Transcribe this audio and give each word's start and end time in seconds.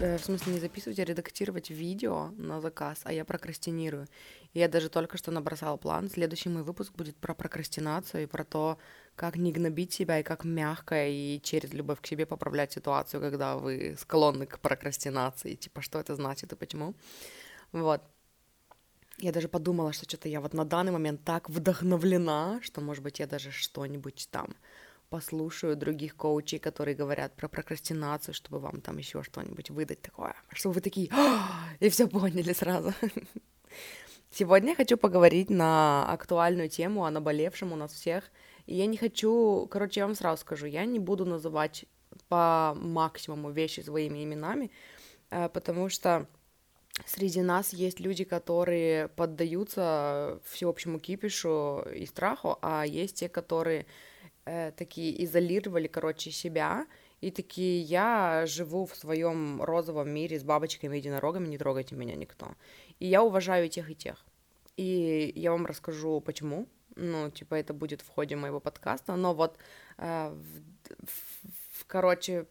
в 0.00 0.18
смысле 0.18 0.54
не 0.54 0.60
записывать, 0.60 0.98
а 1.00 1.04
редактировать 1.04 1.70
видео 1.70 2.30
на 2.36 2.60
заказ, 2.60 3.00
а 3.04 3.12
я 3.12 3.24
прокрастинирую. 3.24 4.06
Я 4.54 4.68
даже 4.68 4.88
только 4.88 5.18
что 5.18 5.30
набросала 5.30 5.76
план. 5.76 6.08
Следующий 6.08 6.48
мой 6.48 6.62
выпуск 6.62 6.92
будет 6.94 7.16
про 7.16 7.34
прокрастинацию 7.34 8.22
и 8.22 8.26
про 8.26 8.44
то, 8.44 8.78
как 9.16 9.36
не 9.36 9.52
гнобить 9.52 9.92
себя 9.92 10.20
и 10.20 10.22
как 10.22 10.44
мягко 10.44 11.08
и 11.08 11.40
через 11.42 11.72
любовь 11.72 12.00
к 12.00 12.06
себе 12.06 12.26
поправлять 12.26 12.72
ситуацию, 12.72 13.20
когда 13.20 13.56
вы 13.56 13.96
склонны 13.98 14.46
к 14.46 14.60
прокрастинации. 14.60 15.56
Типа, 15.56 15.82
что 15.82 15.98
это 15.98 16.14
значит 16.14 16.52
и 16.52 16.56
почему. 16.56 16.94
Вот. 17.72 18.00
Я 19.18 19.32
даже 19.32 19.48
подумала, 19.48 19.92
что 19.92 20.04
что-то 20.04 20.28
я 20.28 20.40
вот 20.40 20.54
на 20.54 20.64
данный 20.64 20.92
момент 20.92 21.24
так 21.24 21.50
вдохновлена, 21.50 22.60
что, 22.62 22.80
может 22.80 23.02
быть, 23.02 23.18
я 23.18 23.26
даже 23.26 23.50
что-нибудь 23.50 24.28
там 24.30 24.54
послушаю 25.10 25.76
других 25.76 26.16
коучей, 26.16 26.58
которые 26.58 26.94
говорят 26.94 27.34
про 27.34 27.48
прокрастинацию, 27.48 28.34
чтобы 28.34 28.58
вам 28.58 28.80
там 28.80 28.98
еще 28.98 29.22
что-нибудь 29.22 29.70
выдать 29.70 30.02
такое, 30.02 30.34
чтобы 30.52 30.76
вы 30.76 30.80
такие 30.80 31.10
и 31.80 31.88
все 31.88 32.06
поняли 32.06 32.52
сразу. 32.52 32.92
Сегодня 34.30 34.70
я 34.70 34.76
хочу 34.76 34.98
поговорить 34.98 35.48
на 35.48 36.04
актуальную 36.12 36.68
тему, 36.68 37.04
о 37.04 37.10
наболевшем 37.10 37.72
у 37.72 37.76
нас 37.76 37.92
всех. 37.92 38.24
И 38.66 38.74
я 38.74 38.86
не 38.86 38.98
хочу, 38.98 39.66
короче, 39.70 40.00
я 40.00 40.06
вам 40.06 40.14
сразу 40.14 40.42
скажу, 40.42 40.66
я 40.66 40.84
не 40.84 40.98
буду 40.98 41.24
называть 41.24 41.86
по 42.28 42.74
максимуму 42.76 43.50
вещи 43.50 43.80
своими 43.80 44.22
именами, 44.24 44.70
э, 45.30 45.48
потому 45.48 45.88
что 45.88 46.26
среди 47.06 47.40
нас 47.40 47.72
есть 47.72 48.00
люди, 48.00 48.24
которые 48.24 49.08
поддаются 49.08 50.40
всеобщему 50.44 50.98
кипишу 50.98 51.82
и 51.94 52.04
страху, 52.04 52.58
а 52.60 52.84
есть 52.84 53.16
те, 53.16 53.30
которые 53.30 53.86
э, 54.48 54.72
такие 54.72 55.24
изолировали, 55.24 55.88
короче, 55.88 56.30
себя, 56.30 56.86
и 57.20 57.30
такие, 57.30 57.80
я 57.80 58.46
живу 58.46 58.86
в 58.86 58.94
своем 58.94 59.62
розовом 59.62 60.08
мире 60.08 60.38
с 60.38 60.44
бабочками 60.44 60.96
и 60.96 60.98
единорогами, 60.98 61.48
не 61.48 61.58
трогайте 61.58 61.96
меня 61.96 62.16
никто. 62.16 62.46
И 63.00 63.06
я 63.06 63.22
уважаю 63.22 63.66
и 63.66 63.68
тех, 63.68 63.90
и 63.90 63.94
тех. 63.94 64.24
И 64.76 65.32
я 65.36 65.50
вам 65.52 65.66
расскажу, 65.66 66.20
почему. 66.20 66.66
Ну, 66.96 67.30
типа, 67.30 67.54
это 67.54 67.74
будет 67.74 68.00
в 68.00 68.08
ходе 68.08 68.36
моего 68.36 68.60
подкаста. 68.60 69.16
Но 69.16 69.34
вот, 69.34 69.56
э, 69.98 70.32
в, 70.32 71.80
в, 71.80 71.84
короче, 71.86 72.46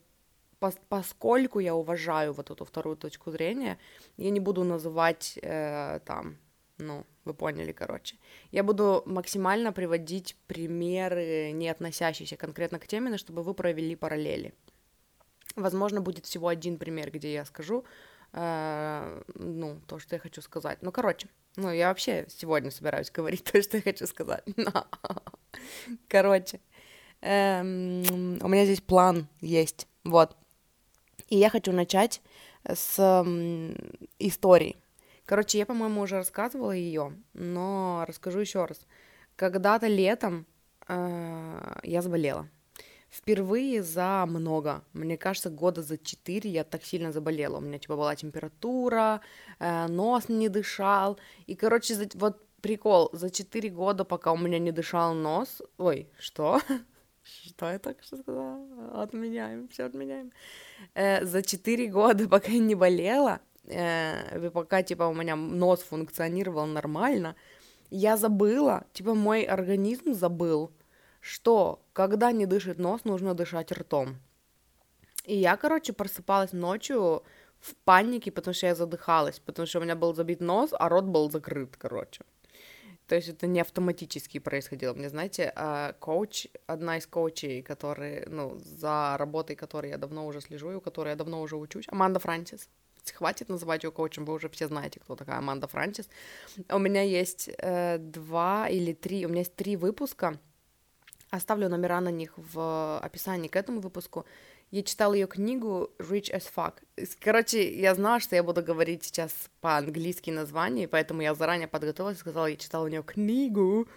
пос, 0.59 0.75
поскольку 0.89 1.59
я 1.59 1.73
уважаю 1.73 2.33
вот 2.33 2.51
эту 2.51 2.65
вторую 2.65 2.97
точку 2.97 3.31
зрения, 3.31 3.77
я 4.17 4.29
не 4.29 4.39
буду 4.39 4.63
называть 4.63 5.39
э, 5.41 5.99
там 6.05 6.37
ну, 6.77 7.05
вы 7.27 7.33
поняли, 7.33 7.71
короче. 7.71 8.15
Я 8.51 8.63
буду 8.63 9.03
максимально 9.05 9.71
приводить 9.71 10.35
примеры, 10.47 11.51
не 11.51 11.69
относящиеся 11.69 12.37
конкретно 12.37 12.79
к 12.79 12.87
теме, 12.87 13.11
но 13.11 13.17
чтобы 13.17 13.43
вы 13.43 13.53
провели 13.53 13.95
параллели. 13.95 14.53
Возможно, 15.55 16.01
будет 16.01 16.25
всего 16.25 16.47
один 16.47 16.77
пример, 16.77 17.11
где 17.11 17.33
я 17.33 17.45
скажу, 17.45 17.83
э, 18.33 19.23
ну, 19.35 19.79
то, 19.87 19.99
что 19.99 20.15
я 20.15 20.19
хочу 20.19 20.41
сказать. 20.41 20.79
Ну, 20.81 20.91
короче, 20.91 21.27
ну, 21.55 21.71
я 21.71 21.89
вообще 21.89 22.25
сегодня 22.29 22.71
собираюсь 22.71 23.11
говорить 23.11 23.43
то, 23.51 23.61
что 23.61 23.77
я 23.77 23.83
хочу 23.83 24.07
сказать. 24.07 24.43
Короче, 26.07 26.59
эм, 27.21 28.39
у 28.41 28.47
меня 28.47 28.65
здесь 28.65 28.81
план 28.81 29.27
есть, 29.41 29.87
вот. 30.03 30.35
И 31.29 31.37
я 31.37 31.49
хочу 31.49 31.71
начать 31.71 32.21
с 32.63 33.25
истории 34.19 34.77
Короче, 35.27 35.57
я, 35.57 35.65
по-моему, 35.65 36.01
уже 36.01 36.15
рассказывала 36.15 36.71
ее, 36.71 37.13
но 37.33 38.05
расскажу 38.07 38.39
еще 38.39 38.63
раз. 38.63 38.79
Когда-то 39.35 39.87
летом 39.87 40.45
э, 40.87 41.79
я 41.83 42.01
заболела. 42.01 42.47
Впервые 43.09 43.83
за 43.83 44.25
много, 44.25 44.85
мне 44.93 45.17
кажется, 45.17 45.49
года 45.49 45.81
за 45.81 45.97
четыре 45.97 46.49
я 46.49 46.63
так 46.63 46.85
сильно 46.85 47.11
заболела. 47.11 47.57
У 47.57 47.59
меня 47.59 47.77
типа 47.77 47.97
была 47.97 48.15
температура, 48.15 49.19
э, 49.59 49.87
нос 49.87 50.29
не 50.29 50.47
дышал. 50.47 51.19
И, 51.45 51.55
короче, 51.55 51.95
за, 51.95 52.07
вот 52.13 52.41
прикол, 52.61 53.09
за 53.11 53.29
четыре 53.29 53.69
года, 53.69 54.05
пока 54.05 54.31
у 54.31 54.37
меня 54.37 54.59
не 54.59 54.71
дышал 54.71 55.13
нос... 55.13 55.61
Ой, 55.77 56.07
что? 56.17 56.61
Что 57.45 57.69
я 57.69 57.79
только 57.79 58.01
что 58.03 58.15
сказала? 58.15 59.03
Отменяем, 59.03 59.67
все 59.67 59.83
отменяем. 59.83 60.31
Э, 60.93 61.25
за 61.25 61.41
четыре 61.41 61.87
года, 61.87 62.29
пока 62.29 62.51
я 62.51 62.59
не 62.59 62.75
болела, 62.75 63.41
э, 63.67 64.49
пока, 64.49 64.83
типа, 64.83 65.03
у 65.03 65.13
меня 65.13 65.35
нос 65.35 65.81
функционировал 65.81 66.65
нормально, 66.65 67.35
я 67.89 68.17
забыла, 68.17 68.85
типа, 68.93 69.13
мой 69.13 69.43
организм 69.43 70.13
забыл, 70.13 70.71
что 71.21 71.79
когда 71.93 72.31
не 72.31 72.45
дышит 72.45 72.79
нос, 72.79 73.05
нужно 73.05 73.33
дышать 73.33 73.71
ртом. 73.71 74.17
И 75.25 75.35
я, 75.35 75.57
короче, 75.57 75.93
просыпалась 75.93 76.53
ночью 76.53 77.23
в 77.59 77.75
панике, 77.83 78.31
потому 78.31 78.53
что 78.53 78.67
я 78.67 78.75
задыхалась, 78.75 79.39
потому 79.39 79.67
что 79.67 79.79
у 79.79 79.83
меня 79.83 79.95
был 79.95 80.13
забит 80.13 80.41
нос, 80.41 80.69
а 80.71 80.89
рот 80.89 81.05
был 81.05 81.29
закрыт, 81.31 81.75
короче. 81.77 82.23
То 83.07 83.15
есть 83.15 83.29
это 83.29 83.47
не 83.47 83.61
автоматически 83.61 84.39
происходило. 84.39 84.93
Мне, 84.93 85.09
знаете, 85.09 85.53
а, 85.55 85.93
коуч, 85.93 86.47
одна 86.65 86.97
из 86.97 87.07
коучей, 87.07 87.61
которые, 87.61 88.25
ну, 88.27 88.57
за 88.57 89.15
работой 89.17 89.55
которой 89.55 89.91
я 89.91 89.97
давно 89.97 90.25
уже 90.25 90.41
слежу, 90.41 90.71
и 90.71 90.75
у 90.75 90.81
которой 90.81 91.09
я 91.09 91.15
давно 91.15 91.41
уже 91.41 91.55
учусь, 91.55 91.85
Аманда 91.87 92.19
Франсис 92.19 92.69
хватит 93.11 93.49
называть 93.49 93.83
ее 93.83 93.91
коучем, 93.91 94.25
вы 94.25 94.33
уже 94.33 94.49
все 94.49 94.67
знаете, 94.67 94.99
кто 94.99 95.15
такая 95.15 95.37
Аманда 95.37 95.67
Франсис. 95.67 96.09
У 96.69 96.79
меня 96.79 97.01
есть 97.01 97.49
э, 97.57 97.97
два 97.99 98.67
или 98.69 98.93
три, 98.93 99.25
у 99.25 99.29
меня 99.29 99.39
есть 99.39 99.55
три 99.55 99.75
выпуска, 99.75 100.39
оставлю 101.29 101.69
номера 101.69 102.01
на 102.01 102.09
них 102.09 102.33
в 102.35 102.99
описании 102.99 103.47
к 103.47 103.55
этому 103.55 103.81
выпуску. 103.81 104.25
Я 104.69 104.83
читала 104.83 105.13
ее 105.13 105.27
книгу 105.27 105.91
Rich 105.97 106.33
as 106.33 106.43
Fuck. 106.53 106.73
Короче, 107.21 107.73
я 107.79 107.95
знала, 107.95 108.19
что 108.19 108.35
я 108.35 108.43
буду 108.43 108.61
говорить 108.61 109.05
сейчас 109.05 109.31
по-английски 109.61 110.29
название, 110.29 110.87
поэтому 110.87 111.21
я 111.21 111.33
заранее 111.33 111.69
подготовилась 111.69 112.17
и 112.17 112.19
сказала, 112.19 112.47
я 112.47 112.57
читала 112.57 112.83
у 112.85 112.89
нее 112.89 113.03
книгу 113.03 113.87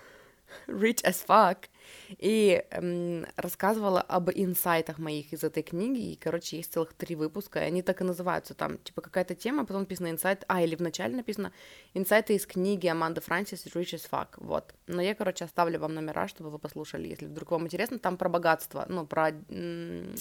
rich 0.66 1.03
as 1.04 1.25
fuck, 1.27 1.69
и 2.18 2.64
эм, 2.70 3.26
рассказывала 3.36 4.00
об 4.00 4.30
инсайтах 4.30 4.98
моих 4.98 5.32
из 5.32 5.44
этой 5.44 5.62
книги, 5.62 6.12
и, 6.12 6.16
короче, 6.16 6.56
есть 6.56 6.72
целых 6.72 6.92
три 6.94 7.16
выпуска, 7.16 7.60
и 7.60 7.64
они 7.64 7.82
так 7.82 8.00
и 8.00 8.04
называются, 8.04 8.54
там, 8.54 8.78
типа, 8.78 9.00
какая-то 9.00 9.34
тема, 9.34 9.62
а 9.62 9.66
потом 9.66 9.82
написано 9.82 10.10
инсайт, 10.10 10.44
а, 10.48 10.62
или 10.62 10.74
вначале 10.74 11.16
написано 11.16 11.52
инсайты 11.94 12.34
из 12.34 12.46
книги 12.46 12.86
Аманды 12.86 13.20
Франсис 13.20 13.66
rich 13.66 13.94
as 13.94 14.08
fuck, 14.10 14.28
вот. 14.36 14.74
Но 14.86 15.02
я, 15.02 15.14
короче, 15.14 15.44
оставлю 15.44 15.78
вам 15.78 15.94
номера, 15.94 16.28
чтобы 16.28 16.50
вы 16.50 16.58
послушали, 16.58 17.08
если 17.08 17.26
вдруг 17.26 17.50
вам 17.50 17.64
интересно, 17.64 17.98
там 17.98 18.16
про 18.16 18.28
богатство, 18.28 18.86
ну, 18.88 19.06
про 19.06 19.30
м- 19.48 20.14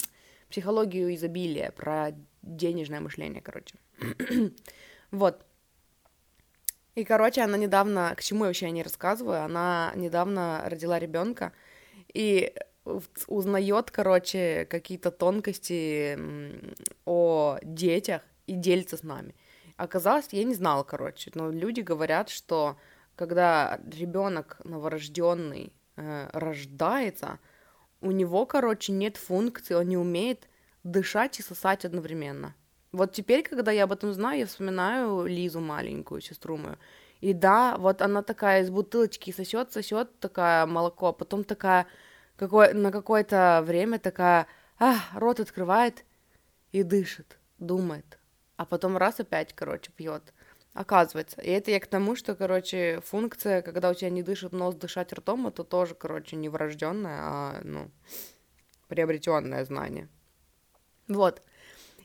психологию 0.50 1.14
изобилия, 1.14 1.72
про 1.72 2.12
денежное 2.42 3.00
мышление, 3.00 3.42
короче. 3.42 3.76
вот. 5.12 5.46
И, 7.00 7.06
короче, 7.06 7.42
она 7.42 7.58
недавно, 7.58 8.14
к 8.18 8.22
чему 8.22 8.44
я 8.44 8.50
вообще 8.50 8.72
не 8.72 8.84
рассказываю, 8.84 9.42
она 9.42 9.94
недавно 9.96 10.64
родила 10.66 11.00
ребенка 11.00 11.54
и 12.14 12.54
узнает, 13.28 13.90
короче, 13.90 14.66
какие-то 14.70 15.10
тонкости 15.10 16.20
о 17.06 17.58
детях 17.62 18.22
и 18.48 18.54
делится 18.54 18.98
с 18.98 19.04
нами. 19.04 19.34
Оказалось, 19.78 20.28
я 20.32 20.44
не 20.44 20.56
знала, 20.56 20.84
короче, 20.84 21.32
но 21.36 21.50
люди 21.50 21.80
говорят, 21.80 22.28
что 22.28 22.76
когда 23.16 23.80
ребенок 23.90 24.60
новорожденный 24.66 25.72
э, 25.96 26.30
рождается, 26.34 27.40
у 28.02 28.12
него, 28.12 28.46
короче, 28.46 28.92
нет 28.92 29.16
функции, 29.16 29.74
он 29.74 29.88
не 29.88 29.98
умеет 29.98 30.50
дышать 30.84 31.40
и 31.40 31.44
сосать 31.44 31.86
одновременно. 31.86 32.56
Вот 32.92 33.14
теперь, 33.14 33.44
когда 33.44 33.72
я 33.72 33.84
об 33.84 33.92
этом 33.92 34.14
знаю, 34.14 34.40
я 34.40 34.46
вспоминаю 34.48 35.26
Лизу 35.26 35.60
маленькую, 35.60 36.22
сестру 36.22 36.58
мою. 36.58 36.78
И 37.22 37.34
да, 37.34 37.76
вот 37.78 38.02
она 38.02 38.24
такая 38.24 38.64
из 38.64 38.70
бутылочки 38.70 39.32
сосет, 39.32 39.74
сосет 39.74 40.20
такая 40.20 40.66
молоко, 40.66 41.12
потом 41.12 41.44
такая 41.44 41.86
какое, 42.38 42.74
на 42.74 42.92
какое-то 42.92 43.62
время 43.66 44.00
такая, 44.00 44.48
а, 44.80 44.96
рот 45.14 45.40
открывает 45.40 46.06
и 46.72 46.84
дышит, 46.84 47.38
думает, 47.58 48.20
а 48.56 48.66
потом 48.66 48.98
раз 48.98 49.20
опять, 49.20 49.54
короче, 49.54 49.92
пьет. 49.92 50.34
Оказывается. 50.74 51.42
И 51.42 51.50
это 51.50 51.72
я 51.72 51.80
к 51.80 51.88
тому, 51.88 52.16
что, 52.16 52.36
короче, 52.36 53.02
функция, 53.04 53.64
когда 53.64 53.90
у 53.90 53.94
тебя 53.96 54.12
не 54.12 54.22
дышит 54.22 54.54
нос, 54.54 54.76
дышать 54.76 55.12
ртом, 55.12 55.48
это 55.48 55.64
тоже, 55.64 55.96
короче, 55.96 56.36
не 56.36 56.48
врожденное, 56.48 57.20
а, 57.22 57.62
ну, 57.64 57.92
приобретенное 58.88 59.66
знание. 59.66 60.08
Вот. 61.08 61.42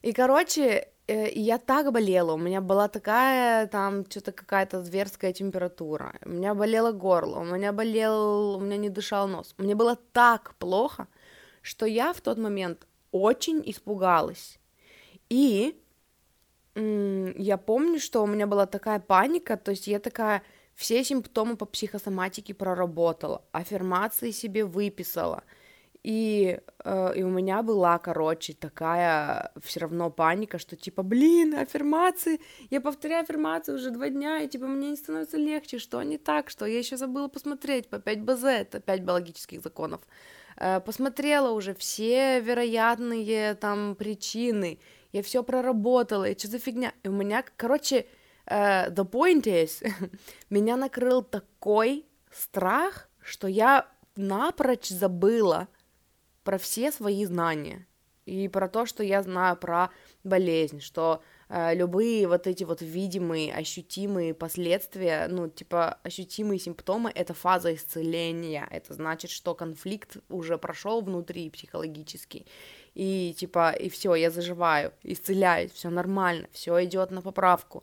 И, 0.03 0.13
короче, 0.13 0.89
и 1.07 1.41
я 1.41 1.59
так 1.59 1.93
болела, 1.93 2.33
у 2.33 2.39
меня 2.39 2.61
была 2.61 2.89
такая 2.89 3.67
там 3.67 4.05
что-то 4.09 4.33
какая-то 4.33 4.83
зверская 4.83 5.33
температура, 5.33 6.15
у 6.25 6.31
меня 6.31 6.55
болело 6.55 6.93
горло, 6.93 7.41
у 7.41 7.45
меня 7.45 7.73
болел, 7.73 8.57
у 8.57 8.61
меня 8.61 8.77
не 8.77 8.89
дышал 8.89 9.29
нос, 9.29 9.55
мне 9.59 9.75
было 9.75 9.97
так 10.13 10.55
плохо, 10.59 11.07
что 11.63 11.87
я 11.87 12.13
в 12.13 12.21
тот 12.21 12.39
момент 12.39 12.87
очень 13.13 13.63
испугалась. 13.67 14.59
И 15.29 15.81
я 16.75 17.57
помню, 17.57 18.01
что 18.01 18.23
у 18.23 18.27
меня 18.27 18.47
была 18.47 18.67
такая 18.67 18.99
паника, 18.99 19.57
то 19.57 19.71
есть 19.71 19.87
я 19.87 20.01
такая 20.01 20.43
все 20.75 21.05
симптомы 21.05 21.57
по 21.57 21.67
психосоматике 21.67 22.53
проработала, 22.53 23.45
аффирмации 23.53 24.33
себе 24.33 24.65
выписала, 24.65 25.45
и, 26.05 26.61
э, 26.85 27.13
и 27.17 27.23
у 27.23 27.31
меня 27.31 27.63
была, 27.63 27.99
короче, 27.99 28.53
такая 28.53 29.51
все 29.63 29.81
равно 29.81 30.11
паника, 30.11 30.59
что 30.59 30.77
типа, 30.77 31.03
блин, 31.03 31.55
аффирмации, 31.55 32.41
я 32.69 32.83
повторяю 32.83 33.23
аффирмации 33.23 33.73
уже 33.73 33.91
два 33.91 34.11
дня, 34.11 34.43
и 34.43 34.49
типа 34.49 34.67
мне 34.67 34.91
не 34.91 34.97
становится 34.97 35.39
легче, 35.39 35.79
что 35.79 36.03
не 36.03 36.19
так, 36.19 36.51
что 36.51 36.67
я 36.67 36.79
еще 36.79 36.99
забыла 36.99 37.29
посмотреть 37.29 37.89
по 37.89 37.99
5 37.99 38.21
БЗ, 38.21 38.45
это 38.45 38.81
5 38.81 39.01
биологических 39.01 39.63
законов. 39.63 40.03
Э, 40.59 40.81
посмотрела 40.81 41.53
уже 41.53 41.75
все 41.75 42.39
вероятные 42.41 43.55
там 43.55 43.95
причины, 43.95 44.79
я 45.13 45.23
все 45.23 45.43
проработала, 45.43 46.29
и 46.29 46.39
что 46.39 46.49
за 46.49 46.59
фигня? 46.59 46.93
И 47.03 47.09
у 47.09 47.13
меня, 47.13 47.43
короче, 47.57 48.07
uh, 48.47 48.93
the 48.93 49.09
point 49.09 49.45
is, 49.45 49.83
меня 50.51 50.77
накрыл 50.77 51.23
такой 51.23 52.05
страх, 52.31 53.09
что 53.23 53.49
я 53.49 53.89
напрочь 54.17 54.89
забыла 54.89 55.69
про 56.45 56.59
все 56.59 56.93
свои 56.93 57.25
знания 57.25 57.87
и 58.27 58.49
про 58.49 58.69
то, 58.69 58.87
что 58.87 59.03
я 59.03 59.23
знаю 59.23 59.57
про 59.57 59.91
болезнь, 60.23 60.81
что 60.81 61.23
э, 61.49 61.75
любые 61.75 62.27
вот 62.27 62.47
эти 62.47 62.65
вот 62.65 62.81
видимые, 62.81 63.53
ощутимые 63.53 64.35
последствия, 64.35 65.27
ну, 65.29 65.49
типа, 65.49 65.99
ощутимые 66.03 66.59
симптомы— 66.59 67.13
это 67.15 67.35
фаза 67.35 67.75
исцеления, 67.75 68.67
это 68.71 68.95
значит, 68.95 69.31
что 69.31 69.55
конфликт 69.55 70.17
уже 70.29 70.57
прошел 70.57 71.03
внутри 71.03 71.51
психологически, 71.51 72.47
и, 72.95 73.35
типа, 73.37 73.73
и 73.73 73.89
все, 73.91 74.15
я 74.15 74.31
заживаю, 74.31 74.93
исцеляюсь, 75.03 75.73
все 75.73 75.91
нормально, 75.91 76.49
все 76.53 76.83
идет 76.85 77.11
на 77.11 77.21
поправку. 77.21 77.83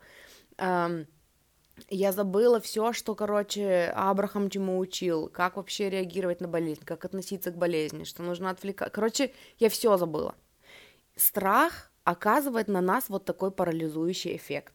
Эм, 0.57 1.07
я 1.89 2.12
забыла 2.12 2.60
все, 2.60 2.94
что, 2.94 3.16
короче, 3.16 3.92
Абрахам 3.95 4.50
чему 4.50 4.80
учил, 4.80 5.28
как 5.28 5.57
вообще 5.57 5.89
реагировать 5.89 6.42
на 6.42 6.48
болезнь, 6.48 6.83
как 6.86 7.06
относиться 7.06 7.51
к 7.51 7.57
болезни, 7.57 8.04
что 8.04 8.24
нужно 8.24 8.50
отвлекать. 8.50 8.92
Короче, 8.92 9.31
я 9.60 9.69
все 9.69 9.98
забыла. 9.98 10.36
Страх 11.16 11.92
оказывает 12.04 12.68
на 12.68 12.81
нас 12.81 13.10
вот 13.10 13.25
такой 13.25 13.51
парализующий 13.51 14.36
эффект. 14.36 14.74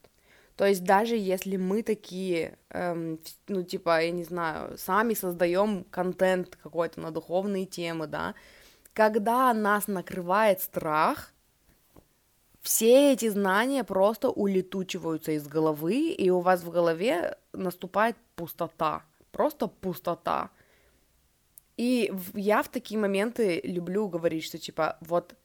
То 0.57 0.67
есть 0.67 0.85
даже 0.85 1.17
если 1.17 1.57
мы 1.57 1.83
такие, 1.83 2.59
эм, 2.71 3.21
ну 3.47 3.63
типа, 3.63 4.03
я 4.03 4.11
не 4.11 4.25
знаю, 4.25 4.79
сами 4.79 5.13
создаем 5.13 5.85
контент 5.91 6.57
какой-то 6.57 7.01
на 7.01 7.11
духовные 7.11 7.67
темы, 7.67 8.07
да, 8.07 8.35
когда 8.95 9.53
нас 9.53 9.87
накрывает 9.87 10.63
страх, 10.63 11.35
все 12.67 13.13
эти 13.13 13.29
знания 13.29 13.85
просто 13.85 14.29
улетучиваются 14.29 15.31
из 15.31 15.47
головы, 15.47 16.11
и 16.11 16.31
у 16.31 16.41
вас 16.41 16.65
в 16.65 16.71
голове 16.71 17.39
наступает 17.53 18.17
пустота, 18.35 19.05
просто 19.31 19.69
пустота. 19.69 20.51
И 21.77 22.13
я 22.35 22.65
в 22.65 22.69
такие 22.69 22.99
моменты 22.99 23.61
люблю 23.63 24.09
говорить, 24.09 24.43
что 24.43 24.59
типа 24.59 24.97
вот 25.01 25.37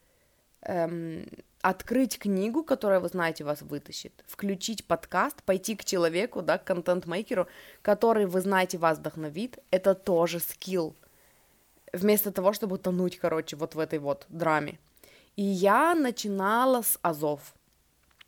эм, 0.64 1.28
открыть 1.62 2.18
книгу, 2.18 2.64
которая, 2.64 3.00
вы 3.00 3.10
знаете, 3.10 3.44
вас 3.44 3.62
вытащит, 3.62 4.14
включить 4.26 4.86
подкаст, 4.86 5.44
пойти 5.44 5.76
к 5.76 5.86
человеку, 5.86 6.42
да, 6.42 6.58
к 6.58 6.64
контент-мейкеру, 6.64 7.48
который, 7.84 8.26
вы 8.26 8.42
знаете, 8.42 8.80
вас 8.80 8.98
вдохновит, 8.98 9.60
это 9.70 9.94
тоже 9.94 10.40
скилл. 10.40 10.96
Вместо 11.94 12.32
того, 12.32 12.52
чтобы 12.52 12.80
тонуть, 12.80 13.20
короче, 13.20 13.56
вот 13.58 13.76
в 13.76 13.80
этой 13.80 14.00
вот 14.00 14.26
драме. 14.30 14.80
И 15.42 15.44
я 15.44 15.96
начинала 15.96 16.84
с 16.84 17.00
Азов. 17.02 17.56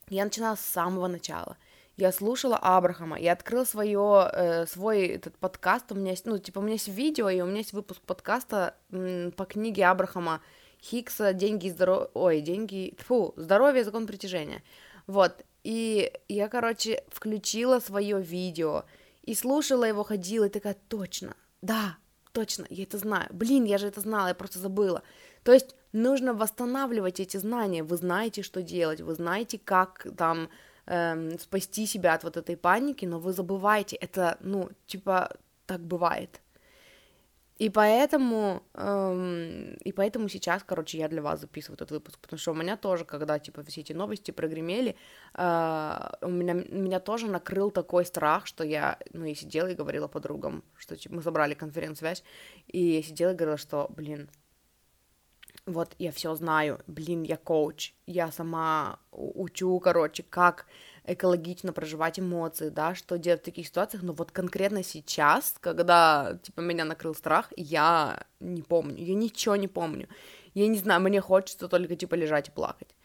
Я 0.10 0.24
начинала 0.24 0.56
с 0.56 0.62
самого 0.62 1.06
начала. 1.08 1.58
Я 1.96 2.12
слушала 2.12 2.58
Абрахама, 2.58 3.20
я 3.20 3.34
открыла 3.34 3.66
свое, 3.66 4.32
э, 4.34 4.66
свой 4.66 5.06
этот 5.10 5.38
подкаст, 5.38 5.92
у 5.92 5.96
меня 5.96 6.10
есть, 6.10 6.26
ну, 6.26 6.40
типа, 6.40 6.58
у 6.58 6.64
меня 6.64 6.74
есть 6.74 6.88
видео, 6.88 7.30
и 7.30 7.40
у 7.42 7.46
меня 7.46 7.58
есть 7.58 7.72
выпуск 7.72 8.02
подкаста 8.02 8.76
м, 8.92 9.32
по 9.32 9.46
книге 9.46 9.86
Абрахама 9.86 10.42
Хикса 10.82 11.34
«Деньги 11.34 11.68
и 11.68 11.70
здоровье», 11.70 12.10
ой, 12.16 12.42
деньги, 12.42 12.96
фу, 12.98 13.36
«Здоровье, 13.38 13.84
закон 13.84 14.08
притяжения». 14.08 14.64
Вот, 15.06 15.46
и 15.64 16.12
я, 16.28 16.50
короче, 16.50 17.04
включила 17.10 17.80
свое 17.80 18.20
видео 18.20 18.86
и 19.22 19.36
слушала 19.36 19.84
его, 19.84 20.04
ходила, 20.04 20.46
и 20.46 20.50
такая, 20.50 20.78
точно, 20.90 21.36
да, 21.62 21.96
точно, 22.32 22.66
я 22.72 22.86
это 22.86 22.98
знаю, 22.98 23.28
блин, 23.30 23.66
я 23.66 23.78
же 23.78 23.86
это 23.86 24.02
знала, 24.02 24.30
я 24.30 24.34
просто 24.34 24.58
забыла. 24.58 25.04
То 25.44 25.54
есть 25.54 25.76
нужно 25.94 26.34
восстанавливать 26.34 27.20
эти 27.20 27.38
знания, 27.38 27.84
вы 27.84 27.98
знаете, 27.98 28.42
что 28.42 28.62
делать, 28.62 29.02
вы 29.02 29.14
знаете, 29.16 29.60
как 29.64 30.06
там 30.18 30.50
эм, 30.88 31.40
спасти 31.40 31.86
себя 31.86 32.16
от 32.16 32.24
вот 32.24 32.38
этой 32.38 32.58
паники, 32.58 33.06
но 33.06 33.20
вы 33.20 33.32
забываете, 33.32 33.96
это, 33.96 34.38
ну, 34.42 34.70
типа, 34.88 35.30
так 35.66 35.80
бывает. 35.82 36.42
И 37.60 37.70
поэтому, 37.70 38.64
эм, 38.74 39.76
и 39.76 39.92
поэтому 39.92 40.28
сейчас, 40.28 40.64
короче, 40.64 40.98
я 40.98 41.08
для 41.08 41.22
вас 41.22 41.40
записываю 41.40 41.76
этот 41.76 41.92
выпуск, 41.92 42.20
потому 42.20 42.40
что 42.40 42.52
у 42.52 42.56
меня 42.56 42.78
тоже, 42.78 43.06
когда, 43.06 43.38
типа, 43.38 43.64
все 43.64 43.82
эти 43.82 43.94
новости 43.94 44.32
прогремели, 44.32 44.96
э, 45.36 46.10
у 46.22 46.30
меня, 46.30 46.54
меня 46.54 47.00
тоже 47.00 47.28
накрыл 47.28 47.70
такой 47.72 48.06
страх, 48.06 48.48
что 48.48 48.64
я, 48.64 48.98
ну, 49.14 49.26
я 49.26 49.36
сидела 49.36 49.68
и 49.68 49.76
говорила 49.76 50.08
подругам, 50.08 50.64
что, 50.76 50.98
типа, 50.98 51.16
мы 51.16 51.22
собрали 51.22 51.54
конференц-связь, 51.54 52.24
и 52.68 52.80
я 52.96 53.04
сидела 53.04 53.32
и 53.32 53.36
говорила, 53.36 53.58
что, 53.58 53.88
блин, 53.96 54.30
вот 55.66 55.96
я 55.98 56.12
все 56.12 56.36
знаю, 56.36 56.82
блин, 56.88 57.24
я 57.24 57.38
коуч, 57.38 57.94
я 58.06 58.32
сама 58.32 59.00
учу, 59.12 59.80
короче, 59.80 60.24
как 60.24 60.66
экологично 61.06 61.74
проживать 61.74 62.20
эмоции, 62.20 62.70
да, 62.70 62.96
что 62.96 63.18
делать 63.18 63.42
в 63.42 63.46
таких 63.46 63.68
ситуациях, 63.68 64.04
но 64.04 64.14
вот 64.14 64.32
конкретно 64.32 64.84
сейчас, 64.84 65.56
когда, 65.60 66.38
типа, 66.44 66.62
меня 66.62 66.86
накрыл 66.86 67.16
страх, 67.16 67.52
я 67.56 68.26
не 68.40 68.62
помню, 68.62 69.04
я 69.04 69.16
ничего 69.16 69.56
не 69.56 69.68
помню, 69.68 70.08
я 70.54 70.68
не 70.68 70.78
знаю, 70.78 71.02
мне 71.02 71.22
хочется 71.22 71.68
только, 71.68 71.96
типа, 71.96 72.16
лежать 72.16 72.50
и 72.50 72.52
плакать. 72.52 72.96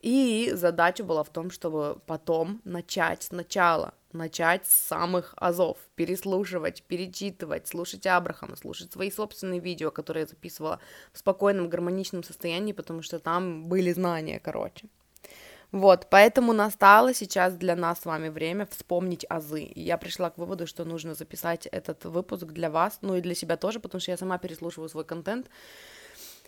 И 0.00 0.52
задача 0.54 1.02
была 1.02 1.24
в 1.24 1.30
том, 1.30 1.50
чтобы 1.50 2.00
потом 2.06 2.60
начать 2.64 3.24
сначала, 3.24 3.94
начать 4.12 4.66
с 4.66 4.72
самых 4.72 5.34
азов, 5.36 5.76
переслушивать, 5.96 6.84
перечитывать, 6.84 7.66
слушать 7.66 8.06
Абрахама, 8.06 8.56
слушать 8.56 8.92
свои 8.92 9.10
собственные 9.10 9.60
видео, 9.60 9.90
которые 9.90 10.22
я 10.22 10.26
записывала 10.28 10.78
в 11.12 11.18
спокойном, 11.18 11.68
гармоничном 11.68 12.22
состоянии, 12.22 12.72
потому 12.72 13.02
что 13.02 13.18
там 13.18 13.64
были 13.64 13.92
знания, 13.92 14.38
короче. 14.38 14.86
Вот, 15.70 16.06
поэтому 16.08 16.54
настало 16.54 17.12
сейчас 17.12 17.54
для 17.54 17.76
нас 17.76 18.00
с 18.00 18.06
вами 18.06 18.30
время 18.30 18.66
вспомнить 18.66 19.26
азы. 19.28 19.64
И 19.64 19.82
я 19.82 19.98
пришла 19.98 20.30
к 20.30 20.38
выводу, 20.38 20.66
что 20.66 20.84
нужно 20.84 21.14
записать 21.14 21.66
этот 21.66 22.06
выпуск 22.06 22.46
для 22.46 22.70
вас, 22.70 23.00
ну 23.02 23.16
и 23.16 23.20
для 23.20 23.34
себя 23.34 23.56
тоже, 23.58 23.78
потому 23.78 24.00
что 24.00 24.12
я 24.12 24.16
сама 24.16 24.38
переслушиваю 24.38 24.88
свой 24.88 25.04
контент. 25.04 25.50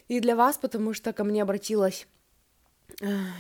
И 0.08 0.20
для 0.20 0.36
вас, 0.36 0.56
потому 0.56 0.94
что 0.94 1.12
ко 1.12 1.24
мне 1.24 1.42
обратилась 1.42 2.06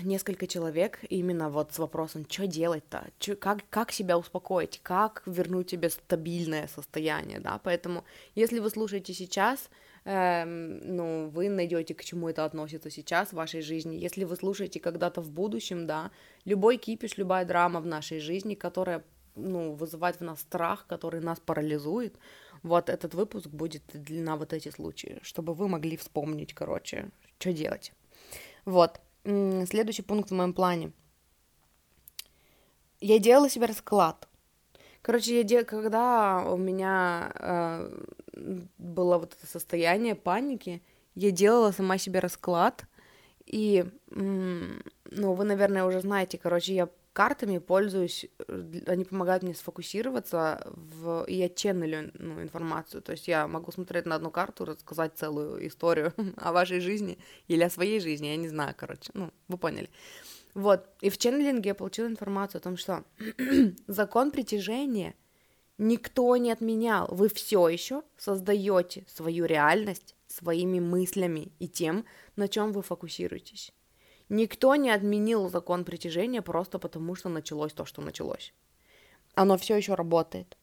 несколько 0.02 0.46
человек 0.46 0.98
именно 1.08 1.50
вот 1.50 1.72
с 1.72 1.78
вопросом, 1.78 2.26
что 2.28 2.46
делать-то, 2.46 3.08
чё, 3.18 3.36
как, 3.36 3.58
как 3.70 3.92
себя 3.92 4.18
успокоить, 4.18 4.80
как 4.82 5.22
вернуть 5.26 5.70
себе 5.70 5.90
стабильное 5.90 6.68
состояние, 6.68 7.40
да, 7.40 7.60
поэтому 7.62 8.04
если 8.34 8.58
вы 8.60 8.70
слушаете 8.70 9.12
сейчас, 9.14 9.70
эм, 10.04 10.96
ну, 10.96 11.28
вы 11.28 11.48
найдете, 11.48 11.94
к 11.94 12.04
чему 12.04 12.28
это 12.28 12.44
относится 12.44 12.90
сейчас 12.90 13.28
в 13.30 13.34
вашей 13.34 13.62
жизни, 13.62 13.96
если 13.96 14.24
вы 14.24 14.36
слушаете 14.36 14.80
когда-то 14.80 15.20
в 15.20 15.30
будущем, 15.30 15.86
да, 15.86 16.10
любой 16.44 16.76
кипиш, 16.76 17.18
любая 17.18 17.44
драма 17.44 17.80
в 17.80 17.86
нашей 17.86 18.20
жизни, 18.20 18.54
которая, 18.54 19.04
ну, 19.36 19.72
вызывает 19.72 20.20
в 20.20 20.24
нас 20.24 20.40
страх, 20.40 20.86
который 20.86 21.20
нас 21.20 21.40
парализует, 21.40 22.16
вот 22.62 22.88
этот 22.88 23.14
выпуск 23.14 23.48
будет 23.48 23.82
на 23.94 24.36
вот 24.36 24.52
эти 24.52 24.70
случаи, 24.70 25.18
чтобы 25.22 25.54
вы 25.54 25.68
могли 25.68 25.96
вспомнить, 25.96 26.54
короче, 26.54 27.10
что 27.38 27.52
делать. 27.52 27.92
Вот. 28.64 29.00
Следующий 29.24 30.02
пункт 30.02 30.30
в 30.30 30.34
моем 30.34 30.52
плане. 30.52 30.92
Я 33.00 33.18
делала 33.18 33.48
себе 33.48 33.66
расклад. 33.66 34.28
Короче, 35.02 35.36
я 35.38 35.42
дел... 35.42 35.64
когда 35.64 36.44
у 36.44 36.56
меня 36.56 37.32
э, 37.34 38.04
было 38.78 39.18
вот 39.18 39.34
это 39.34 39.46
состояние 39.46 40.14
паники, 40.14 40.82
я 41.14 41.30
делала 41.30 41.72
сама 41.72 41.98
себе 41.98 42.20
расклад. 42.20 42.84
И, 43.46 43.84
ну, 44.10 45.32
вы, 45.34 45.44
наверное, 45.44 45.84
уже 45.84 46.00
знаете, 46.00 46.38
короче, 46.38 46.74
я 46.74 46.88
картами 47.20 47.58
пользуюсь, 47.58 48.26
э, 48.48 48.80
они 48.86 49.04
помогают 49.04 49.42
мне 49.42 49.54
сфокусироваться, 49.54 50.62
в... 50.64 51.24
и 51.24 51.34
я 51.34 51.50
ченнелю 51.50 52.10
ну, 52.14 52.40
информацию, 52.40 53.02
то 53.02 53.12
есть 53.12 53.28
я 53.28 53.46
могу 53.46 53.72
смотреть 53.72 54.06
на 54.06 54.14
одну 54.14 54.30
карту, 54.30 54.64
рассказать 54.64 55.18
целую 55.18 55.66
историю 55.66 56.14
о 56.38 56.52
вашей 56.52 56.80
жизни 56.80 57.18
или 57.46 57.62
о 57.62 57.68
своей 57.68 58.00
жизни, 58.00 58.28
я 58.28 58.36
не 58.36 58.48
знаю, 58.48 58.74
короче, 58.74 59.10
ну, 59.12 59.30
вы 59.48 59.58
поняли. 59.58 59.90
Вот, 60.54 60.86
и 61.02 61.10
в 61.10 61.18
ченнелинге 61.18 61.68
я 61.68 61.74
получила 61.74 62.06
информацию 62.06 62.58
о 62.60 62.62
том, 62.62 62.78
что 62.78 63.04
закон 63.86 64.30
притяжения 64.30 65.14
никто 65.76 66.34
не 66.38 66.50
отменял. 66.50 67.06
Вы 67.10 67.28
все 67.28 67.68
еще 67.68 68.02
создаете 68.16 69.04
свою 69.06 69.44
реальность 69.44 70.14
своими 70.26 70.80
мыслями 70.80 71.52
и 71.58 71.68
тем, 71.68 72.06
на 72.36 72.48
чем 72.48 72.72
вы 72.72 72.80
фокусируетесь. 72.80 73.74
Никто 74.30 74.76
не 74.76 74.90
отменил 74.90 75.48
закон 75.48 75.84
притяжения 75.84 76.40
просто 76.40 76.78
потому, 76.78 77.16
что 77.16 77.28
началось 77.28 77.72
то, 77.72 77.84
что 77.84 78.00
началось. 78.00 78.54
Оно 79.34 79.58
все 79.58 79.76
еще 79.76 79.94
работает. 79.94 80.56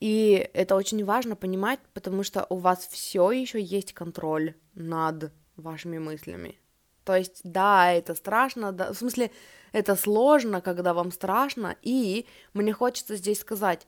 И 0.00 0.50
это 0.54 0.74
очень 0.74 1.04
важно 1.04 1.36
понимать, 1.36 1.78
потому 1.92 2.22
что 2.22 2.46
у 2.48 2.56
вас 2.56 2.86
все 2.86 3.30
еще 3.30 3.60
есть 3.60 3.92
контроль 3.92 4.54
над 4.74 5.32
вашими 5.56 5.98
мыслями. 5.98 6.58
То 7.04 7.14
есть, 7.14 7.40
да, 7.44 7.92
это 7.92 8.14
страшно, 8.14 8.72
да, 8.72 8.94
в 8.94 8.96
смысле, 8.96 9.30
это 9.72 9.96
сложно, 9.96 10.62
когда 10.62 10.94
вам 10.94 11.12
страшно, 11.12 11.76
и 11.82 12.26
мне 12.54 12.72
хочется 12.72 13.16
здесь 13.16 13.40
сказать, 13.40 13.86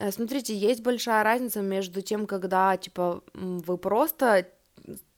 э, 0.00 0.10
смотрите, 0.10 0.56
есть 0.56 0.82
большая 0.82 1.22
разница 1.22 1.60
между 1.60 2.02
тем, 2.02 2.26
когда, 2.26 2.76
типа, 2.76 3.22
вы 3.34 3.78
просто 3.78 4.48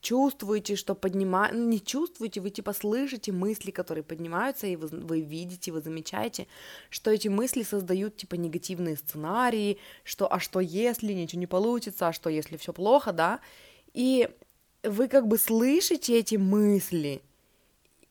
чувствуете, 0.01 0.75
что 0.75 0.95
поднимает, 0.95 1.53
ну, 1.55 1.67
не 1.67 1.79
чувствуете, 1.79 2.41
вы 2.41 2.49
типа 2.49 2.73
слышите 2.73 3.31
мысли, 3.31 3.71
которые 3.71 4.03
поднимаются, 4.03 4.67
и 4.67 4.75
вы, 4.75 4.87
вы 4.87 5.21
видите, 5.21 5.71
вы 5.71 5.81
замечаете, 5.81 6.47
что 6.89 7.11
эти 7.11 7.27
мысли 7.27 7.63
создают 7.63 8.17
типа 8.17 8.35
негативные 8.35 8.95
сценарии, 8.97 9.79
что 10.03 10.31
а 10.31 10.39
что 10.39 10.59
если 10.59 11.13
ничего 11.13 11.39
не 11.39 11.47
получится, 11.47 12.07
а 12.07 12.13
что 12.13 12.29
если 12.29 12.57
все 12.57 12.73
плохо, 12.73 13.11
да, 13.11 13.39
и 13.93 14.29
вы 14.83 15.07
как 15.07 15.27
бы 15.27 15.37
слышите 15.37 16.19
эти 16.19 16.35
мысли, 16.35 17.21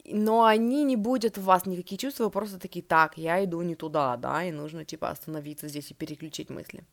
но 0.04 0.44
они 0.44 0.84
не 0.84 0.96
будут 0.96 1.38
в 1.38 1.44
вас 1.44 1.66
никакие 1.66 1.98
чувства, 1.98 2.24
вы 2.24 2.30
просто 2.30 2.58
такие, 2.58 2.82
так, 2.84 3.16
я 3.16 3.42
иду 3.44 3.62
не 3.62 3.74
туда, 3.74 4.16
да, 4.16 4.44
и 4.44 4.50
нужно 4.52 4.84
типа 4.84 5.10
остановиться 5.10 5.68
здесь 5.68 5.90
и 5.90 5.94
переключить 5.94 6.50
мысли. 6.50 6.84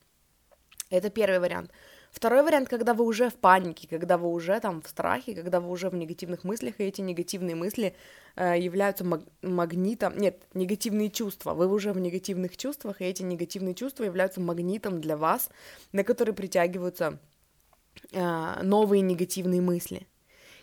Это 0.89 1.10
первый 1.10 1.39
вариант. 1.39 1.72
Второй 2.12 2.44
вариант, 2.44 2.68
когда 2.68 2.94
вы 2.94 3.06
уже 3.06 3.30
в 3.30 3.36
панике, 3.36 3.88
когда 3.88 4.18
вы 4.18 4.30
уже 4.30 4.60
там 4.60 4.82
в 4.82 4.89
страхе, 4.89 5.34
когда 5.34 5.62
вы 5.62 5.70
уже 5.72 5.89
в 5.89 5.96
негативных 5.96 6.44
мыслях, 6.44 6.75
и 6.80 6.84
эти 6.84 7.00
негативные 7.00 7.56
мысли 7.56 7.96
э, 8.36 8.60
являются 8.60 9.06
маг- 9.06 9.25
магнитом, 9.41 10.18
нет, 10.18 10.44
негативные 10.53 11.10
чувства, 11.10 11.53
вы 11.53 11.68
уже 11.72 11.94
в 11.94 12.00
негативных 12.00 12.58
чувствах, 12.58 13.01
и 13.01 13.06
эти 13.06 13.24
негативные 13.24 13.75
чувства 13.75 14.03
являются 14.03 14.41
магнитом 14.41 15.00
для 15.00 15.15
вас, 15.15 15.50
на 15.94 16.03
который 16.03 16.34
притягиваются 16.34 17.18
э, 18.12 18.62
новые 18.62 19.01
негативные 19.01 19.62
мысли. 19.62 20.06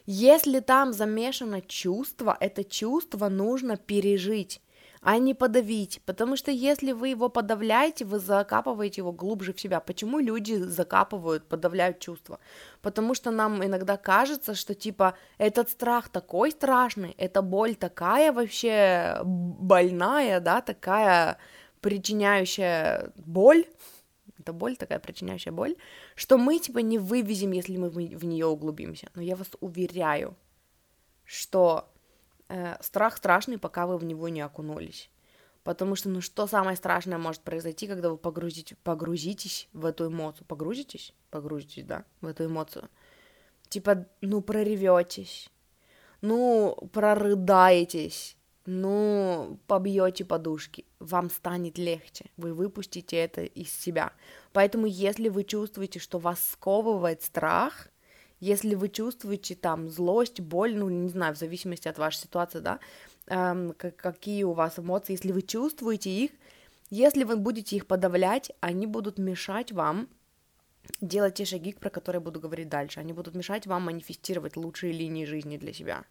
Если 0.05 0.61
там 0.61 0.93
замешано 0.93 1.63
чувство, 1.63 2.37
это 2.41 2.63
чувство 2.63 3.29
нужно 3.31 3.79
пережить 3.79 4.61
а 5.01 5.19
не 5.19 5.35
подавить, 5.35 6.01
потому 6.05 6.37
что 6.37 6.51
если 6.51 6.93
вы 6.93 7.09
его 7.09 7.29
подавляете, 7.29 8.05
вы 8.05 8.19
закапываете 8.19 9.01
его 9.01 9.13
глубже 9.13 9.53
в 9.53 9.61
себя. 9.61 9.81
Почему 9.81 10.19
люди 10.19 10.55
закапывают, 10.55 11.45
подавляют 11.49 12.01
чувства? 12.01 12.41
Потому 12.83 13.15
что 13.15 13.31
нам 13.31 13.65
иногда 13.65 13.97
кажется, 13.97 14.55
что 14.55 14.75
типа 14.75 15.15
этот 15.39 15.71
страх 15.71 16.09
такой 16.09 16.51
страшный, 16.51 17.15
эта 17.19 17.43
боль 17.43 17.75
такая 17.75 18.33
вообще 18.33 19.21
больная, 19.25 20.41
да, 20.41 20.61
такая 20.61 21.39
причиняющая 21.81 23.13
боль, 23.17 23.67
это 24.39 24.53
боль, 24.53 24.77
такая 24.77 24.99
причиняющая 24.99 25.53
боль, 25.53 25.77
что 26.17 26.39
мы 26.39 26.59
типа 26.59 26.79
не 26.79 26.99
вывезем, 26.99 27.53
если 27.53 27.77
мы 27.77 27.89
в 27.89 28.25
нее 28.25 28.47
углубимся. 28.47 29.09
Но 29.15 29.23
я 29.23 29.37
вас 29.37 29.49
уверяю, 29.61 30.37
что 31.25 31.89
э, 32.49 32.77
страх 32.81 33.17
страшный, 33.17 33.59
пока 33.59 33.87
вы 33.87 33.99
в 33.99 34.05
него 34.05 34.29
не 34.29 34.41
окунулись. 34.41 35.11
Потому 35.65 35.97
что, 35.97 36.09
ну, 36.09 36.21
что 36.21 36.47
самое 36.47 36.77
страшное 36.77 37.19
может 37.19 37.43
произойти, 37.43 37.87
когда 37.87 38.11
вы 38.11 38.17
погрузите, 38.17 38.77
погрузитесь 38.85 39.69
в 39.73 39.85
эту 39.85 40.07
эмоцию? 40.07 40.47
Погрузитесь? 40.47 41.13
Погрузитесь, 41.31 41.85
да, 41.85 42.05
в 42.21 42.27
эту 42.27 42.47
эмоцию. 42.47 42.89
Типа, 43.69 44.07
ну, 44.23 44.41
прорветесь, 44.41 45.51
ну, 46.23 46.75
прорыдаетесь, 46.93 48.37
ну, 48.65 49.59
побьете 49.67 50.25
подушки, 50.25 50.85
вам 50.99 51.31
станет 51.31 51.79
легче, 51.79 52.27
вы 52.37 52.55
выпустите 52.55 53.17
это 53.17 53.43
из 53.45 53.73
себя. 53.73 54.13
Поэтому, 54.53 54.87
если 54.87 55.29
вы 55.29 55.45
чувствуете, 55.45 55.99
что 55.99 56.19
вас 56.19 56.39
сковывает 56.53 57.23
страх, 57.23 57.89
если 58.41 58.75
вы 58.75 58.89
чувствуете 58.89 59.55
там 59.55 59.89
злость, 59.89 60.41
боль, 60.41 60.77
ну, 60.77 60.89
не 60.89 61.09
знаю, 61.09 61.35
в 61.35 61.39
зависимости 61.39 61.89
от 61.89 61.99
вашей 61.99 62.19
ситуации, 62.19 62.61
да, 62.61 62.79
эм, 63.27 63.73
какие 63.73 64.45
у 64.45 64.53
вас 64.53 64.79
эмоции, 64.79 65.13
если 65.13 65.33
вы 65.33 65.43
чувствуете 65.43 66.11
их, 66.11 66.31
если 66.91 67.25
вы 67.25 67.37
будете 67.37 67.77
их 67.77 67.87
подавлять, 67.87 68.51
они 68.61 68.87
будут 68.87 69.19
мешать 69.19 69.73
вам 69.73 70.09
делать 71.01 71.35
те 71.35 71.45
шаги, 71.45 71.73
про 71.73 71.91
которые 71.91 72.21
буду 72.21 72.41
говорить 72.41 72.69
дальше. 72.69 73.01
Они 73.01 73.13
будут 73.13 73.35
мешать 73.35 73.67
вам 73.67 73.83
манифестировать 73.83 74.57
лучшие 74.57 74.93
линии 74.93 75.27
жизни 75.27 75.59
для 75.59 75.73
себя. 75.73 76.05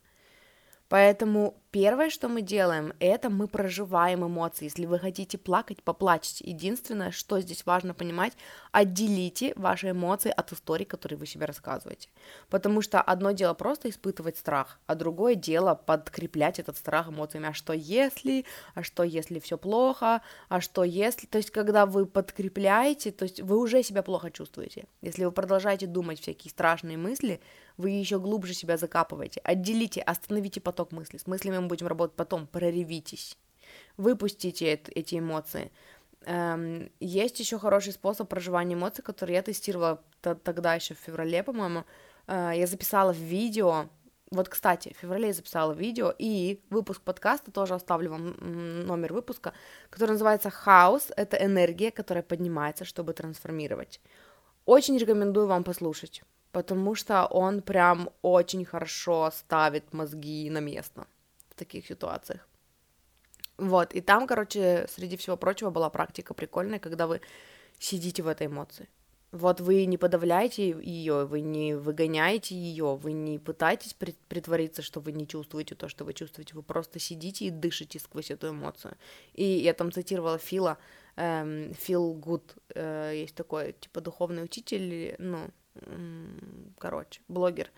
Поэтому 0.87 1.57
первое, 1.71 2.09
что 2.09 2.29
мы 2.29 2.41
делаем, 2.41 2.93
это 2.99 3.29
мы 3.29 3.47
проживаем 3.47 4.25
эмоции. 4.25 4.65
Если 4.65 4.85
вы 4.85 4.99
хотите 4.99 5.37
плакать, 5.37 5.83
поплачьте. 5.83 6.43
Единственное, 6.49 7.11
что 7.11 7.39
здесь 7.39 7.65
важно 7.65 7.93
понимать, 7.93 8.33
отделите 8.71 9.53
ваши 9.55 9.91
эмоции 9.91 10.33
от 10.35 10.51
истории, 10.51 10.85
которые 10.85 11.17
вы 11.17 11.25
себе 11.25 11.45
рассказываете. 11.45 12.09
Потому 12.49 12.81
что 12.81 13.01
одно 13.01 13.31
дело 13.31 13.53
просто 13.53 13.89
испытывать 13.89 14.37
страх, 14.37 14.79
а 14.85 14.95
другое 14.95 15.35
дело 15.35 15.75
подкреплять 15.75 16.59
этот 16.59 16.77
страх 16.77 17.09
эмоциями. 17.09 17.49
А 17.49 17.53
что 17.53 17.73
если? 17.73 18.45
А 18.73 18.83
что 18.83 19.03
если 19.03 19.39
все 19.39 19.57
плохо? 19.57 20.21
А 20.49 20.61
что 20.61 20.83
если? 20.83 21.27
То 21.27 21.37
есть, 21.37 21.51
когда 21.51 21.85
вы 21.85 22.05
подкрепляете, 22.05 23.11
то 23.11 23.23
есть 23.23 23.41
вы 23.41 23.57
уже 23.57 23.83
себя 23.83 24.03
плохо 24.03 24.31
чувствуете. 24.31 24.85
Если 25.01 25.25
вы 25.25 25.31
продолжаете 25.31 25.87
думать 25.87 26.19
всякие 26.19 26.51
страшные 26.51 26.97
мысли, 26.97 27.39
вы 27.77 27.91
еще 27.91 28.19
глубже 28.19 28.53
себя 28.53 28.77
закапываете. 28.77 29.39
Отделите, 29.43 30.01
остановите 30.01 30.59
поток 30.59 30.91
мыслей. 30.91 31.19
С 31.19 31.27
мыслями 31.27 31.56
мы 31.61 31.67
будем 31.67 31.87
работать 31.87 32.15
потом, 32.15 32.47
проревитесь. 32.47 33.37
Выпустите 33.97 34.73
это, 34.73 34.91
эти 34.91 35.19
эмоции. 35.19 35.71
Эм, 36.25 36.91
есть 36.99 37.39
еще 37.39 37.59
хороший 37.59 37.93
способ 37.93 38.29
проживания 38.29 38.75
эмоций, 38.75 39.03
который 39.03 39.35
я 39.35 39.41
тестировала 39.41 40.01
тогда 40.21 40.75
еще 40.75 40.93
в 40.93 40.99
феврале, 40.99 41.43
по-моему. 41.43 41.83
Э, 42.27 42.51
я 42.55 42.67
записала 42.67 43.11
видео, 43.11 43.89
вот, 44.31 44.49
кстати, 44.49 44.93
в 44.93 45.01
феврале 45.01 45.27
я 45.27 45.33
записала 45.33 45.73
видео, 45.73 46.13
и 46.17 46.61
выпуск 46.69 47.01
подкаста, 47.01 47.51
тоже 47.51 47.75
оставлю 47.75 48.11
вам 48.11 48.85
номер 48.85 49.13
выпуска, 49.13 49.53
который 49.89 50.11
называется 50.11 50.49
«Хаос»— 50.49 51.11
это 51.15 51.37
энергия, 51.37 51.91
которая 51.91 52.23
поднимается, 52.23 52.83
чтобы 52.83 53.13
трансформировать. 53.13 54.01
Очень 54.65 54.97
рекомендую 54.97 55.47
вам 55.47 55.63
послушать 55.63 56.23
потому 56.51 56.95
что 56.95 57.25
он 57.27 57.61
прям 57.61 58.09
очень 58.23 58.65
хорошо 58.65 59.29
ставит 59.31 59.93
мозги 59.93 60.49
на 60.49 60.59
место 60.59 61.05
таких 61.57 61.85
ситуациях. 61.85 62.47
Вот, 63.57 63.93
и 63.93 64.01
там, 64.01 64.27
короче, 64.27 64.85
среди 64.87 65.17
всего 65.17 65.35
прочего 65.35 65.71
была 65.71 65.89
практика 65.89 66.33
прикольная, 66.33 66.79
когда 66.79 67.07
вы 67.07 67.21
сидите 67.79 68.23
в 68.23 68.27
этой 68.27 68.47
эмоции. 68.47 68.87
Вот 69.31 69.59
вы 69.59 69.85
не 69.85 69.97
подавляете 69.97 70.69
ее, 70.69 71.25
вы 71.25 71.41
не 71.41 71.75
выгоняете 71.75 72.55
ее, 72.55 72.95
вы 72.95 73.11
не 73.11 73.39
пытаетесь 73.39 73.93
притвориться, 73.93 74.81
что 74.81 75.01
вы 75.01 75.11
не 75.11 75.27
чувствуете 75.27 75.75
то, 75.75 75.89
что 75.89 76.05
вы 76.05 76.13
чувствуете, 76.13 76.53
вы 76.55 76.63
просто 76.63 76.99
сидите 76.99 77.45
и 77.45 77.49
дышите 77.49 77.99
сквозь 77.99 78.31
эту 78.31 78.49
эмоцию. 78.49 78.95
И 79.33 79.43
я 79.43 79.73
там 79.73 79.91
цитировала 79.91 80.37
Фила, 80.37 80.77
эм, 81.17 81.73
Фил 81.73 82.13
Гуд, 82.13 82.55
э, 82.73 83.13
есть 83.15 83.35
такой, 83.35 83.73
типа, 83.73 83.99
духовный 83.99 84.45
учитель, 84.45 85.15
ну, 85.19 85.49
короче, 86.79 87.21
блогер, 87.27 87.69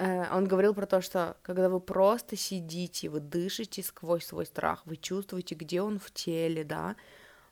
он 0.00 0.46
говорил 0.46 0.74
про 0.74 0.86
то, 0.86 1.00
что 1.02 1.36
когда 1.42 1.68
вы 1.68 1.80
просто 1.80 2.36
сидите, 2.36 3.08
вы 3.08 3.20
дышите 3.20 3.82
сквозь 3.82 4.24
свой 4.24 4.46
страх, 4.46 4.82
вы 4.86 4.96
чувствуете, 4.96 5.54
где 5.54 5.82
он 5.82 5.98
в 5.98 6.10
теле, 6.10 6.64
да, 6.64 6.96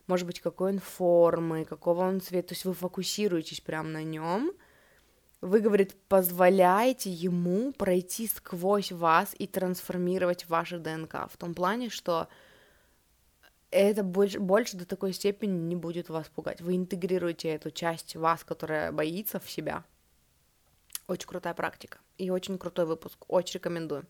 может 0.07 0.25
быть, 0.25 0.39
какой 0.39 0.71
он 0.73 0.79
формы, 0.79 1.65
какого 1.65 2.01
он 2.01 2.21
цвета, 2.21 2.49
то 2.49 2.53
есть 2.53 2.65
вы 2.65 2.73
фокусируетесь 2.73 3.61
прямо 3.61 3.89
на 3.89 4.03
нем, 4.03 4.51
вы, 5.41 5.59
говорит, 5.59 5.95
позволяете 6.07 7.11
ему 7.11 7.71
пройти 7.71 8.27
сквозь 8.27 8.91
вас 8.91 9.35
и 9.37 9.47
трансформировать 9.47 10.49
ваши 10.49 10.79
ДНК 10.79 11.29
в 11.31 11.37
том 11.37 11.53
плане, 11.53 11.89
что 11.89 12.27
это 13.71 14.03
больше, 14.03 14.39
больше 14.39 14.75
до 14.75 14.85
такой 14.85 15.13
степени 15.13 15.57
не 15.59 15.75
будет 15.75 16.09
вас 16.09 16.27
пугать. 16.27 16.61
Вы 16.61 16.75
интегрируете 16.75 17.49
эту 17.49 17.71
часть 17.71 18.15
вас, 18.15 18.43
которая 18.43 18.91
боится, 18.91 19.39
в 19.39 19.49
себя. 19.49 19.85
Очень 21.09 21.27
крутая 21.27 21.55
практика 21.55 21.97
и 22.19 22.29
очень 22.29 22.59
крутой 22.59 22.85
выпуск. 22.85 23.17
Очень 23.27 23.55
рекомендую. 23.55 24.05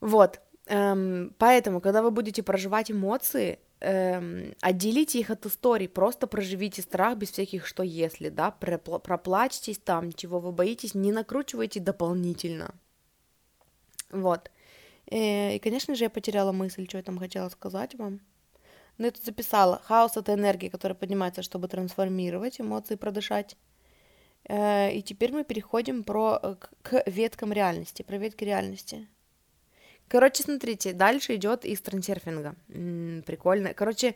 Вот. 0.00 0.40
Эм, 0.66 1.34
поэтому, 1.38 1.80
когда 1.80 2.02
вы 2.02 2.10
будете 2.10 2.42
проживать 2.42 2.90
эмоции, 2.90 3.58
эм, 3.80 4.54
отделите 4.60 5.18
их 5.18 5.30
от 5.30 5.46
истории, 5.46 5.86
просто 5.86 6.26
проживите 6.26 6.82
страх 6.82 7.16
без 7.16 7.30
всяких 7.30 7.66
что 7.66 7.82
если, 7.82 8.28
да, 8.28 8.50
проплачьтесь 8.50 9.78
там, 9.78 10.12
чего 10.12 10.38
вы 10.38 10.52
боитесь, 10.52 10.94
не 10.94 11.12
накручивайте 11.12 11.80
дополнительно. 11.80 12.74
Вот. 14.10 14.50
Э, 15.10 15.56
и, 15.56 15.58
конечно 15.60 15.94
же, 15.94 16.04
я 16.04 16.10
потеряла 16.10 16.52
мысль, 16.52 16.86
что 16.86 16.98
я 16.98 17.02
там 17.02 17.18
хотела 17.18 17.48
сказать 17.48 17.94
вам. 17.94 18.20
Но 18.98 19.06
я 19.06 19.12
тут 19.12 19.24
записала. 19.24 19.80
Хаос— 19.84 20.16
это 20.16 20.34
энергия, 20.34 20.68
которая 20.68 20.96
поднимается, 20.96 21.42
чтобы 21.42 21.68
трансформировать 21.68 22.60
эмоции, 22.60 22.96
продышать. 22.96 23.56
Э, 24.48 24.92
и 24.92 25.02
теперь 25.02 25.32
мы 25.32 25.44
переходим 25.44 26.04
про, 26.04 26.38
э, 26.42 26.56
к 26.82 27.02
веткам 27.06 27.52
реальности, 27.52 28.02
про 28.02 28.16
ветки 28.18 28.44
реальности. 28.44 29.08
Короче, 30.08 30.42
смотрите, 30.44 30.92
дальше 30.92 31.34
идет 31.34 31.64
из 31.64 31.80
трансерфинга. 31.80 32.54
Прикольно. 33.26 33.74
Короче, 33.74 34.14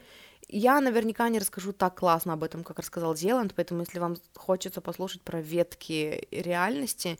я 0.48 0.80
наверняка 0.80 1.28
не 1.28 1.40
расскажу 1.40 1.72
так 1.72 1.98
классно 1.98 2.34
об 2.34 2.44
этом, 2.44 2.62
как 2.62 2.78
рассказал 2.78 3.16
Зеланд, 3.16 3.54
поэтому 3.54 3.80
если 3.80 3.98
вам 3.98 4.16
хочется 4.34 4.80
послушать 4.80 5.22
про 5.22 5.40
ветки 5.40 6.28
реальности, 6.30 7.18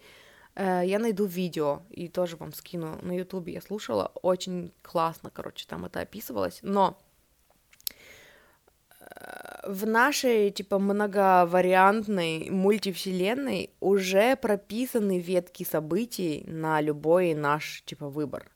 э, 0.55 0.83
я 0.85 0.99
найду 1.01 1.25
видео 1.25 1.83
и 1.91 2.09
тоже 2.09 2.37
вам 2.37 2.53
скину 2.53 2.97
на 3.03 3.17
ютубе. 3.17 3.55
Я 3.55 3.61
слушала, 3.61 4.13
очень 4.23 4.73
классно, 4.83 5.31
короче, 5.31 5.67
там 5.67 5.85
это 5.85 6.01
описывалось. 6.01 6.61
Но 6.63 6.97
в 9.65 9.87
нашей, 9.87 10.51
типа, 10.51 10.79
многовариантной 10.79 12.51
мультивселенной 12.51 13.71
уже 13.81 14.37
прописаны 14.37 15.19
ветки 15.19 15.65
событий 15.65 16.45
на 16.47 16.81
любой 16.81 17.35
наш, 17.35 17.83
типа, 17.85 18.09
выбор. 18.09 18.51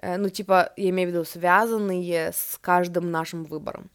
Э, 0.00 0.16
ну, 0.16 0.28
типа, 0.28 0.72
я 0.76 0.90
имею 0.90 1.10
в 1.10 1.12
виду, 1.12 1.24
связанные 1.24 2.32
с 2.32 2.58
каждым 2.60 3.10
нашим 3.10 3.44
выбором. 3.44 3.90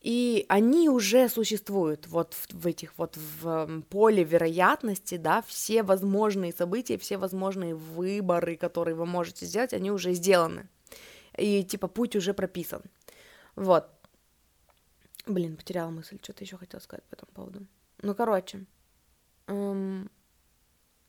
И 0.00 0.46
они 0.48 0.88
уже 0.88 1.28
существуют 1.28 2.06
вот 2.06 2.34
в, 2.34 2.62
в 2.62 2.66
этих 2.66 2.94
вот 2.96 3.16
в 3.16 3.82
поле 3.90 4.24
вероятности, 4.24 5.18
да, 5.18 5.42
все 5.46 5.82
возможные 5.82 6.52
события, 6.52 6.96
все 6.96 7.18
возможные 7.18 7.74
выборы, 7.74 8.56
которые 8.56 8.94
вы 8.94 9.04
можете 9.04 9.44
сделать, 9.44 9.74
они 9.74 9.90
уже 9.90 10.14
сделаны. 10.14 10.68
И 11.36 11.62
типа 11.64 11.86
путь 11.86 12.16
уже 12.16 12.32
прописан. 12.32 12.82
Вот. 13.56 13.90
Блин, 15.26 15.56
потеряла 15.56 15.90
мысль, 15.90 16.18
что-то 16.22 16.44
еще 16.44 16.56
хотела 16.56 16.80
сказать 16.80 17.04
по 17.04 17.14
этому 17.14 17.32
поводу. 17.32 17.66
Ну, 18.02 18.14
короче. 18.14 18.64
Эм... 19.46 20.10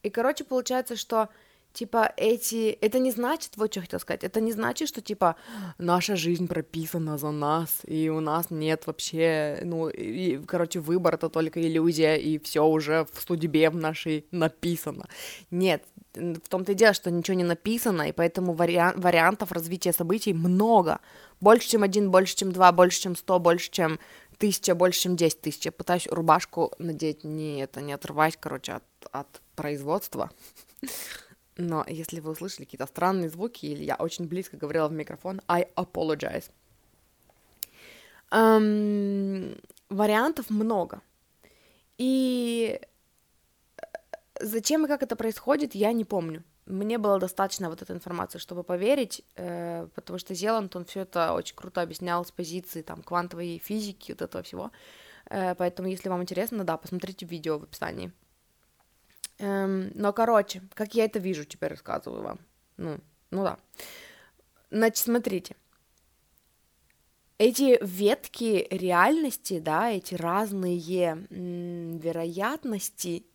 И, 0.03 0.09
короче, 0.09 0.43
получается, 0.43 0.95
что 0.95 1.29
типа 1.73 2.11
эти... 2.17 2.71
Это 2.81 2.99
не 2.99 3.11
значит, 3.11 3.57
вот 3.57 3.71
что 3.71 3.81
хотел 3.81 3.99
сказать, 3.99 4.23
это 4.23 4.41
не 4.41 4.51
значит, 4.51 4.89
что 4.89 5.01
типа 5.01 5.35
наша 5.77 6.15
жизнь 6.15 6.47
прописана 6.47 7.17
за 7.17 7.31
нас, 7.31 7.81
и 7.85 8.09
у 8.09 8.19
нас 8.19 8.49
нет 8.49 8.87
вообще, 8.87 9.59
ну, 9.63 9.89
и, 9.89 10.43
короче, 10.45 10.79
выбор 10.79 11.15
это 11.15 11.29
только 11.29 11.61
иллюзия, 11.61 12.15
и 12.15 12.39
все 12.39 12.65
уже 12.65 13.05
в 13.13 13.21
судьбе 13.21 13.69
в 13.69 13.75
нашей 13.75 14.25
написано. 14.31 15.07
Нет, 15.51 15.85
в 16.13 16.49
том-то 16.49 16.73
и 16.73 16.75
дело, 16.75 16.93
что 16.93 17.11
ничего 17.11 17.37
не 17.37 17.43
написано, 17.43 18.09
и 18.09 18.11
поэтому 18.11 18.53
вариан- 18.53 18.99
вариантов 18.99 19.51
развития 19.51 19.93
событий 19.93 20.33
много. 20.33 20.99
Больше, 21.39 21.69
чем 21.69 21.83
один, 21.83 22.11
больше, 22.11 22.35
чем 22.35 22.51
два, 22.51 22.71
больше, 22.71 23.01
чем 23.01 23.15
сто, 23.15 23.39
больше, 23.39 23.71
чем 23.71 23.99
тысяча, 24.37 24.75
больше, 24.75 25.01
чем 25.01 25.15
десять 25.15 25.41
тысяч. 25.41 25.65
Я 25.65 25.71
пытаюсь 25.71 26.07
рубашку 26.07 26.73
надеть, 26.79 27.23
не 27.23 27.61
это, 27.61 27.81
не 27.81 27.93
отрывать, 27.93 28.37
короче, 28.39 28.73
от, 28.73 28.83
от 29.11 29.41
производства. 29.55 30.31
Но 31.57 31.85
если 31.87 32.19
вы 32.19 32.31
услышали 32.31 32.65
какие-то 32.65 32.87
странные 32.87 33.29
звуки, 33.29 33.65
или 33.65 33.83
я 33.83 33.95
очень 33.95 34.25
близко 34.25 34.57
говорила 34.57 34.87
в 34.87 34.93
микрофон, 34.93 35.41
I 35.47 35.67
apologize. 35.75 36.45
Um, 38.31 39.61
вариантов 39.89 40.49
много. 40.49 41.01
И 41.97 42.79
зачем 44.41 44.85
и 44.85 44.87
как 44.87 45.03
это 45.03 45.15
происходит, 45.15 45.75
я 45.75 45.93
не 45.93 46.05
помню. 46.05 46.43
Мне 46.65 46.97
было 46.97 47.19
достаточно 47.19 47.69
вот 47.69 47.81
этой 47.81 47.95
информации, 47.95 48.39
чтобы 48.39 48.63
поверить, 48.63 49.23
э, 49.35 49.87
потому 49.95 50.19
что 50.19 50.33
Зеланд, 50.33 50.75
он 50.75 50.85
все 50.85 51.01
это 51.01 51.33
очень 51.33 51.55
круто 51.55 51.81
объяснял 51.81 52.23
с 52.23 52.31
позиции 52.31 52.81
там 52.81 53.01
квантовой 53.01 53.61
физики, 53.63 54.11
вот 54.11 54.21
этого 54.21 54.43
всего. 54.43 54.71
Э, 55.29 55.55
поэтому, 55.55 55.89
если 55.89 56.09
вам 56.09 56.21
интересно, 56.21 56.63
да, 56.63 56.77
посмотрите 56.77 57.25
видео 57.25 57.57
в 57.59 57.63
описании. 57.63 58.11
Эм, 59.39 59.91
но, 59.95 60.13
короче, 60.13 60.61
как 60.75 60.93
я 60.93 61.05
это 61.05 61.19
вижу, 61.19 61.45
теперь 61.45 61.71
рассказываю 61.71 62.21
вам. 62.23 62.39
Ну, 62.77 62.99
ну 63.31 63.43
да. 63.43 63.57
Значит, 64.69 65.03
смотрите. 65.03 65.55
Эти 67.39 67.79
ветки 67.83 68.67
реальности, 68.69 69.59
да, 69.59 69.89
эти 69.89 70.13
разные 70.13 70.77
вероятности, 71.31 73.25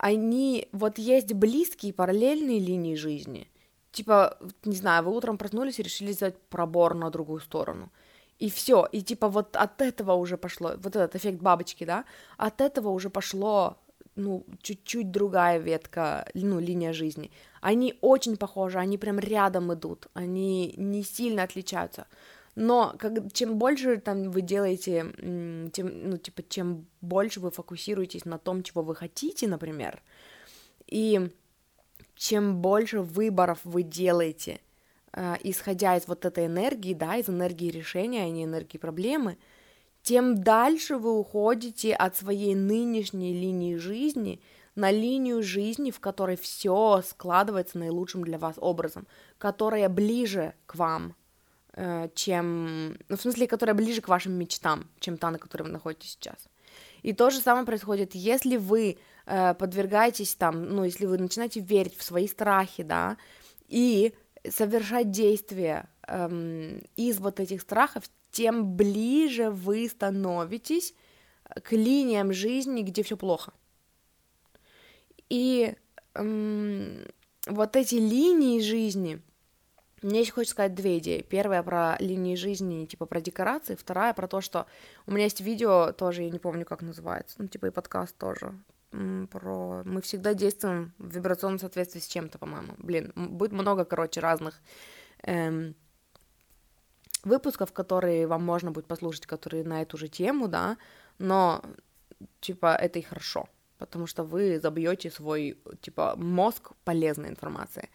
они, 0.00 0.66
вот 0.72 0.98
есть 0.98 1.34
близкие 1.34 1.92
параллельные 1.92 2.58
линии 2.58 2.94
жизни. 2.94 3.50
Типа, 3.92 4.38
не 4.64 4.74
знаю, 4.74 5.04
вы 5.04 5.14
утром 5.14 5.36
проснулись 5.36 5.78
и 5.78 5.82
решили 5.82 6.12
сделать 6.12 6.38
пробор 6.48 6.94
на 6.94 7.10
другую 7.10 7.40
сторону. 7.40 7.90
И 8.38 8.48
все, 8.48 8.88
и 8.90 9.02
типа 9.02 9.28
вот 9.28 9.56
от 9.56 9.82
этого 9.82 10.14
уже 10.14 10.38
пошло, 10.38 10.72
вот 10.78 10.96
этот 10.96 11.16
эффект 11.16 11.42
бабочки, 11.42 11.84
да, 11.84 12.06
от 12.38 12.62
этого 12.62 12.88
уже 12.88 13.10
пошло 13.10 13.76
ну, 14.16 14.46
чуть-чуть 14.62 15.10
другая 15.10 15.58
ветка, 15.58 16.26
ну, 16.32 16.58
линия 16.60 16.94
жизни. 16.94 17.30
Они 17.60 17.94
очень 18.00 18.38
похожи, 18.38 18.78
они 18.78 18.96
прям 18.96 19.18
рядом 19.18 19.74
идут, 19.74 20.06
они 20.14 20.72
не 20.78 21.02
сильно 21.02 21.42
отличаются. 21.42 22.06
Но 22.56 22.94
как, 22.98 23.32
чем 23.32 23.58
больше 23.58 23.98
там 23.98 24.30
вы 24.30 24.40
делаете, 24.40 25.06
тем, 25.72 26.10
ну, 26.10 26.16
типа, 26.18 26.42
чем 26.48 26.86
больше 27.00 27.40
вы 27.40 27.50
фокусируетесь 27.50 28.24
на 28.24 28.38
том, 28.38 28.62
чего 28.62 28.82
вы 28.82 28.94
хотите, 28.94 29.46
например, 29.46 30.02
и 30.86 31.30
чем 32.16 32.60
больше 32.60 33.00
выборов 33.00 33.60
вы 33.64 33.82
делаете, 33.82 34.60
э, 35.12 35.36
исходя 35.44 35.96
из 35.96 36.06
вот 36.08 36.24
этой 36.24 36.46
энергии, 36.46 36.92
да, 36.92 37.16
из 37.16 37.28
энергии 37.28 37.70
решения, 37.70 38.24
а 38.24 38.28
не 38.28 38.44
энергии 38.44 38.78
проблемы, 38.78 39.38
тем 40.02 40.42
дальше 40.42 40.96
вы 40.96 41.16
уходите 41.16 41.94
от 41.94 42.16
своей 42.16 42.54
нынешней 42.54 43.32
линии 43.32 43.76
жизни 43.76 44.40
на 44.74 44.90
линию 44.90 45.42
жизни, 45.42 45.90
в 45.90 46.00
которой 46.00 46.36
все 46.36 47.02
складывается 47.06 47.78
наилучшим 47.78 48.24
для 48.24 48.38
вас 48.38 48.56
образом, 48.58 49.06
которая 49.38 49.88
ближе 49.88 50.54
к 50.66 50.74
вам, 50.74 51.14
чем... 52.14 52.96
Ну, 53.08 53.16
в 53.16 53.20
смысле, 53.20 53.46
которая 53.46 53.74
ближе 53.74 54.00
к 54.00 54.08
вашим 54.08 54.32
мечтам, 54.32 54.88
чем 54.98 55.16
та, 55.16 55.30
на 55.30 55.38
которой 55.38 55.64
вы 55.64 55.68
находитесь 55.70 56.12
сейчас. 56.12 56.48
И 57.02 57.12
то 57.12 57.30
же 57.30 57.40
самое 57.40 57.64
происходит, 57.64 58.14
если 58.14 58.56
вы 58.56 58.98
э, 59.26 59.54
подвергаетесь 59.54 60.34
там, 60.34 60.64
ну, 60.64 60.84
если 60.84 61.06
вы 61.06 61.18
начинаете 61.18 61.60
верить 61.60 61.96
в 61.96 62.02
свои 62.02 62.28
страхи, 62.28 62.82
да, 62.82 63.16
и 63.68 64.14
совершать 64.48 65.10
действия 65.10 65.88
эм, 66.06 66.82
из 66.96 67.18
вот 67.18 67.40
этих 67.40 67.62
страхов, 67.62 68.04
тем 68.30 68.76
ближе 68.76 69.50
вы 69.50 69.88
становитесь 69.88 70.94
к 71.62 71.72
линиям 71.72 72.32
жизни, 72.32 72.82
где 72.82 73.02
все 73.02 73.16
плохо. 73.16 73.52
И 75.28 75.74
эм, 76.14 77.04
вот 77.46 77.76
эти 77.76 77.94
линии 77.94 78.60
жизни, 78.60 79.20
мне 80.02 80.20
еще 80.20 80.32
хочется 80.32 80.52
сказать 80.52 80.74
две 80.74 80.98
идеи. 80.98 81.22
Первая 81.22 81.62
про 81.62 81.96
линии 81.98 82.34
жизни, 82.34 82.86
типа 82.86 83.06
про 83.06 83.20
декорации, 83.20 83.74
вторая 83.74 84.14
про 84.14 84.28
то, 84.28 84.40
что 84.40 84.66
у 85.06 85.12
меня 85.12 85.24
есть 85.24 85.40
видео, 85.40 85.92
тоже 85.92 86.22
я 86.22 86.30
не 86.30 86.38
помню, 86.38 86.64
как 86.64 86.82
называется, 86.82 87.36
ну, 87.38 87.48
типа 87.48 87.66
и 87.66 87.70
подкаст 87.70 88.16
тоже, 88.16 88.54
про... 89.30 89.82
Мы 89.84 90.00
всегда 90.00 90.34
действуем 90.34 90.92
в 90.98 91.14
вибрационном 91.14 91.58
соответствии 91.58 92.00
с 92.00 92.08
чем-то, 92.08 92.38
по-моему. 92.38 92.74
Блин, 92.78 93.12
будет 93.14 93.52
много, 93.52 93.84
короче, 93.84 94.20
разных 94.20 94.60
эм, 95.22 95.74
выпусков, 97.24 97.72
которые 97.72 98.26
вам 98.26 98.44
можно 98.44 98.70
будет 98.70 98.86
послушать, 98.86 99.26
которые 99.26 99.64
на 99.64 99.82
эту 99.82 99.96
же 99.96 100.08
тему, 100.08 100.48
да, 100.48 100.76
но, 101.18 101.62
типа, 102.40 102.74
это 102.74 102.98
и 102.98 103.02
хорошо, 103.02 103.48
потому 103.78 104.06
что 104.06 104.24
вы 104.24 104.58
забьете 104.58 105.10
свой, 105.10 105.58
типа, 105.82 106.14
мозг 106.16 106.72
полезной 106.84 107.28
информацией. 107.28 107.88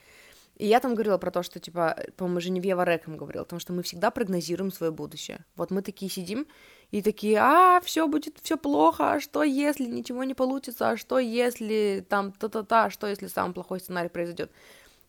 И 0.56 0.68
я 0.68 0.80
там 0.80 0.94
говорила 0.94 1.18
про 1.18 1.32
то, 1.32 1.44
что, 1.44 1.60
типа, 1.60 1.98
по-моему, 2.16 2.40
Женевьева 2.40 2.86
Рэком 2.86 3.18
говорила, 3.18 3.44
потому 3.44 3.60
что 3.60 3.74
мы 3.74 3.84
всегда 3.84 4.10
прогнозируем 4.10 4.72
свое 4.72 4.92
будущее. 4.92 5.46
Вот 5.56 5.70
мы 5.70 5.82
такие 5.82 6.10
сидим 6.10 6.48
и 6.92 7.02
такие, 7.02 7.40
а, 7.40 7.82
все 7.82 8.08
будет, 8.08 8.38
все 8.42 8.58
плохо, 8.58 9.14
а 9.14 9.20
что 9.20 9.44
если 9.44 9.86
ничего 9.86 10.24
не 10.24 10.34
получится, 10.34 10.92
а 10.92 10.98
что 10.98 11.20
если 11.20 12.06
там 12.08 12.32
та-та-та, 12.32 12.86
а 12.86 12.90
что 12.90 13.08
если 13.08 13.28
самый 13.28 13.54
плохой 13.54 13.80
сценарий 13.80 14.10
произойдет. 14.10 14.50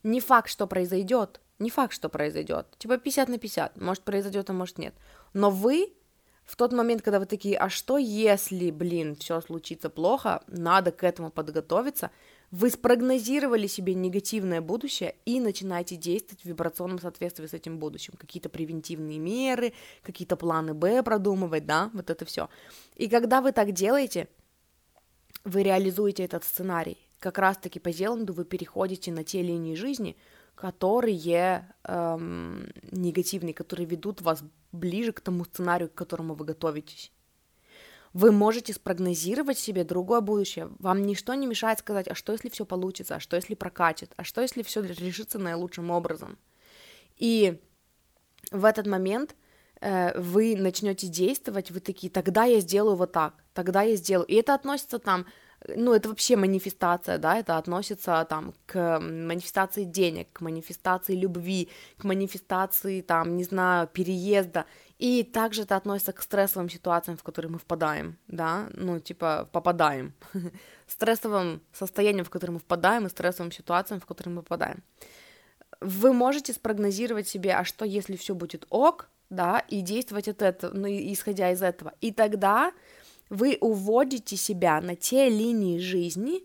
Не 0.02 0.20
факт, 0.20 0.50
что 0.50 0.66
произойдет, 0.66 1.40
не 1.58 1.70
факт, 1.70 1.92
что 1.92 2.08
произойдет. 2.08 2.66
Типа 2.78 2.98
50 2.98 3.28
на 3.28 3.38
50. 3.38 3.80
Может 3.80 4.02
произойдет, 4.02 4.50
а 4.50 4.52
может 4.52 4.78
нет. 4.78 4.94
Но 5.32 5.50
вы 5.50 5.92
в 6.44 6.54
тот 6.56 6.72
момент, 6.72 7.02
когда 7.02 7.18
вы 7.18 7.26
такие, 7.26 7.58
а 7.58 7.68
что 7.68 7.98
если, 7.98 8.70
блин, 8.70 9.16
все 9.16 9.40
случится 9.40 9.90
плохо, 9.90 10.42
надо 10.46 10.92
к 10.92 11.02
этому 11.02 11.30
подготовиться, 11.30 12.10
вы 12.50 12.70
спрогнозировали 12.70 13.66
себе 13.66 13.94
негативное 13.94 14.60
будущее 14.60 15.16
и 15.24 15.40
начинаете 15.40 15.96
действовать 15.96 16.42
в 16.42 16.46
вибрационном 16.46 17.00
соответствии 17.00 17.46
с 17.46 17.54
этим 17.54 17.78
будущим. 17.78 18.14
Какие-то 18.16 18.48
превентивные 18.48 19.18
меры, 19.18 19.72
какие-то 20.02 20.36
планы 20.36 20.74
Б 20.74 21.02
продумывать, 21.02 21.66
да, 21.66 21.90
вот 21.92 22.10
это 22.10 22.24
все. 22.24 22.48
И 22.94 23.08
когда 23.08 23.40
вы 23.40 23.52
так 23.52 23.72
делаете, 23.72 24.28
вы 25.44 25.62
реализуете 25.62 26.24
этот 26.24 26.44
сценарий. 26.44 26.98
Как 27.18 27.38
раз-таки 27.38 27.78
по 27.78 27.90
Зеланду 27.90 28.32
вы 28.32 28.44
переходите 28.44 29.10
на 29.10 29.24
те 29.24 29.42
линии 29.42 29.74
жизни, 29.74 30.16
которые 30.54 31.66
эм, 31.84 32.72
негативные, 32.90 33.54
которые 33.54 33.86
ведут 33.86 34.20
вас 34.22 34.42
ближе 34.72 35.12
к 35.12 35.20
тому 35.20 35.44
сценарию, 35.44 35.88
к 35.88 35.94
которому 35.94 36.34
вы 36.34 36.44
готовитесь. 36.44 37.12
Вы 38.16 38.32
можете 38.32 38.72
спрогнозировать 38.72 39.58
себе 39.58 39.84
другое 39.84 40.22
будущее. 40.22 40.70
Вам 40.78 41.02
ничто 41.02 41.34
не 41.34 41.46
мешает 41.46 41.80
сказать, 41.80 42.08
а 42.08 42.14
что 42.14 42.32
если 42.32 42.48
все 42.48 42.64
получится, 42.64 43.16
а 43.16 43.20
что 43.20 43.36
если 43.36 43.54
прокатит, 43.54 44.14
а 44.16 44.24
что 44.24 44.40
если 44.40 44.62
все 44.62 44.80
решится 44.80 45.38
наилучшим 45.38 45.90
образом. 45.90 46.38
И 47.18 47.60
в 48.50 48.64
этот 48.64 48.86
момент 48.86 49.36
э, 49.82 50.18
вы 50.18 50.56
начнете 50.56 51.08
действовать, 51.08 51.70
вы 51.70 51.80
такие, 51.80 52.10
тогда 52.10 52.44
я 52.44 52.60
сделаю 52.60 52.96
вот 52.96 53.12
так, 53.12 53.34
тогда 53.52 53.82
я 53.82 53.96
сделаю. 53.96 54.26
И 54.28 54.34
это 54.36 54.54
относится 54.54 54.98
там 54.98 55.26
ну, 55.74 55.92
это 55.94 56.08
вообще 56.08 56.36
манифестация, 56.36 57.18
да, 57.18 57.36
это 57.38 57.56
относится 57.58 58.26
там 58.28 58.54
к 58.66 59.00
манифестации 59.00 59.84
денег, 59.84 60.28
к 60.32 60.40
манифестации 60.40 61.14
любви, 61.14 61.68
к 61.98 62.04
манифестации, 62.04 63.00
там, 63.00 63.36
не 63.36 63.44
знаю, 63.44 63.88
переезда, 63.88 64.66
и 64.98 65.22
также 65.24 65.62
это 65.62 65.76
относится 65.76 66.12
к 66.12 66.22
стрессовым 66.22 66.70
ситуациям, 66.70 67.18
в 67.18 67.22
которые 67.22 67.50
мы 67.50 67.58
впадаем, 67.58 68.16
да, 68.28 68.68
ну, 68.72 68.98
типа, 68.98 69.48
попадаем, 69.52 70.14
стрессовым 70.86 71.60
состоянием, 71.72 72.24
в 72.24 72.30
которое 72.30 72.54
мы 72.54 72.60
впадаем, 72.60 73.06
и 73.06 73.10
стрессовым 73.10 73.52
ситуациям, 73.52 74.00
в 74.00 74.06
которые 74.06 74.34
мы 74.34 74.42
попадаем. 74.42 74.82
Вы 75.80 76.14
можете 76.14 76.54
спрогнозировать 76.54 77.28
себе, 77.28 77.54
а 77.54 77.64
что, 77.64 77.84
если 77.84 78.16
все 78.16 78.34
будет 78.34 78.66
ок, 78.70 79.10
да, 79.28 79.58
и 79.68 79.82
действовать 79.82 80.28
от 80.28 80.40
этого, 80.40 80.72
ну, 80.72 80.86
исходя 80.88 81.50
из 81.50 81.62
этого, 81.62 81.92
и 82.00 82.10
тогда 82.10 82.72
вы 83.28 83.58
уводите 83.60 84.36
себя 84.36 84.80
на 84.80 84.96
те 84.96 85.28
линии 85.28 85.78
жизни, 85.78 86.44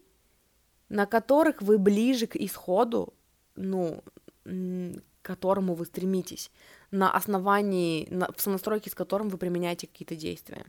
на 0.90 1.06
которых 1.06 1.62
вы 1.62 1.78
ближе 1.78 2.28
к 2.28 2.36
исходу, 2.36 3.14
ну, 3.56 4.04
к 4.44 5.02
которому 5.22 5.76
вы 5.76 5.86
стремитесь, 5.86 6.52
на 6.92 7.12
основании, 7.12 8.08
на, 8.12 8.30
в 8.36 8.42
сонастройке 8.42 8.90
с 8.90 8.96
которым 8.96 9.30
вы 9.30 9.38
применяете 9.38 9.88
какие-то 9.88 10.16
действия. 10.16 10.66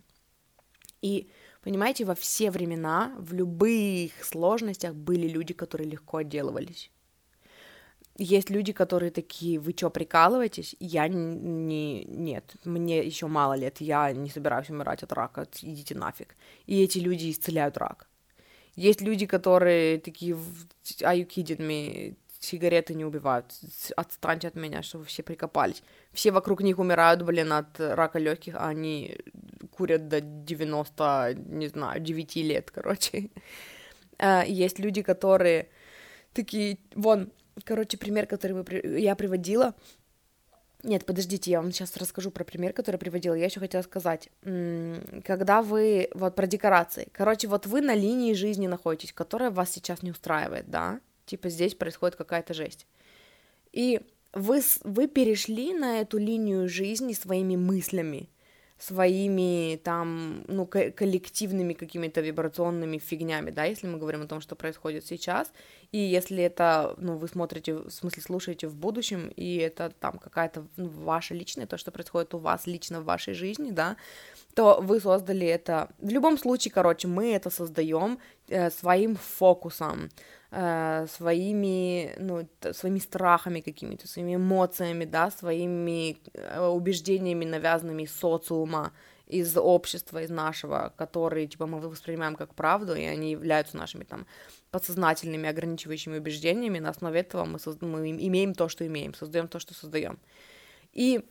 И, 1.03 1.29
понимаете, 1.63 2.05
во 2.05 2.15
все 2.15 2.51
времена, 2.51 3.15
в 3.19 3.35
любых 3.35 4.13
сложностях 4.25 4.95
были 4.95 5.27
люди, 5.27 5.53
которые 5.53 5.91
легко 5.91 6.19
отделывались. 6.19 6.91
Есть 8.19 8.51
люди, 8.51 8.73
которые 8.73 9.11
такие, 9.11 9.59
вы 9.59 9.73
что, 9.73 9.91
прикалываетесь? 9.91 10.77
Я 10.79 11.09
не... 11.09 12.05
Нет, 12.05 12.57
мне 12.65 13.05
еще 13.05 13.27
мало 13.27 13.55
лет, 13.55 13.81
я 13.81 14.13
не 14.13 14.31
собираюсь 14.31 14.71
умирать 14.71 15.03
от 15.03 15.13
рака, 15.13 15.49
идите 15.63 15.95
нафиг. 15.95 16.37
И 16.67 16.83
эти 16.83 16.99
люди 16.99 17.31
исцеляют 17.31 17.79
рак. 17.79 18.07
Есть 18.77 19.01
люди, 19.01 19.27
которые 19.27 19.99
такие, 19.99 20.35
are 20.35 21.17
you 21.17 21.27
kidding 21.27 21.59
me? 21.59 22.17
Сигареты 22.44 22.94
не 22.94 23.05
убивают, 23.05 23.55
отстаньте 23.96 24.48
от 24.48 24.57
меня, 24.57 24.83
что 24.83 24.98
вы 24.98 25.05
все 25.05 25.22
прикопались. 25.22 25.83
Все 26.12 26.33
вокруг 26.33 26.61
них 26.62 26.78
умирают, 26.78 27.22
блин, 27.22 27.52
от 27.52 27.78
рака 27.78 28.18
легких, 28.18 28.57
а 28.57 28.68
они 28.68 29.16
курят 29.70 30.09
до 30.09 30.20
90, 30.20 31.35
не 31.37 31.68
знаю, 31.68 32.00
9 32.00 32.37
лет, 32.37 32.70
короче. 32.70 33.31
Э, 34.18 34.42
есть 34.46 34.81
люди, 34.81 35.02
которые 35.02 35.68
такие, 36.33 36.78
вон, 36.96 37.31
Короче, 37.64 37.98
пример, 37.98 38.26
который 38.26 38.52
мы, 38.52 38.98
я 38.98 39.14
приводила. 39.14 39.74
Нет, 40.83 41.07
подождите, 41.07 41.50
я 41.50 41.61
вам 41.61 41.70
сейчас 41.70 41.96
расскажу 41.96 42.31
про 42.31 42.44
пример, 42.44 42.72
который 42.72 42.96
я 42.96 42.98
приводила. 42.98 43.35
Я 43.35 43.44
еще 43.44 43.61
хотела 43.61 43.83
сказать, 43.83 44.31
когда 44.42 45.62
вы, 45.62 46.09
вот 46.14 46.35
про 46.35 46.46
декорации. 46.46 47.09
Короче, 47.12 47.46
вот 47.46 47.66
вы 47.66 47.83
на 47.83 47.94
линии 47.94 48.33
жизни 48.33 48.66
находитесь, 48.66 49.12
которая 49.12 49.50
вас 49.50 49.70
сейчас 49.70 50.02
не 50.02 50.11
устраивает, 50.11 50.68
да? 50.70 51.00
Типа 51.27 51.49
здесь 51.49 51.75
происходит 51.75 52.17
какая-то 52.17 52.55
жесть. 52.55 52.87
И 53.73 54.01
вы, 54.33 54.61
вы 54.85 55.09
перешли 55.09 55.73
на 55.75 56.01
эту 56.01 56.19
линию 56.19 56.69
жизни 56.69 57.13
своими 57.13 57.57
мыслями 57.57 58.29
своими 58.83 59.77
там, 59.77 60.45
ну, 60.49 60.67
коллективными 60.67 61.73
какими-то 61.73 62.21
вибрационными 62.21 62.99
фигнями, 62.99 63.51
да, 63.53 63.65
если 63.65 63.87
мы 63.87 63.97
говорим 63.97 64.23
о 64.23 64.27
том, 64.27 64.41
что 64.41 64.57
происходит 64.57 65.07
сейчас, 65.07 65.53
и 65.92 65.98
если 65.98 66.42
это, 66.42 66.94
ну, 66.96 67.18
вы 67.18 67.28
смотрите, 67.28 67.74
в 67.74 67.90
смысле, 67.90 68.22
слушаете 68.22 68.66
в 68.66 68.74
будущем, 68.74 69.31
и 69.37 69.57
это 69.57 69.92
там 70.00 70.18
какая-то 70.18 70.66
ну, 70.78 70.88
ваше 70.88 71.35
личное, 71.35 71.66
то, 71.66 71.76
что 71.76 71.90
происходит 71.90 72.33
у 72.33 72.38
вас 72.38 72.66
лично 72.66 73.02
в 73.02 73.05
вашей 73.05 73.35
жизни, 73.35 73.70
да, 73.72 73.96
то 74.55 74.81
вы 74.81 75.00
создали 75.00 75.46
это. 75.46 75.90
В 75.98 76.09
любом 76.09 76.38
случае, 76.38 76.72
короче, 76.72 77.09
мы 77.09 77.35
это 77.35 77.50
создаем 77.50 78.18
э, 78.48 78.70
своим 78.70 79.16
фокусом, 79.16 80.09
э, 80.50 81.07
своими, 81.14 82.14
ну, 82.18 82.48
своими 82.72 82.98
страхами 82.98 83.61
какими-то, 83.61 84.09
своими 84.09 84.37
эмоциями, 84.37 85.05
да, 85.05 85.31
своими 85.31 86.16
э, 86.33 86.68
убеждениями, 86.68 87.44
навязанными 87.44 88.07
социума, 88.07 88.92
из 89.33 89.57
общества, 89.57 90.22
из 90.22 90.31
нашего, 90.31 90.92
которые, 90.96 91.46
типа, 91.46 91.66
мы 91.66 91.81
воспринимаем 91.81 92.37
как 92.37 92.55
правду, 92.55 92.94
и 92.94 93.05
они 93.05 93.31
являются 93.31 93.78
нашими, 93.78 94.05
там, 94.05 94.26
подсознательными 94.73 95.49
ограничивающими 95.49 96.19
убеждениями, 96.19 96.81
на 96.81 96.91
основе 96.91 97.21
этого 97.21 97.45
мы, 97.45 97.59
созда- 97.59 97.87
мы 97.87 98.11
имеем 98.11 98.55
то, 98.55 98.69
что 98.69 98.85
имеем, 98.87 99.15
создаем 99.15 99.47
то, 99.47 99.61
что 99.61 99.75
создаем. 99.75 100.19
И, 100.93 101.25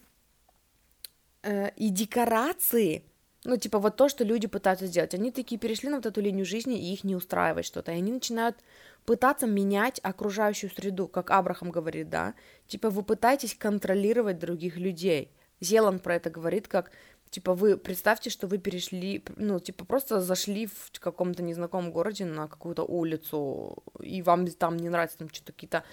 э, 1.44 1.72
и 1.76 1.90
декорации 1.90 3.04
ну, 3.44 3.58
типа, 3.58 3.80
вот 3.80 3.96
то, 3.98 4.08
что 4.08 4.24
люди 4.24 4.48
пытаются 4.48 4.86
сделать. 4.86 5.16
Они 5.16 5.32
такие 5.32 5.58
перешли 5.58 5.90
на 5.90 5.96
вот 5.96 6.06
эту 6.06 6.22
линию 6.22 6.46
жизни, 6.46 6.80
и 6.80 6.94
их 6.94 7.04
не 7.04 7.16
устраивает 7.16 7.66
что-то. 7.66 7.92
И 7.92 7.96
они 7.96 8.12
начинают 8.12 8.58
пытаться 9.04 9.48
менять 9.48 10.00
окружающую 10.04 10.70
среду, 10.70 11.08
как 11.08 11.32
Абрахам 11.32 11.72
говорит, 11.72 12.10
да. 12.10 12.36
Типа, 12.68 12.92
вы 12.92 13.02
пытаетесь 13.02 13.56
контролировать 13.56 14.38
других 14.38 14.78
людей. 14.78 15.32
Зелан 15.60 16.00
про 16.00 16.16
это 16.16 16.30
говорит, 16.30 16.68
как, 16.68 16.92
типа, 17.32 17.56
вы 17.56 17.78
представьте, 17.78 18.30
что 18.30 18.46
вы 18.46 18.60
перешли, 18.60 19.24
ну, 19.38 19.60
типа, 19.60 19.86
просто 19.86 20.22
зашли 20.22 20.67
в 20.67 21.00
каком-то 21.00 21.41
незнакомом 21.41 21.91
городе 21.91 22.26
на 22.26 22.48
какую-то 22.48 22.84
улицу, 22.84 23.84
и 24.00 24.22
вам 24.22 24.46
там 24.48 24.78
не 24.78 24.89
нравится, 24.89 25.17
там 25.17 25.30
что-то 25.30 25.54
какие-то 25.54 25.84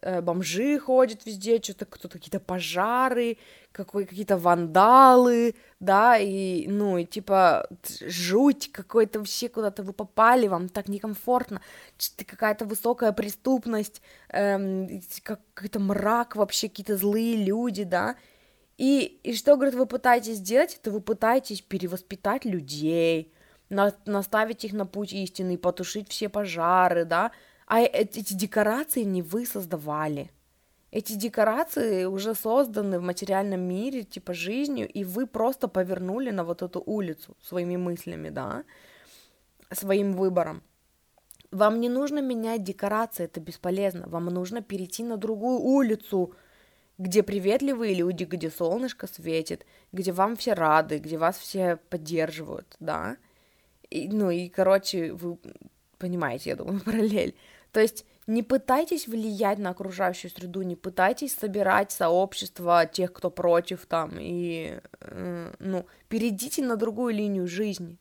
Э, 0.00 0.20
бомжи 0.20 0.78
ходят 0.78 1.26
везде, 1.26 1.60
что-то 1.62 1.84
кто-то 1.84 2.18
какие-то 2.18 2.40
пожары, 2.40 3.36
какой, 3.72 4.04
какие-то 4.06 4.36
вандалы, 4.36 5.54
да, 5.80 6.18
и, 6.18 6.66
ну, 6.68 6.98
и 6.98 7.04
типа 7.04 7.68
жуть 8.06 8.70
какой-то, 8.72 9.24
все 9.24 9.48
куда-то 9.48 9.82
вы 9.82 9.92
попали, 9.92 10.46
вам 10.46 10.68
так 10.68 10.88
некомфортно, 10.88 11.60
какая-то 12.26 12.64
высокая 12.64 13.12
преступность, 13.12 14.00
эм, 14.28 15.02
какой-то 15.22 15.80
мрак 15.80 16.36
вообще, 16.36 16.68
какие-то 16.68 16.96
злые 16.96 17.36
люди, 17.36 17.84
да, 17.84 18.16
и, 18.78 19.20
и 19.24 19.34
что, 19.34 19.56
говорит, 19.56 19.74
вы 19.74 19.86
пытаетесь 19.86 20.36
сделать, 20.36 20.78
это 20.80 20.92
вы 20.92 21.00
пытаетесь 21.00 21.60
перевоспитать 21.60 22.44
людей, 22.44 23.34
на, 23.68 23.92
наставить 24.06 24.64
их 24.64 24.72
на 24.72 24.86
путь 24.86 25.12
истины, 25.12 25.58
потушить 25.58 26.08
все 26.08 26.28
пожары, 26.28 27.04
да, 27.04 27.32
а 27.66 27.80
эти 27.80 28.32
декорации 28.32 29.02
не 29.02 29.20
вы 29.20 29.44
создавали. 29.46 30.30
Эти 30.90 31.12
декорации 31.12 32.04
уже 32.04 32.34
созданы 32.34 32.98
в 32.98 33.02
материальном 33.02 33.60
мире, 33.60 34.04
типа 34.04 34.32
жизнью, 34.32 34.88
и 34.88 35.04
вы 35.04 35.26
просто 35.26 35.68
повернули 35.68 36.30
на 36.30 36.44
вот 36.44 36.62
эту 36.62 36.80
улицу 36.80 37.36
своими 37.42 37.76
мыслями, 37.76 38.30
да, 38.30 38.64
своим 39.72 40.12
выбором. 40.12 40.62
Вам 41.50 41.80
не 41.80 41.88
нужно 41.88 42.20
менять 42.20 42.62
декорации, 42.62 43.24
это 43.24 43.40
бесполезно. 43.40 44.06
Вам 44.08 44.26
нужно 44.26 44.62
перейти 44.62 45.02
на 45.02 45.16
другую 45.16 45.58
улицу, 45.58 46.34
где 46.98 47.22
приветливые 47.22 47.94
люди, 47.94 48.24
где 48.24 48.50
солнышко 48.50 49.06
светит, 49.06 49.64
где 49.92 50.12
вам 50.12 50.36
все 50.36 50.52
рады, 50.52 50.98
где 50.98 51.16
вас 51.16 51.38
все 51.38 51.76
поддерживают, 51.88 52.76
да. 52.80 53.16
И, 53.88 54.08
ну 54.08 54.30
и, 54.30 54.48
короче, 54.48 55.12
вы 55.12 55.38
понимаете, 55.98 56.50
я 56.50 56.56
думаю, 56.56 56.80
параллель. 56.84 57.36
То 57.72 57.80
есть 57.80 58.04
не 58.26 58.42
пытайтесь 58.42 59.06
влиять 59.06 59.58
на 59.58 59.70
окружающую 59.70 60.30
среду, 60.30 60.62
не 60.62 60.76
пытайтесь 60.76 61.34
собирать 61.34 61.92
сообщество 61.92 62.84
тех, 62.84 63.12
кто 63.12 63.30
против 63.30 63.86
там, 63.86 64.18
и, 64.18 64.80
э, 65.00 65.52
ну, 65.58 65.86
перейдите 66.08 66.62
на 66.62 66.76
другую 66.76 67.14
линию 67.14 67.46
жизни. 67.46 67.96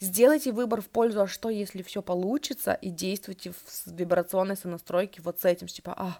Сделайте 0.00 0.52
выбор 0.52 0.80
в 0.80 0.88
пользу, 0.88 1.20
а 1.20 1.26
что, 1.26 1.50
если 1.50 1.82
все 1.82 2.00
получится, 2.00 2.72
и 2.72 2.88
действуйте 2.88 3.52
в 3.52 3.86
вибрационной 3.86 4.56
сонастройке 4.56 5.20
вот 5.20 5.40
с 5.40 5.44
этим, 5.44 5.66
типа, 5.66 5.94
а, 5.96 6.18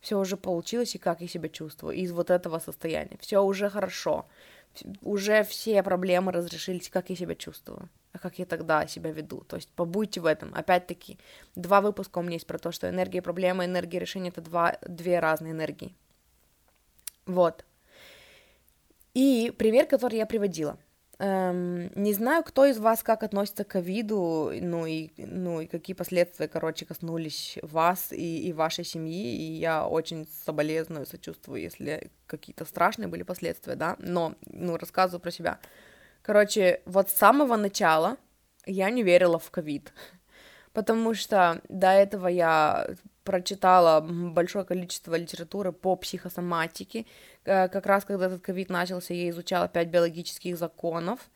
все 0.00 0.18
уже 0.18 0.36
получилось, 0.36 0.94
и 0.94 0.98
как 0.98 1.20
я 1.20 1.28
себя 1.28 1.48
чувствую, 1.48 1.96
из 1.96 2.12
вот 2.12 2.30
этого 2.30 2.58
состояния, 2.58 3.18
все 3.20 3.42
уже 3.42 3.70
хорошо, 3.70 4.26
уже 5.02 5.44
все 5.44 5.82
проблемы 5.82 6.32
разрешились, 6.32 6.88
как 6.88 7.10
я 7.10 7.16
себя 7.16 7.34
чувствую 7.34 7.88
а 8.12 8.18
как 8.18 8.38
я 8.38 8.46
тогда 8.46 8.86
себя 8.86 9.10
веду. 9.12 9.44
То 9.48 9.56
есть 9.56 9.68
побудьте 9.70 10.20
в 10.20 10.26
этом. 10.26 10.52
Опять-таки, 10.54 11.18
два 11.54 11.80
выпуска 11.80 12.18
у 12.18 12.22
меня 12.22 12.34
есть 12.34 12.46
про 12.46 12.58
то, 12.58 12.72
что 12.72 12.88
энергия 12.88 13.22
проблема, 13.22 13.64
энергия 13.64 13.98
решения— 13.98 14.28
это 14.30 14.40
два, 14.40 14.78
две 14.82 15.20
разные 15.20 15.52
энергии. 15.52 15.94
Вот. 17.26 17.64
И 19.14 19.52
пример, 19.56 19.86
который 19.86 20.18
я 20.18 20.26
приводила. 20.26 20.78
Эм, 21.20 21.90
не 21.96 22.12
знаю, 22.12 22.44
кто 22.44 22.64
из 22.64 22.78
вас 22.78 23.02
как 23.02 23.24
относится 23.24 23.64
к 23.64 23.68
ковиду, 23.68 24.52
ну 24.60 24.86
и, 24.86 25.10
ну 25.16 25.60
и 25.60 25.66
какие 25.66 25.94
последствия, 25.94 26.46
короче, 26.46 26.86
коснулись 26.86 27.58
вас 27.62 28.12
и, 28.12 28.48
и 28.48 28.52
вашей 28.52 28.84
семьи, 28.84 29.34
и 29.36 29.58
я 29.58 29.84
очень 29.88 30.28
соболезную, 30.44 31.06
сочувствую, 31.06 31.60
если 31.60 32.12
какие-то 32.28 32.64
страшные 32.64 33.08
были 33.08 33.24
последствия, 33.24 33.74
да, 33.74 33.96
но, 33.98 34.36
ну, 34.46 34.76
рассказываю 34.76 35.20
про 35.20 35.32
себя. 35.32 35.58
Короче, 36.22 36.82
вот 36.84 37.10
с 37.10 37.14
самого 37.14 37.56
начала 37.56 38.16
я 38.64 38.88
не 38.90 39.02
верила 39.02 39.40
в 39.40 39.50
ковид, 39.50 39.92
потому 40.72 41.14
что 41.14 41.60
до 41.68 41.88
этого 41.88 42.28
я 42.28 42.86
прочитала 43.28 44.00
большое 44.00 44.64
количество 44.64 45.14
литературы 45.14 45.70
по 45.70 45.96
психосоматике. 45.96 47.04
Э, 47.48 47.68
как 47.68 47.86
раз 47.86 48.04
когда 48.04 48.26
этот 48.26 48.42
ковид 48.42 48.68
начался, 48.68 49.14
я 49.14 49.30
изучала 49.30 49.68
пять 49.68 49.88
биологических 49.88 50.56
законов. 50.56 51.30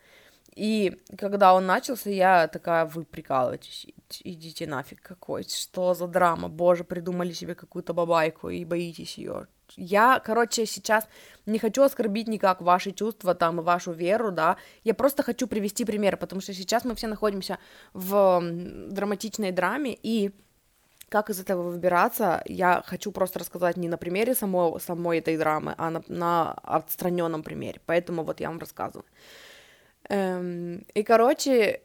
И 0.54 0.98
когда 1.16 1.54
он 1.54 1.64
начался, 1.64 2.10
я 2.10 2.46
такая, 2.46 2.84
вы 2.84 3.04
прикалываетесь, 3.04 3.86
идите 4.22 4.66
нафиг 4.66 5.00
какой, 5.00 5.44
что 5.44 5.94
за 5.94 6.06
драма, 6.06 6.48
боже, 6.50 6.84
придумали 6.84 7.32
себе 7.32 7.54
какую-то 7.54 7.94
бабайку 7.94 8.50
и 8.50 8.66
боитесь 8.66 9.16
ее. 9.16 9.46
Я, 9.74 10.20
короче, 10.22 10.66
сейчас 10.66 11.08
не 11.46 11.58
хочу 11.58 11.82
оскорбить 11.82 12.28
никак 12.28 12.60
ваши 12.60 12.92
чувства 12.92 13.34
там 13.34 13.60
и 13.60 13.62
вашу 13.62 13.92
веру, 13.92 14.30
да, 14.30 14.58
я 14.84 14.92
просто 14.92 15.22
хочу 15.22 15.46
привести 15.46 15.86
пример, 15.86 16.18
потому 16.18 16.42
что 16.42 16.52
сейчас 16.52 16.84
мы 16.84 16.94
все 16.94 17.06
находимся 17.06 17.58
в 17.94 18.42
драматичной 18.90 19.52
драме, 19.52 19.96
и 20.02 20.32
как 21.12 21.30
из 21.30 21.40
этого 21.40 21.62
выбираться, 21.62 22.42
я 22.46 22.82
хочу 22.86 23.12
просто 23.12 23.38
рассказать 23.38 23.76
не 23.76 23.88
на 23.88 23.96
примере 23.96 24.34
самой, 24.34 24.80
самой 24.80 25.18
этой 25.18 25.36
драмы, 25.36 25.74
а 25.78 25.90
на, 25.90 26.02
на 26.08 26.52
отстраненном 26.62 27.42
примере. 27.42 27.80
Поэтому 27.86 28.24
вот 28.24 28.40
я 28.40 28.48
вам 28.48 28.58
рассказываю. 28.58 29.04
Эм, 30.08 30.84
и, 30.94 31.02
короче, 31.02 31.80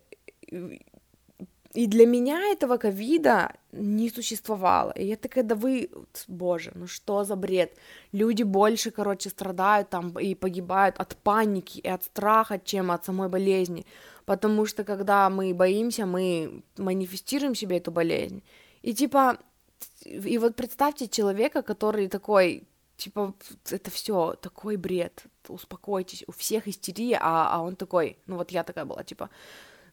и 1.74 1.88
для 1.88 2.06
меня 2.06 2.40
этого 2.54 2.78
ковида 2.78 3.52
не 3.74 4.10
существовало. 4.10 4.92
И 4.92 5.06
я 5.06 5.16
такая, 5.16 5.44
да 5.44 5.56
вы, 5.56 5.90
боже, 6.28 6.72
ну 6.76 6.88
что 6.88 7.24
за 7.24 7.36
бред? 7.36 7.78
Люди 8.14 8.44
больше, 8.44 8.92
короче, 8.92 9.30
страдают 9.30 9.90
там 9.90 10.18
и 10.20 10.36
погибают 10.36 10.96
от 11.00 11.16
паники 11.16 11.80
и 11.80 11.88
от 11.88 12.04
страха, 12.04 12.60
чем 12.64 12.92
от 12.92 13.06
самой 13.06 13.30
болезни. 13.30 13.86
Потому 14.26 14.66
что 14.66 14.84
когда 14.84 15.30
мы 15.30 15.54
боимся, 15.54 16.06
мы 16.06 16.64
манифестируем 16.78 17.56
себе 17.56 17.78
эту 17.78 17.92
болезнь. 17.92 18.42
И 18.88 18.94
типа, 18.94 19.38
и 20.06 20.38
вот 20.38 20.56
представьте 20.56 21.10
человека, 21.10 21.62
который 21.62 22.08
такой, 22.08 22.64
типа, 22.96 23.34
это 23.70 23.92
все 23.92 24.36
такой 24.42 24.78
бред, 24.78 25.24
успокойтесь, 25.50 26.24
у 26.26 26.32
всех 26.32 26.70
истерия, 26.70 27.20
а, 27.22 27.50
а 27.52 27.62
он 27.62 27.76
такой, 27.76 28.18
ну 28.28 28.38
вот 28.38 28.52
я 28.52 28.64
такая 28.64 28.86
была, 28.86 29.04
типа, 29.04 29.30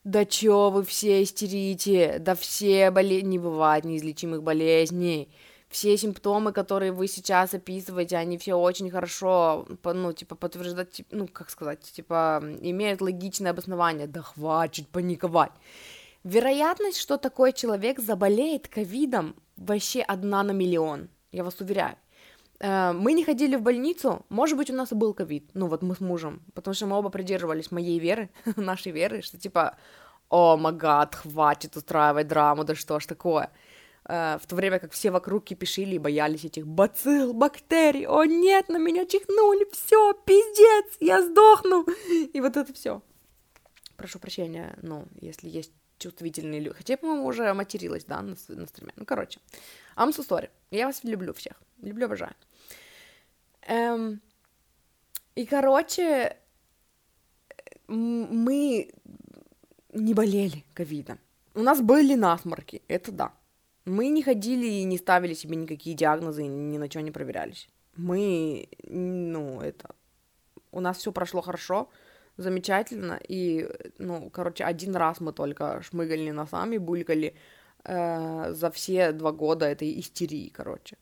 да 0.04 0.24
чё 0.24 0.70
вы 0.70 0.85
все 0.85 1.24
истерите, 1.24 2.20
да 2.20 2.37
все 2.37 2.92
болезни, 2.92 3.30
не 3.30 3.38
бывает 3.40 3.85
неизлечимых 3.85 4.44
болезней, 4.44 5.28
все 5.68 5.96
симптомы, 5.96 6.52
которые 6.52 6.92
вы 6.92 7.09
сейчас 7.09 7.52
описываете, 7.52 8.16
они 8.16 8.38
все 8.38 8.54
очень 8.54 8.92
хорошо, 8.92 9.66
ну, 9.83 10.12
типа, 10.12 10.37
подтверждать, 10.37 11.02
ну, 11.11 11.26
как 11.26 11.50
сказать, 11.50 11.80
типа, 11.80 12.40
имеют 12.61 13.00
логичное 13.00 13.50
обоснование, 13.50 14.07
да 14.07 14.22
хватит 14.22 14.87
паниковать. 14.87 15.50
Вероятность, 16.24 16.98
что 16.98 17.18
такой 17.18 17.52
человек 17.52 17.98
заболеет 18.00 18.66
ковидом, 18.68 19.37
вообще 19.56 20.00
одна 20.00 20.42
на 20.42 20.52
миллион, 20.52 21.10
я 21.32 21.44
вас 21.44 21.60
уверяю. 21.60 21.96
Э, 22.60 22.92
мы 22.92 23.12
не 23.12 23.24
ходили 23.24 23.56
в 23.56 23.62
больницу, 23.62 24.24
может 24.30 24.56
быть, 24.56 24.70
у 24.70 24.74
нас 24.74 24.90
и 24.90 24.94
был 24.94 25.12
ковид, 25.12 25.50
ну 25.52 25.66
вот 25.66 25.82
мы 25.82 25.94
с 25.94 26.00
мужем, 26.00 26.42
потому 26.54 26.74
что 26.74 26.87
мы 26.87 26.96
оба 26.96 27.10
придерживались 27.10 27.70
моей 27.70 27.98
веры, 27.98 28.30
нашей 28.56 28.92
веры, 28.92 29.20
что 29.20 29.38
типа, 29.38 29.76
о, 30.30 30.56
магад, 30.56 31.14
хватит 31.14 31.76
устраивать 31.76 32.28
драму, 32.28 32.64
да 32.64 32.74
что 32.74 32.98
ж 33.00 33.06
такое. 33.06 33.50
Э, 34.08 34.38
в 34.42 34.46
то 34.46 34.56
время 34.56 34.78
как 34.78 34.92
все 34.92 35.10
вокруг 35.10 35.44
кипишили 35.44 35.96
и 35.96 35.98
боялись 35.98 36.46
этих 36.46 36.66
бацилл, 36.66 37.34
бактерий, 37.34 38.06
о 38.06 38.24
нет, 38.24 38.70
на 38.70 38.78
меня 38.78 39.04
чихнули, 39.04 39.68
все, 39.72 40.14
пиздец, 40.24 40.96
я 41.00 41.20
сдохну, 41.20 41.84
и 42.32 42.40
вот 42.40 42.56
это 42.56 42.72
все. 42.72 43.02
Прошу 43.98 44.18
прощения, 44.18 44.78
ну, 44.80 45.04
если 45.20 45.50
есть 45.50 45.72
чувствительные 45.98 46.61
люди. 46.61 46.76
Хотя 46.76 46.96
по-моему, 46.96 47.26
уже 47.26 47.52
материлась, 47.54 48.04
да, 48.04 48.22
на, 48.22 48.37
на 48.48 48.66
стриме. 48.66 48.92
Ну, 48.96 49.04
короче. 49.04 49.40
I'm 49.96 50.11
so 50.11 50.26
sorry. 50.26 50.50
Я 50.70 50.87
вас 50.87 51.04
люблю 51.04 51.33
всех. 51.33 51.61
Люблю, 51.83 52.07
обожаю. 52.07 52.35
Эм, 53.66 54.20
и, 55.35 55.46
короче, 55.46 56.37
мы 57.88 58.90
не 59.92 60.14
болели 60.14 60.64
ковидом. 60.74 61.18
У 61.54 61.61
нас 61.61 61.80
были 61.80 62.14
насморки, 62.14 62.83
это 62.88 63.12
да. 63.12 63.33
Мы 63.85 64.09
не 64.09 64.22
ходили 64.22 64.66
и 64.66 64.85
не 64.85 64.98
ставили 64.98 65.35
себе 65.35 65.57
никакие 65.57 65.94
диагнозы, 65.94 66.46
ни 66.46 66.78
на 66.78 66.90
что 66.90 67.02
не 67.02 67.11
проверялись. 67.11 67.68
Мы, 67.96 68.68
ну, 68.83 69.61
это... 69.61 69.94
У 70.72 70.80
нас 70.80 70.98
все 70.98 71.12
прошло 71.12 71.42
хорошо, 71.42 71.88
замечательно, 72.36 73.20
и, 73.28 73.68
ну, 73.98 74.30
короче, 74.30 74.64
один 74.64 74.96
раз 74.96 75.20
мы 75.20 75.32
только 75.32 75.82
шмыгали 75.82 76.30
носами, 76.30 76.78
булькали 76.78 77.34
э, 77.84 78.52
за 78.52 78.70
все 78.70 79.12
два 79.12 79.32
года 79.32 79.66
этой 79.66 79.98
истерии, 80.00 80.48
короче. 80.48 80.96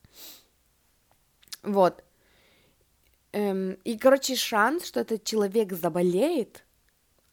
Вот. 1.62 2.04
Эм, 3.32 3.78
и, 3.84 3.96
короче, 3.96 4.36
шанс, 4.36 4.86
что 4.86 5.00
этот 5.00 5.24
человек 5.24 5.72
заболеет, 5.72 6.64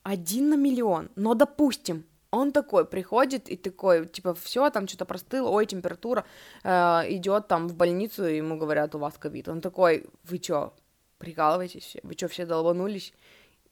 один 0.04 0.50
на 0.50 0.56
миллион. 0.56 1.10
Но, 1.16 1.34
допустим, 1.34 2.06
он 2.32 2.52
такой 2.52 2.86
приходит 2.86 3.50
и 3.50 3.58
такой, 3.58 4.08
типа, 4.08 4.34
все, 4.34 4.70
там 4.70 4.88
что-то 4.88 5.06
простыло, 5.06 5.50
ой, 5.50 5.66
температура, 5.66 6.26
э, 6.64 6.70
идет 7.10 7.48
там 7.48 7.68
в 7.68 7.76
больницу, 7.76 8.28
и 8.28 8.38
ему 8.38 8.58
говорят, 8.58 8.96
у 8.96 9.00
вас 9.00 9.18
ковид. 9.18 9.50
Он 9.50 9.62
такой, 9.62 10.06
вы 10.24 10.38
чё, 10.38 10.74
прикалываетесь? 11.18 11.98
Вы 12.04 12.16
чё, 12.16 12.28
все 12.28 12.46
долбанулись? 12.46 13.14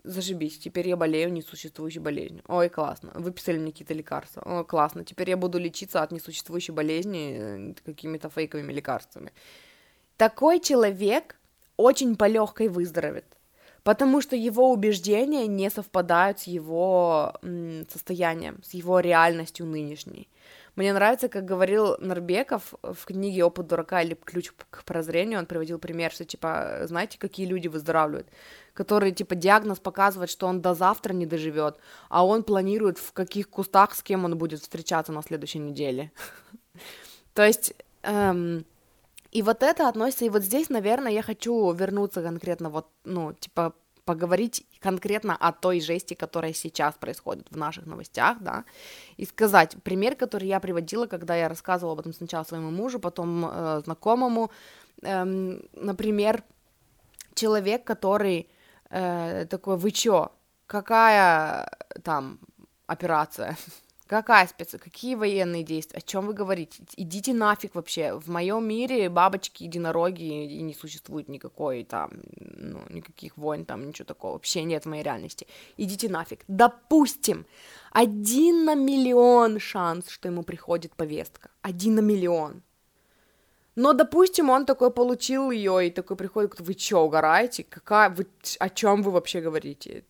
Зашибись, 0.04 0.60
теперь 0.60 0.88
я 0.88 0.96
болею 0.96 1.32
несуществующей 1.32 2.00
болезнью. 2.00 2.44
Ой, 2.48 2.70
классно. 2.70 3.12
Выписали 3.16 3.58
мне 3.58 3.72
какие-то 3.72 3.94
лекарства. 3.94 4.42
Ой, 4.46 4.66
классно. 4.66 5.04
Теперь 5.04 5.30
я 5.30 5.38
буду 5.38 5.58
лечиться 5.60 6.02
от 6.02 6.12
несуществующей 6.12 6.74
болезни 6.74 7.38
э, 7.40 7.74
какими-то 7.86 8.30
фейковыми 8.30 8.74
лекарствами. 8.74 9.32
Такой 10.18 10.60
человек 10.60 11.36
очень 11.78 12.16
по 12.16 12.28
легкой 12.28 12.70
выздоровеет, 12.70 13.38
потому 13.84 14.22
что 14.22 14.36
его 14.36 14.72
убеждения 14.72 15.48
не 15.48 15.70
совпадают 15.70 16.40
с 16.40 16.48
его 16.48 17.34
состоянием, 17.90 18.64
с 18.64 18.74
его 18.74 19.00
реальностью 19.00 19.66
нынешней. 19.66 20.28
Мне 20.78 20.94
нравится, 20.94 21.28
как 21.28 21.44
говорил 21.44 21.98
Нарбеков 21.98 22.76
в 22.84 23.06
книге 23.06 23.44
«Опыт 23.44 23.66
дурака» 23.66 24.04
или 24.04 24.14
«Ключ 24.14 24.52
к 24.70 24.84
прозрению», 24.84 25.40
он 25.40 25.48
приводил 25.48 25.80
пример, 25.80 26.12
что, 26.12 26.24
типа, 26.24 26.82
знаете, 26.84 27.18
какие 27.18 27.48
люди 27.48 27.68
выздоравливают, 27.68 28.28
которые, 28.76 29.12
типа, 29.12 29.34
диагноз 29.34 29.80
показывает, 29.80 30.30
что 30.30 30.46
он 30.46 30.62
до 30.62 30.76
завтра 30.76 31.14
не 31.14 31.26
доживет, 31.26 31.80
а 32.10 32.24
он 32.24 32.44
планирует, 32.44 33.00
в 33.00 33.12
каких 33.12 33.50
кустах 33.50 33.96
с 33.96 34.04
кем 34.04 34.24
он 34.24 34.38
будет 34.38 34.62
встречаться 34.62 35.12
на 35.12 35.24
следующей 35.24 35.60
неделе. 35.60 36.12
То 37.34 37.44
есть... 37.44 37.74
Эм, 38.04 38.64
и 39.32 39.42
вот 39.42 39.62
это 39.62 39.90
относится, 39.90 40.26
и 40.26 40.30
вот 40.30 40.44
здесь, 40.44 40.70
наверное, 40.70 41.12
я 41.12 41.24
хочу 41.24 41.72
вернуться 41.74 42.22
конкретно 42.22 42.70
вот, 42.70 42.88
ну, 43.04 43.34
типа, 43.34 43.74
поговорить 44.06 44.66
конкретно 44.80 45.36
о 45.36 45.52
той 45.52 45.80
жести, 45.80 46.14
которая 46.14 46.54
сейчас 46.54 46.96
происходит 46.96 47.48
в 47.52 47.58
наших 47.58 47.86
новостях, 47.86 48.38
да, 48.42 48.64
и 49.18 49.26
сказать 49.26 49.76
пример, 49.84 50.16
который 50.16 50.48
я 50.48 50.60
приводила, 50.60 51.08
когда 51.08 51.36
я 51.36 51.50
рассказывала 51.50 51.94
об 51.94 52.00
этом 52.00 52.14
сначала 52.14 52.44
своему 52.44 52.72
мужу, 52.72 53.00
потом 53.00 53.46
э, 53.46 53.82
знакомому, 53.84 54.52
э, 55.02 55.24
например, 55.74 56.44
человек, 57.34 57.84
который 57.84 58.50
э, 58.90 59.46
такой, 59.50 59.78
вы 59.78 59.92
чё, 59.92 60.32
какая 60.66 61.70
там 62.04 62.40
операция? 62.88 63.58
Какая 64.08 64.48
спец... 64.48 64.72
Какие 64.72 65.16
военные 65.16 65.64
действия? 65.64 66.00
О 66.00 66.02
чем 66.02 66.28
вы 66.28 66.34
говорите? 66.34 66.84
Идите 66.96 67.34
нафиг 67.34 67.76
вообще. 67.76 68.14
В 68.14 68.30
моем 68.30 68.66
мире 68.68 69.10
бабочки, 69.10 69.64
единороги, 69.64 70.24
и 70.24 70.62
не 70.62 70.74
существует 70.74 71.30
никакой 71.30 71.84
там, 71.84 72.12
ну, 72.40 72.80
никаких 72.90 73.38
войн, 73.38 73.66
там, 73.66 73.88
ничего 73.88 74.06
такого. 74.06 74.34
Вообще 74.34 74.64
нет 74.64 74.86
в 74.86 74.90
моей 74.90 75.04
реальности. 75.04 75.48
Идите 75.78 76.10
нафиг. 76.10 76.46
Допустим, 76.48 77.46
один 77.92 78.66
на 78.66 78.76
миллион 78.76 79.60
шанс, 79.60 80.10
что 80.10 80.30
ему 80.30 80.44
приходит 80.44 80.94
повестка. 80.96 81.50
Один 81.62 81.96
на 81.96 82.02
миллион. 82.02 82.62
Но, 83.76 83.94
допустим, 83.94 84.50
он 84.50 84.66
такой 84.66 84.90
получил 84.90 85.52
ее 85.52 85.88
и 85.88 85.92
такой 85.92 86.18
приходит, 86.18 86.60
вы 86.60 86.74
чё, 86.74 87.02
угораете? 87.02 87.64
Какая, 87.64 88.10
вы, 88.10 88.26
о 88.60 88.70
чем 88.70 89.04
вы 89.04 89.12
вообще 89.12 89.40
говорите? 89.40 90.04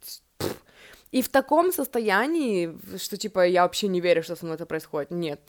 И 1.11 1.21
в 1.21 1.29
таком 1.29 1.71
состоянии, 1.71 2.77
что 2.97 3.17
типа 3.17 3.47
я 3.47 3.63
вообще 3.63 3.87
не 3.87 4.01
верю, 4.01 4.23
что 4.23 4.35
со 4.35 4.45
мной 4.45 4.55
это 4.55 4.65
происходит. 4.65 5.11
Нет, 5.11 5.39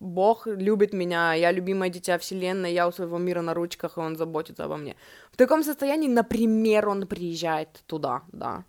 Бог 0.00 0.46
любит 0.46 0.94
меня, 0.94 1.34
я 1.34 1.52
любимое 1.52 1.90
дитя 1.90 2.16
вселенной, 2.18 2.72
я 2.72 2.88
у 2.88 2.92
своего 2.92 3.18
мира 3.18 3.42
на 3.42 3.54
ручках, 3.54 3.98
и 3.98 4.00
он 4.00 4.16
заботится 4.16 4.64
обо 4.64 4.76
мне. 4.76 4.96
В 5.32 5.36
таком 5.36 5.62
состоянии, 5.62 6.08
например, 6.08 6.88
он 6.88 7.06
приезжает 7.06 7.82
туда, 7.86 8.22
да. 8.32 8.64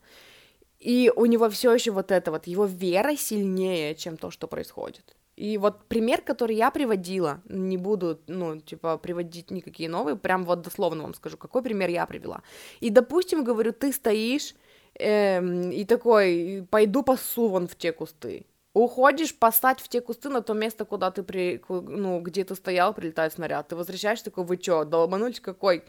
И 0.79 1.11
у 1.15 1.25
него 1.25 1.49
все 1.49 1.73
еще 1.73 1.91
вот 1.91 2.11
это 2.11 2.31
вот, 2.31 2.47
его 2.47 2.65
вера 2.65 3.15
сильнее, 3.15 3.95
чем 3.95 4.17
то, 4.17 4.31
что 4.31 4.47
происходит. 4.47 5.15
И 5.37 5.57
вот 5.57 5.85
пример, 5.87 6.21
который 6.21 6.55
я 6.55 6.71
приводила, 6.71 7.41
не 7.47 7.77
буду, 7.77 8.19
ну, 8.27 8.59
типа, 8.59 8.97
приводить 8.97 9.51
никакие 9.51 9.89
новые, 9.89 10.15
прям 10.15 10.43
вот 10.43 10.61
дословно 10.61 11.03
вам 11.03 11.13
скажу, 11.13 11.37
какой 11.37 11.61
пример 11.61 11.89
я 11.89 12.05
привела. 12.05 12.41
И, 12.81 12.89
допустим, 12.89 13.43
говорю, 13.43 13.71
ты 13.71 13.93
стоишь 13.93 14.55
эм, 14.99 15.71
и 15.71 15.85
такой, 15.85 16.67
пойду 16.69 17.03
пасу 17.03 17.47
вон 17.47 17.67
в 17.67 17.75
те 17.75 17.91
кусты. 17.91 18.45
Уходишь 18.73 19.37
посать 19.37 19.81
в 19.81 19.89
те 19.89 19.99
кусты 19.99 20.29
на 20.29 20.41
то 20.41 20.53
место, 20.53 20.85
куда 20.85 21.11
ты 21.11 21.23
при, 21.23 21.61
ну, 21.67 22.21
где 22.21 22.45
ты 22.45 22.55
стоял, 22.55 22.93
прилетает 22.93 23.33
снаряд. 23.33 23.67
Ты 23.67 23.75
возвращаешься 23.75 24.25
такой, 24.25 24.45
вы 24.45 24.55
чё, 24.57 24.85
долбанулись 24.85 25.41
какой? 25.41 25.83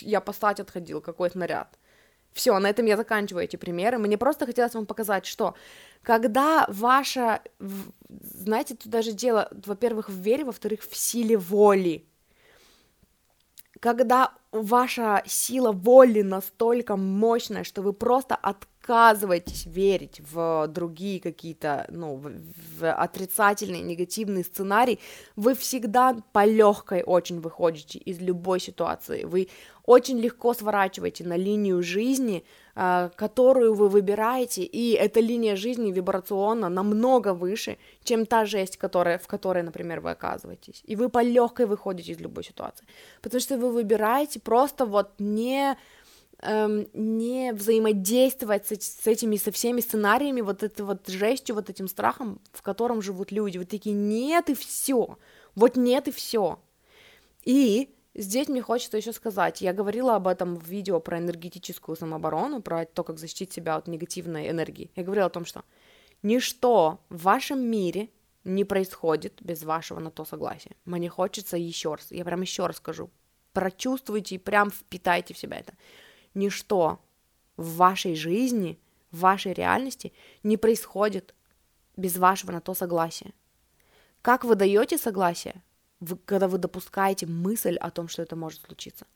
Я 0.00 0.20
посать 0.20 0.60
отходил, 0.60 1.00
какой 1.00 1.30
снаряд? 1.30 1.78
Все, 2.34 2.58
на 2.58 2.68
этом 2.68 2.84
я 2.86 2.96
заканчиваю 2.96 3.44
эти 3.44 3.56
примеры. 3.56 3.96
Мне 3.98 4.18
просто 4.18 4.44
хотелось 4.44 4.74
вам 4.74 4.86
показать, 4.86 5.24
что 5.24 5.54
когда 6.02 6.66
ваша, 6.68 7.40
знаете, 8.08 8.74
тут 8.74 8.88
даже 8.88 9.12
дело, 9.12 9.48
во-первых, 9.64 10.10
в 10.10 10.20
вере, 10.20 10.44
во-вторых, 10.44 10.82
в 10.82 10.96
силе 10.96 11.38
воли. 11.38 12.04
Когда 13.80 14.34
ваша 14.54 15.22
сила 15.26 15.72
воли 15.72 16.22
настолько 16.22 16.96
мощная, 16.96 17.64
что 17.64 17.82
вы 17.82 17.92
просто 17.92 18.36
от 18.36 18.68
отказываетесь 18.84 19.66
верить 19.66 20.20
в 20.32 20.66
другие 20.68 21.20
какие-то, 21.20 21.86
ну, 21.90 22.16
в, 22.16 22.30
в 22.78 22.92
отрицательные, 22.92 23.82
негативные 23.82 24.44
сценарии, 24.44 24.98
вы 25.36 25.54
всегда 25.54 26.16
по 26.32 26.44
легкой 26.44 27.02
очень 27.02 27.40
выходите 27.40 27.98
из 27.98 28.20
любой 28.20 28.60
ситуации. 28.60 29.24
Вы 29.24 29.48
очень 29.86 30.18
легко 30.18 30.54
сворачиваете 30.54 31.24
на 31.24 31.36
линию 31.36 31.82
жизни, 31.82 32.44
э, 32.76 33.10
которую 33.16 33.74
вы 33.74 33.88
выбираете, 33.88 34.62
и 34.62 34.92
эта 34.92 35.20
линия 35.20 35.56
жизни 35.56 35.92
вибрационно 35.92 36.68
намного 36.68 37.34
выше, 37.34 37.76
чем 38.02 38.26
та 38.26 38.44
жесть, 38.44 38.76
которая, 38.76 39.18
в 39.18 39.26
которой, 39.26 39.62
например, 39.62 40.00
вы 40.00 40.10
оказываетесь. 40.10 40.82
И 40.84 40.96
вы 40.96 41.08
по 41.08 41.22
легкой 41.22 41.66
выходите 41.66 42.12
из 42.12 42.20
любой 42.20 42.44
ситуации, 42.44 42.86
потому 43.22 43.40
что 43.40 43.56
вы 43.56 43.70
выбираете 43.72 44.40
просто 44.40 44.84
вот 44.86 45.10
не 45.18 45.76
эм, 46.44 46.86
не 46.92 47.52
взаимодействовать 47.52 48.66
с, 48.66 49.00
с 49.02 49.06
этими, 49.06 49.36
со 49.36 49.50
всеми 49.50 49.80
сценариями, 49.80 50.40
вот 50.40 50.62
этой 50.62 50.82
вот 50.82 51.08
жестью, 51.08 51.54
вот 51.54 51.70
этим 51.70 51.88
страхом, 51.88 52.40
в 52.52 52.62
котором 52.62 53.02
живут 53.02 53.32
люди. 53.32 53.58
Вот 53.58 53.68
такие, 53.68 53.94
нет 53.94 54.50
и 54.50 54.54
все, 54.54 55.18
вот 55.54 55.76
нет 55.76 56.08
и 56.08 56.12
все. 56.12 56.58
И 57.44 57.94
здесь 58.14 58.48
мне 58.48 58.62
хочется 58.62 58.96
еще 58.96 59.12
сказать, 59.12 59.60
я 59.60 59.72
говорила 59.72 60.16
об 60.16 60.28
этом 60.28 60.56
в 60.56 60.66
видео 60.66 61.00
про 61.00 61.18
энергетическую 61.18 61.96
самооборону, 61.96 62.62
про 62.62 62.84
то, 62.84 63.02
как 63.04 63.18
защитить 63.18 63.52
себя 63.52 63.76
от 63.76 63.88
негативной 63.88 64.50
энергии. 64.50 64.90
Я 64.96 65.02
говорила 65.02 65.26
о 65.26 65.30
том, 65.30 65.44
что 65.44 65.64
ничто 66.22 67.00
в 67.08 67.22
вашем 67.22 67.60
мире 67.60 68.08
не 68.44 68.64
происходит 68.64 69.40
без 69.40 69.62
вашего 69.62 70.00
на 70.00 70.10
то 70.10 70.24
согласия. 70.24 70.76
Мне 70.84 71.08
хочется 71.08 71.56
еще 71.56 71.94
раз, 71.94 72.08
я 72.10 72.24
прям 72.24 72.42
еще 72.42 72.66
раз 72.66 72.76
скажу, 72.76 73.10
прочувствуйте 73.52 74.34
и 74.34 74.38
прям 74.38 74.70
впитайте 74.70 75.32
в 75.32 75.38
себя 75.38 75.58
это 75.58 75.72
ничто 76.34 77.00
в 77.56 77.76
вашей 77.76 78.14
жизни, 78.14 78.78
в 79.10 79.20
вашей 79.20 79.52
реальности 79.52 80.12
не 80.42 80.56
происходит 80.56 81.34
без 81.96 82.16
вашего 82.16 82.52
на 82.52 82.60
то 82.60 82.74
согласия. 82.74 83.32
Как 84.22 84.44
вы 84.44 84.54
даете 84.54 84.98
согласие, 84.98 85.62
вы, 86.00 86.16
когда 86.16 86.48
вы 86.48 86.58
допускаете 86.58 87.26
мысль 87.26 87.76
о 87.76 87.90
том, 87.90 88.08
что 88.08 88.22
это 88.22 88.36
может 88.36 88.62
случиться. 88.62 89.06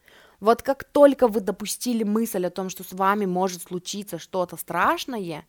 Вот 0.40 0.62
как 0.62 0.84
только 0.84 1.26
вы 1.26 1.40
допустили 1.40 2.04
мысль 2.04 2.46
о 2.46 2.50
том, 2.50 2.70
что 2.70 2.84
с 2.84 2.92
вами 2.92 3.26
может 3.26 3.62
случиться 3.62 4.18
что-то 4.18 4.56
страшное, 4.56 5.46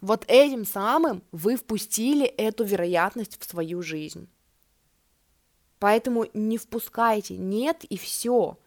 вот 0.00 0.24
этим 0.26 0.66
самым 0.66 1.22
вы 1.30 1.56
впустили 1.56 2.26
эту 2.26 2.64
вероятность 2.64 3.40
в 3.40 3.48
свою 3.48 3.82
жизнь. 3.82 4.28
Поэтому 5.78 6.26
не 6.34 6.58
впускайте, 6.58 7.36
нет 7.36 7.84
и 7.84 7.96
все. 7.96 8.58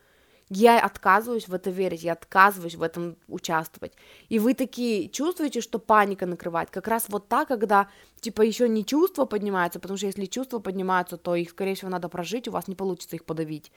Я 0.49 0.79
отказываюсь 0.79 1.47
в 1.47 1.53
это 1.53 1.69
верить, 1.69 2.03
я 2.03 2.13
отказываюсь 2.13 2.75
в 2.75 2.81
этом 2.81 3.17
участвовать. 3.27 3.93
И 4.29 4.39
вы 4.39 4.53
такие 4.53 5.09
чувствуете, 5.09 5.59
что 5.59 5.77
паника 5.77 6.25
накрывает. 6.25 6.69
Как 6.69 6.87
раз 6.87 7.05
вот 7.09 7.27
так, 7.27 7.49
когда, 7.49 7.89
типа, 8.21 8.43
еще 8.43 8.69
не 8.69 8.85
чувства 8.85 9.25
поднимаются, 9.25 9.79
потому 9.79 9.97
что 9.97 10.07
если 10.07 10.25
чувства 10.25 10.59
поднимаются, 10.59 11.17
то 11.17 11.35
их, 11.35 11.49
скорее 11.49 11.75
всего, 11.75 11.91
надо 11.91 12.07
прожить, 12.07 12.47
у 12.47 12.51
вас 12.51 12.67
не 12.67 12.75
получится 12.75 13.17
их 13.17 13.25
подавить. 13.25 13.71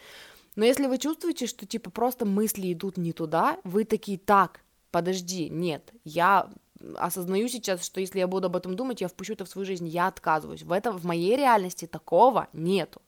Но 0.55 0.65
если 0.65 0.87
вы 0.87 0.99
чувствуете, 0.99 1.47
что, 1.47 1.67
типа, 1.67 1.91
просто 1.91 2.25
мысли 2.25 2.73
идут 2.73 2.97
не 2.97 3.13
туда, 3.13 3.59
вы 3.65 3.85
такие, 3.85 4.19
так, 4.19 4.61
подожди, 4.93 5.49
нет, 5.49 5.93
я 6.05 6.51
осознаю 6.97 7.49
сейчас, 7.49 7.85
что 7.85 8.01
если 8.01 8.21
я 8.21 8.29
буду 8.29 8.47
об 8.47 8.57
этом 8.57 8.77
думать, 8.77 9.01
я 9.01 9.09
впущу 9.09 9.33
это 9.33 9.45
в 9.45 9.49
свою 9.49 9.67
жизнь, 9.67 9.89
я 9.89 10.07
отказываюсь. 10.07 10.63
В 10.63 10.73
этом, 10.73 10.97
в 10.97 11.05
моей 11.05 11.37
реальности 11.37 11.87
такого 11.87 12.49
нету. 12.53 13.03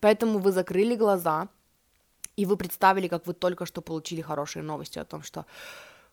Поэтому 0.00 0.38
вы 0.38 0.52
закрыли 0.52 0.94
глаза, 0.94 1.48
и 2.42 2.46
вы 2.46 2.56
представили, 2.56 3.06
как 3.06 3.26
вы 3.26 3.34
только 3.34 3.66
что 3.66 3.82
получили 3.82 4.20
хорошие 4.20 4.64
новости 4.64 4.98
о 4.98 5.04
том, 5.04 5.22
что 5.22 5.46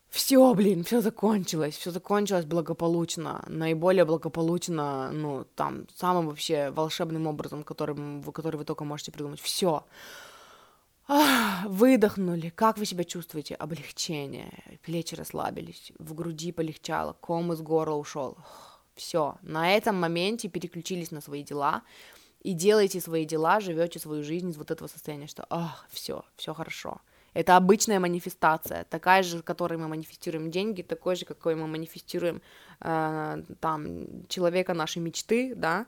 все, 0.08 0.54
блин, 0.54 0.84
все 0.84 1.00
закончилось, 1.00 1.76
все 1.76 1.90
закончилось 1.90 2.44
благополучно, 2.44 3.44
наиболее 3.48 4.04
благополучно, 4.04 5.10
ну, 5.12 5.44
там, 5.56 5.86
самым 5.96 6.28
вообще 6.28 6.70
волшебным 6.70 7.26
образом, 7.26 7.64
которым, 7.64 8.22
который 8.22 8.56
вы 8.56 8.64
только 8.64 8.84
можете 8.84 9.10
придумать. 9.10 9.40
Все. 9.40 9.84
Выдохнули. 11.66 12.50
Как 12.50 12.78
вы 12.78 12.86
себя 12.86 13.02
чувствуете? 13.02 13.56
Облегчение. 13.56 14.78
Плечи 14.82 15.16
расслабились, 15.16 15.92
в 15.98 16.14
груди 16.14 16.52
полегчало, 16.52 17.16
ком 17.20 17.52
из 17.52 17.60
горла 17.60 17.96
ушел. 17.96 18.36
Все. 18.94 19.34
На 19.42 19.74
этом 19.76 19.96
моменте 19.96 20.48
переключились 20.48 21.10
на 21.10 21.20
свои 21.20 21.42
дела, 21.42 21.82
и 22.40 22.52
делаете 22.52 23.00
свои 23.00 23.24
дела, 23.24 23.60
живете 23.60 23.98
свою 23.98 24.22
жизнь 24.22 24.50
из 24.50 24.56
вот 24.56 24.70
этого 24.70 24.88
состояния, 24.88 25.26
что 25.26 25.46
ах, 25.50 25.86
все, 25.90 26.24
все 26.36 26.54
хорошо. 26.54 27.00
Это 27.32 27.56
обычная 27.56 28.00
манифестация, 28.00 28.84
такая 28.84 29.22
же, 29.22 29.42
которой 29.42 29.78
мы 29.78 29.88
манифестируем 29.88 30.50
деньги, 30.50 30.82
такой 30.82 31.14
же, 31.16 31.24
какой 31.24 31.54
мы 31.54 31.68
манифестируем 31.68 32.42
э, 32.80 33.42
там 33.60 34.26
человека 34.28 34.74
нашей 34.74 34.98
мечты, 34.98 35.54
да. 35.54 35.86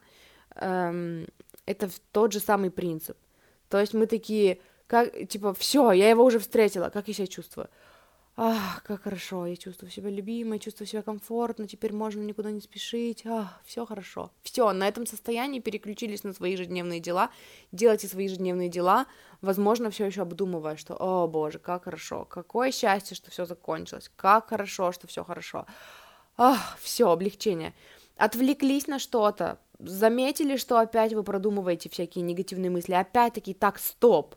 Эм, 0.54 1.26
это 1.66 1.90
тот 2.12 2.32
же 2.32 2.40
самый 2.40 2.70
принцип. 2.70 3.16
То 3.68 3.80
есть 3.80 3.94
мы 3.94 4.06
такие, 4.06 4.60
как, 4.86 5.28
типа, 5.28 5.52
все, 5.54 5.90
я 5.92 6.10
его 6.10 6.24
уже 6.24 6.38
встретила, 6.38 6.90
как 6.90 7.08
я 7.08 7.14
себя 7.14 7.26
чувствую? 7.26 7.68
Ах, 8.34 8.82
как 8.84 9.02
хорошо, 9.02 9.44
я 9.44 9.56
чувствую 9.56 9.90
себя 9.90 10.08
любимой, 10.08 10.58
чувствую 10.58 10.88
себя 10.88 11.02
комфортно, 11.02 11.68
теперь 11.68 11.92
можно 11.92 12.22
никуда 12.22 12.50
не 12.50 12.62
спешить, 12.62 13.26
ах, 13.26 13.60
все 13.66 13.84
хорошо. 13.84 14.30
Все, 14.42 14.72
на 14.72 14.88
этом 14.88 15.04
состоянии 15.04 15.60
переключились 15.60 16.24
на 16.24 16.32
свои 16.32 16.52
ежедневные 16.52 16.98
дела, 16.98 17.30
делайте 17.72 18.08
свои 18.08 18.24
ежедневные 18.24 18.70
дела, 18.70 19.04
возможно, 19.42 19.90
все 19.90 20.06
еще 20.06 20.22
обдумывая, 20.22 20.76
что, 20.76 20.96
о 20.98 21.28
боже, 21.28 21.58
как 21.58 21.84
хорошо, 21.84 22.24
какое 22.24 22.72
счастье, 22.72 23.14
что 23.14 23.30
все 23.30 23.44
закончилось, 23.44 24.10
как 24.16 24.48
хорошо, 24.48 24.92
что 24.92 25.06
все 25.06 25.24
хорошо. 25.24 25.66
Ах, 26.38 26.78
все, 26.80 27.10
облегчение. 27.10 27.74
Отвлеклись 28.16 28.86
на 28.86 28.98
что-то, 28.98 29.58
заметили, 29.78 30.56
что 30.56 30.78
опять 30.78 31.12
вы 31.12 31.22
продумываете 31.22 31.90
всякие 31.90 32.24
негативные 32.24 32.70
мысли, 32.70 32.94
опять-таки, 32.94 33.52
так, 33.52 33.78
стоп, 33.78 34.36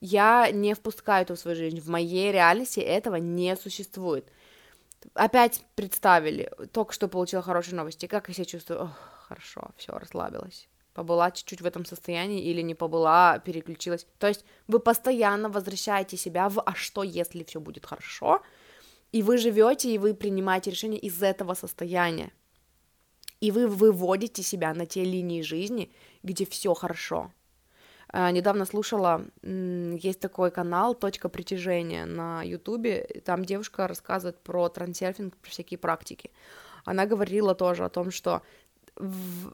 я 0.00 0.50
не 0.50 0.74
впускаю 0.74 1.22
это 1.22 1.34
в 1.34 1.38
свою 1.38 1.56
жизнь. 1.56 1.80
В 1.80 1.88
моей 1.88 2.32
реальности 2.32 2.80
этого 2.80 3.16
не 3.16 3.56
существует. 3.56 4.30
Опять 5.14 5.62
представили, 5.74 6.50
только 6.72 6.92
что 6.92 7.08
получила 7.08 7.42
хорошие 7.42 7.74
новости. 7.74 8.06
Как 8.06 8.28
я 8.28 8.34
себя 8.34 8.44
чувствую? 8.44 8.84
Ох, 8.84 8.90
хорошо, 9.28 9.70
все, 9.76 9.92
расслабилась. 9.98 10.68
Побыла 10.94 11.30
чуть-чуть 11.30 11.60
в 11.60 11.66
этом 11.66 11.84
состоянии 11.84 12.42
или 12.42 12.62
не 12.62 12.74
побыла, 12.74 13.38
переключилась. 13.38 14.06
То 14.18 14.28
есть 14.28 14.44
вы 14.66 14.80
постоянно 14.80 15.48
возвращаете 15.48 16.16
себя 16.16 16.48
в 16.48 16.60
«а 16.60 16.74
что, 16.74 17.02
если 17.02 17.44
все 17.44 17.60
будет 17.60 17.86
хорошо?» 17.86 18.42
И 19.12 19.22
вы 19.22 19.38
живете, 19.38 19.94
и 19.94 19.98
вы 19.98 20.14
принимаете 20.14 20.70
решение 20.70 20.98
из 20.98 21.22
этого 21.22 21.54
состояния. 21.54 22.32
И 23.40 23.50
вы 23.50 23.68
выводите 23.68 24.42
себя 24.42 24.74
на 24.74 24.86
те 24.86 25.04
линии 25.04 25.42
жизни, 25.42 25.92
где 26.22 26.44
все 26.44 26.74
хорошо. 26.74 27.30
А, 28.08 28.30
недавно 28.30 28.66
слушала, 28.66 29.24
есть 29.42 30.20
такой 30.20 30.52
канал 30.52 30.94
«Точка 30.94 31.28
притяжения» 31.28 32.06
на 32.06 32.42
Ютубе, 32.42 33.04
там 33.24 33.44
девушка 33.44 33.88
рассказывает 33.88 34.38
про 34.38 34.68
трансерфинг, 34.68 35.36
про 35.36 35.50
всякие 35.50 35.78
практики. 35.78 36.30
Она 36.84 37.06
говорила 37.06 37.56
тоже 37.56 37.84
о 37.84 37.88
том, 37.88 38.12
что 38.12 38.42
в, 38.94 39.52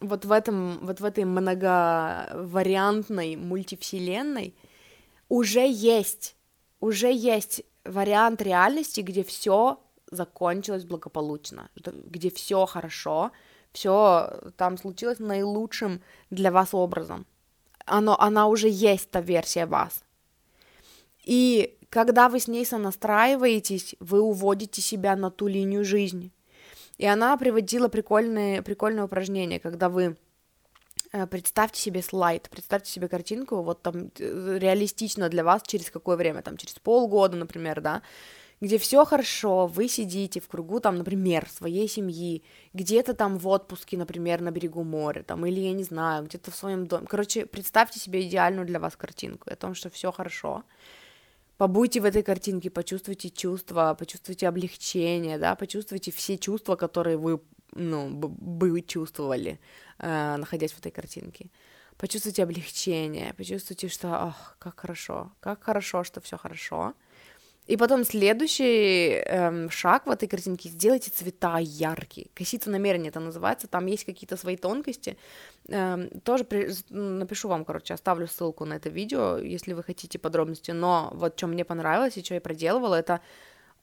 вот 0.00 0.24
в 0.24 0.30
этом, 0.30 0.78
вот 0.86 1.00
в 1.00 1.04
этой 1.04 1.24
многовариантной 1.24 3.34
мультивселенной 3.34 4.54
уже 5.28 5.68
есть, 5.68 6.36
уже 6.78 7.12
есть 7.12 7.64
вариант 7.84 8.40
реальности, 8.40 9.00
где 9.00 9.24
все 9.24 9.80
закончилось 10.12 10.84
благополучно, 10.84 11.70
где 11.74 12.30
все 12.30 12.66
хорошо, 12.66 13.32
все 13.72 14.52
там 14.56 14.78
случилось 14.78 15.18
наилучшим 15.18 16.02
для 16.30 16.52
вас 16.52 16.72
образом 16.72 17.26
оно, 17.90 18.18
она 18.18 18.46
уже 18.46 18.68
есть, 18.68 19.10
та 19.10 19.20
версия 19.20 19.66
вас. 19.66 20.02
И 21.24 21.76
когда 21.90 22.28
вы 22.28 22.38
с 22.38 22.48
ней 22.48 22.64
сонастраиваетесь, 22.64 23.96
вы 24.00 24.20
уводите 24.20 24.80
себя 24.80 25.16
на 25.16 25.30
ту 25.30 25.48
линию 25.48 25.84
жизни. 25.84 26.32
И 26.98 27.06
она 27.06 27.36
приводила 27.36 27.88
прикольное, 27.88 28.62
прикольное 28.62 29.04
упражнение, 29.04 29.58
когда 29.58 29.88
вы 29.88 30.16
э, 31.12 31.26
представьте 31.26 31.80
себе 31.80 32.02
слайд, 32.02 32.48
представьте 32.50 32.90
себе 32.92 33.08
картинку, 33.08 33.62
вот 33.62 33.82
там 33.82 34.10
э, 34.18 34.58
реалистично 34.58 35.28
для 35.28 35.42
вас 35.42 35.62
через 35.66 35.90
какое 35.90 36.16
время, 36.16 36.42
там 36.42 36.56
через 36.56 36.78
полгода, 36.78 37.36
например, 37.36 37.80
да, 37.80 38.02
где 38.60 38.76
все 38.78 39.04
хорошо, 39.04 39.66
вы 39.66 39.88
сидите 39.88 40.40
в 40.40 40.48
кругу, 40.48 40.80
там, 40.80 40.96
например, 40.96 41.48
своей 41.48 41.88
семьи, 41.88 42.42
где-то 42.74 43.14
там 43.14 43.38
в 43.38 43.48
отпуске, 43.48 43.96
например, 43.96 44.42
на 44.42 44.50
берегу 44.50 44.84
моря, 44.84 45.22
там, 45.22 45.46
или 45.46 45.60
я 45.60 45.72
не 45.72 45.82
знаю, 45.82 46.24
где-то 46.24 46.50
в 46.50 46.56
своем 46.56 46.86
доме. 46.86 47.06
Короче, 47.06 47.46
представьте 47.46 47.98
себе 47.98 48.22
идеальную 48.22 48.66
для 48.66 48.78
вас 48.78 48.96
картинку 48.96 49.50
о 49.50 49.56
том, 49.56 49.74
что 49.74 49.88
все 49.88 50.12
хорошо. 50.12 50.64
Побудьте 51.56 52.00
в 52.00 52.04
этой 52.04 52.22
картинке, 52.22 52.70
почувствуйте 52.70 53.30
чувства, 53.30 53.94
почувствуйте 53.98 54.48
облегчение, 54.48 55.38
да, 55.38 55.54
почувствуйте 55.54 56.10
все 56.10 56.38
чувства, 56.38 56.76
которые 56.76 57.16
вы, 57.16 57.40
ну, 57.72 58.10
бы 58.10 58.80
чувствовали, 58.82 59.58
э, 59.98 60.36
находясь 60.36 60.72
в 60.72 60.78
этой 60.78 60.92
картинке. 60.92 61.50
Почувствуйте 61.98 62.42
облегчение, 62.44 63.34
почувствуйте, 63.34 63.88
что, 63.88 64.08
ах, 64.08 64.56
как 64.58 64.80
хорошо, 64.80 65.32
как 65.40 65.62
хорошо, 65.62 66.02
что 66.02 66.22
все 66.22 66.38
хорошо. 66.38 66.94
И 67.70 67.76
потом 67.76 68.04
следующий 68.04 69.22
эм, 69.26 69.70
шаг 69.70 70.06
в 70.06 70.10
этой 70.10 70.26
картинке— 70.26 70.68
сделайте 70.70 71.10
цвета 71.10 71.58
яркие. 71.60 72.26
Косица 72.34 72.68
намерения 72.68 73.10
это 73.10 73.20
называется, 73.20 73.68
там 73.68 73.86
есть 73.86 74.04
какие-то 74.04 74.36
свои 74.36 74.56
тонкости. 74.56 75.16
Эм, 75.68 76.08
тоже 76.24 76.42
при... 76.42 76.68
напишу 76.90 77.48
вам, 77.48 77.64
короче, 77.64 77.94
оставлю 77.94 78.26
ссылку 78.26 78.64
на 78.64 78.74
это 78.74 78.88
видео, 78.88 79.38
если 79.38 79.74
вы 79.74 79.84
хотите 79.84 80.18
подробности. 80.18 80.72
Но 80.72 81.10
вот 81.14 81.38
что 81.38 81.46
мне 81.46 81.64
понравилось 81.64 82.16
и 82.16 82.24
что 82.24 82.34
я 82.34 82.40
проделывала, 82.40 82.96
это 82.96 83.20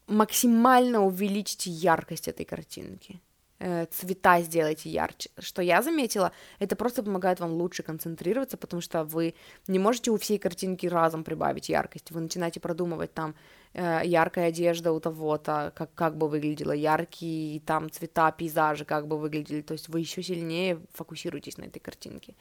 максимально 0.08 1.06
увеличить 1.06 1.68
яркость 1.68 2.28
этой 2.28 2.46
картинки. 2.46 3.22
Э, 3.60 3.86
цвета 3.86 4.42
сделайте 4.42 4.90
ярче. 4.90 5.30
Что 5.40 5.62
я 5.62 5.82
заметила, 5.82 6.32
это 6.60 6.76
просто 6.76 7.04
помогает 7.04 7.40
вам 7.40 7.54
лучше 7.54 7.84
концентрироваться, 7.84 8.58
потому 8.58 8.82
что 8.82 9.06
вы 9.06 9.34
не 9.68 9.80
можете 9.80 10.12
у 10.12 10.18
всей 10.18 10.38
картинки 10.40 10.88
разом 10.88 11.24
прибавить 11.24 11.70
яркость. 11.70 12.12
Вы 12.12 12.20
начинаете 12.20 12.60
продумывать 12.60 13.14
там 13.14 13.34
яркая 13.74 14.48
одежда 14.48 14.92
у 14.92 15.00
того-то, 15.00 15.72
как, 15.76 15.94
как 15.94 16.18
бы 16.18 16.28
выглядела, 16.28 16.72
яркие 16.72 17.60
там 17.60 17.92
цвета, 17.92 18.32
пейзажи, 18.32 18.86
как 18.86 19.08
бы 19.08 19.18
выглядели. 19.18 19.62
То 19.62 19.74
есть 19.74 19.90
вы 19.90 20.00
еще 20.00 20.24
сильнее 20.24 20.80
фокусируетесь 20.94 21.58
на 21.58 21.66
этой 21.66 21.80
картинке. 21.80 22.36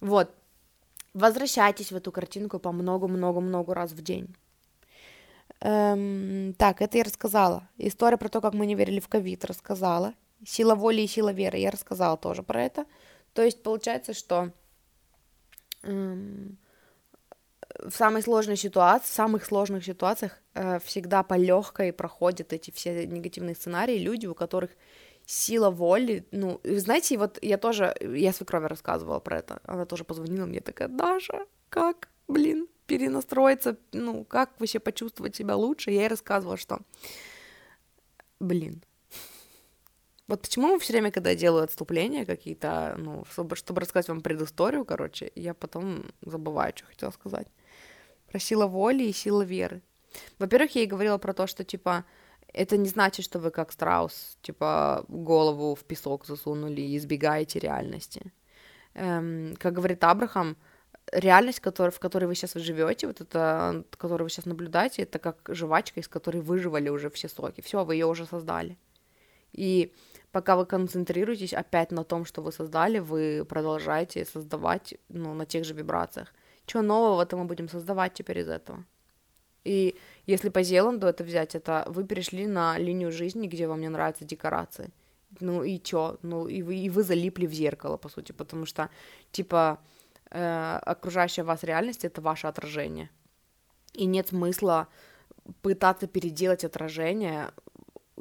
Вот. 0.00 0.30
Возвращайтесь 1.14 1.90
в 1.90 1.96
эту 1.96 2.12
картинку 2.12 2.58
по 2.58 2.70
много-много-много 2.70 3.74
раз 3.74 3.92
в 3.92 4.02
день. 4.02 4.34
Эм, 5.60 6.54
так, 6.54 6.80
это 6.80 6.98
я 6.98 7.04
рассказала. 7.04 7.68
История 7.78 8.16
про 8.16 8.28
то, 8.28 8.40
как 8.40 8.54
мы 8.54 8.66
не 8.66 8.74
верили 8.74 9.00
в 9.00 9.08
ковид, 9.08 9.44
рассказала. 9.44 10.14
Сила 10.46 10.74
воли 10.74 11.00
и 11.00 11.06
сила 11.08 11.32
веры. 11.32 11.58
Я 11.58 11.70
рассказала 11.70 12.16
тоже 12.16 12.42
про 12.42 12.62
это. 12.62 12.86
То 13.32 13.42
есть 13.42 13.62
получается, 13.62 14.14
что 14.14 14.52
эм, 15.82 16.58
в 17.78 17.90
самой 17.94 18.22
сложной 18.22 18.56
ситуации, 18.56 19.06
в 19.06 19.14
самых 19.14 19.44
сложных 19.44 19.84
ситуациях 19.84 20.38
э, 20.54 20.78
всегда 20.84 21.22
по 21.22 21.34
легкой 21.34 21.92
проходят 21.92 22.52
эти 22.52 22.70
все 22.70 23.06
негативные 23.06 23.54
сценарии 23.54 23.98
люди, 23.98 24.26
у 24.26 24.34
которых 24.34 24.70
сила 25.26 25.70
воли, 25.70 26.26
ну, 26.30 26.60
знаете, 26.64 27.18
вот 27.18 27.38
я 27.42 27.58
тоже, 27.58 27.94
я 28.00 28.32
свекрови 28.32 28.66
рассказывала 28.66 29.20
про 29.20 29.38
это, 29.38 29.60
она 29.64 29.84
тоже 29.84 30.04
позвонила 30.04 30.46
мне, 30.46 30.60
такая, 30.60 30.88
Даша, 30.88 31.46
как, 31.68 32.08
блин, 32.28 32.66
перенастроиться, 32.86 33.76
ну, 33.92 34.24
как 34.24 34.58
вообще 34.58 34.78
почувствовать 34.78 35.36
себя 35.36 35.54
лучше, 35.54 35.90
я 35.90 36.00
ей 36.00 36.08
рассказывала, 36.08 36.56
что, 36.56 36.78
блин, 38.40 38.82
вот 40.28 40.42
почему 40.42 40.78
все 40.78 40.92
время, 40.92 41.10
когда 41.10 41.30
я 41.30 41.36
делаю 41.36 41.64
отступления 41.64 42.24
какие-то, 42.24 42.94
ну, 42.98 43.24
чтобы, 43.30 43.56
чтобы 43.56 43.80
рассказать 43.80 44.08
вам 44.08 44.20
предысторию, 44.20 44.84
короче, 44.84 45.32
я 45.34 45.54
потом 45.54 46.04
забываю, 46.20 46.72
что 46.74 46.86
хотела 46.86 47.10
сказать. 47.10 47.48
Про 48.30 48.38
силу 48.38 48.68
воли 48.68 49.04
и 49.04 49.12
силу 49.12 49.42
веры. 49.42 49.82
Во-первых, 50.38 50.74
я 50.74 50.82
ей 50.82 50.88
говорила 50.88 51.18
про 51.18 51.32
то, 51.32 51.46
что, 51.46 51.64
типа, 51.64 52.04
это 52.52 52.76
не 52.76 52.88
значит, 52.88 53.24
что 53.24 53.38
вы 53.38 53.50
как 53.50 53.72
страус, 53.72 54.38
типа, 54.42 55.04
голову 55.08 55.74
в 55.74 55.84
песок 55.84 56.26
засунули 56.26 56.80
и 56.80 56.96
избегаете 56.96 57.58
реальности. 57.58 58.32
Эм, 58.94 59.54
как 59.58 59.74
говорит 59.74 60.02
Абрахам, 60.04 60.56
реальность, 61.12 61.60
который, 61.60 61.90
в 61.90 62.00
которой 62.00 62.24
вы 62.24 62.34
сейчас 62.34 62.54
живете, 62.54 63.06
вот 63.06 63.20
это, 63.20 63.84
которую 63.96 64.26
вы 64.26 64.30
сейчас 64.30 64.46
наблюдаете, 64.46 65.02
это 65.02 65.18
как 65.18 65.36
жвачка, 65.48 66.00
из 66.00 66.08
которой 66.08 66.40
выживали 66.40 66.88
уже 66.88 67.10
все 67.10 67.28
соки. 67.28 67.60
Все, 67.60 67.84
вы 67.84 67.94
ее 67.94 68.06
уже 68.06 68.26
создали. 68.26 68.78
И 69.52 69.94
пока 70.32 70.56
вы 70.56 70.66
концентрируетесь 70.66 71.54
опять 71.54 71.90
на 71.90 72.04
том, 72.04 72.24
что 72.24 72.42
вы 72.42 72.52
создали, 72.52 72.98
вы 72.98 73.44
продолжаете 73.48 74.24
создавать 74.24 74.94
ну, 75.08 75.34
на 75.34 75.46
тех 75.46 75.64
же 75.64 75.74
вибрациях. 75.74 76.34
Что 76.68 76.82
нового-то 76.82 77.36
мы 77.36 77.44
будем 77.44 77.68
создавать 77.68 78.12
теперь 78.14 78.40
из 78.40 78.48
этого? 78.48 78.84
И 79.64 79.96
если 80.26 80.50
по 80.50 80.62
Зеланду 80.62 81.06
это 81.06 81.24
взять, 81.24 81.54
это 81.54 81.84
вы 81.86 82.04
перешли 82.04 82.46
на 82.46 82.78
линию 82.78 83.10
жизни, 83.10 83.48
где 83.48 83.66
вам 83.66 83.80
не 83.80 83.88
нравятся 83.88 84.24
декорации. 84.24 84.90
Ну 85.40 85.62
и 85.62 85.78
чё? 85.78 86.18
Ну 86.22 86.46
и 86.46 86.62
вы, 86.62 86.76
и 86.76 86.90
вы 86.90 87.02
залипли 87.02 87.46
в 87.46 87.52
зеркало, 87.52 87.96
по 87.96 88.08
сути, 88.08 88.32
потому 88.32 88.66
что, 88.66 88.90
типа, 89.30 89.78
э, 90.30 90.78
окружающая 90.82 91.42
вас 91.42 91.64
реальность— 91.64 92.04
это 92.06 92.20
ваше 92.20 92.46
отражение. 92.46 93.10
И 93.94 94.06
нет 94.06 94.28
смысла 94.28 94.88
пытаться 95.62 96.06
переделать 96.06 96.64
отражение 96.64 97.50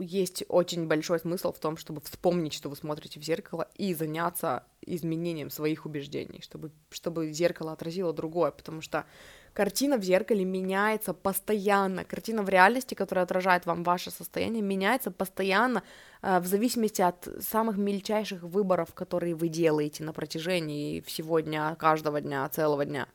есть 0.01 0.43
очень 0.49 0.87
большой 0.87 1.19
смысл 1.19 1.51
в 1.51 1.59
том, 1.59 1.77
чтобы 1.77 2.01
вспомнить, 2.01 2.53
что 2.53 2.69
вы 2.69 2.75
смотрите 2.75 3.19
в 3.19 3.23
зеркало, 3.23 3.67
и 3.75 3.93
заняться 3.93 4.63
изменением 4.81 5.49
своих 5.49 5.85
убеждений, 5.85 6.41
чтобы, 6.41 6.71
чтобы 6.89 7.31
зеркало 7.31 7.73
отразило 7.73 8.13
другое, 8.13 8.51
потому 8.51 8.81
что 8.81 9.05
картина 9.53 9.97
в 9.97 10.03
зеркале 10.03 10.45
меняется 10.45 11.13
постоянно, 11.13 12.05
картина 12.05 12.43
в 12.43 12.49
реальности, 12.49 12.93
которая 12.93 13.25
отражает 13.25 13.65
вам 13.65 13.83
ваше 13.83 14.11
состояние, 14.11 14.61
меняется 14.61 15.11
постоянно 15.11 15.83
э, 16.21 16.39
в 16.39 16.45
зависимости 16.45 17.01
от 17.01 17.27
самых 17.41 17.77
мельчайших 17.77 18.43
выборов, 18.43 18.93
которые 18.93 19.35
вы 19.35 19.49
делаете 19.49 20.03
на 20.03 20.13
протяжении 20.13 21.01
всего 21.01 21.39
дня, 21.39 21.75
каждого 21.75 22.21
дня, 22.21 22.47
целого 22.49 22.85
дня. 22.85 23.07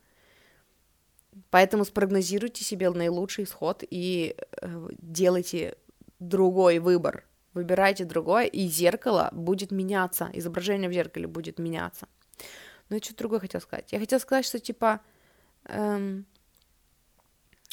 Поэтому 1.51 1.85
спрогнозируйте 1.85 2.63
себе 2.63 2.91
наилучший 2.91 3.45
исход 3.45 3.83
и 3.89 4.37
э, 4.61 4.89
делайте 4.99 5.77
другой 6.29 6.79
выбор. 6.79 7.25
Выбирайте 7.55 8.05
другое, 8.05 8.47
и 8.47 8.67
зеркало 8.67 9.29
будет 9.33 9.71
меняться, 9.71 10.31
изображение 10.33 10.89
в 10.89 10.93
зеркале 10.93 11.27
будет 11.27 11.59
меняться. 11.59 12.09
Ну, 12.89 12.97
я 12.97 13.03
что-то 13.03 13.19
другое 13.19 13.41
хотела 13.41 13.61
сказать. 13.61 13.93
Я 13.93 13.99
хотела 13.99 14.19
сказать, 14.19 14.47
что 14.47 14.59
типа... 14.59 15.01
Эм, 15.65 16.27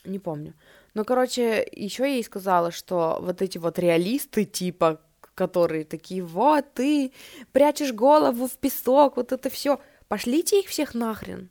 не 0.06 0.20
помню. 0.20 0.54
Но, 0.94 1.04
короче, 1.06 1.68
еще 1.72 2.04
я 2.04 2.16
ей 2.16 2.24
сказала, 2.24 2.72
что 2.72 3.20
вот 3.22 3.42
эти 3.42 3.58
вот 3.58 3.80
реалисты, 3.80 4.46
типа, 4.46 5.02
которые 5.36 5.86
такие, 5.86 6.24
вот, 6.24 6.74
ты 6.74 7.14
прячешь 7.52 7.94
голову 7.94 8.48
в 8.48 8.58
песок, 8.58 9.18
вот 9.18 9.32
это 9.32 9.50
все, 9.50 9.80
пошлите 10.08 10.60
их 10.60 10.68
всех 10.68 10.94
нахрен. 10.94 11.50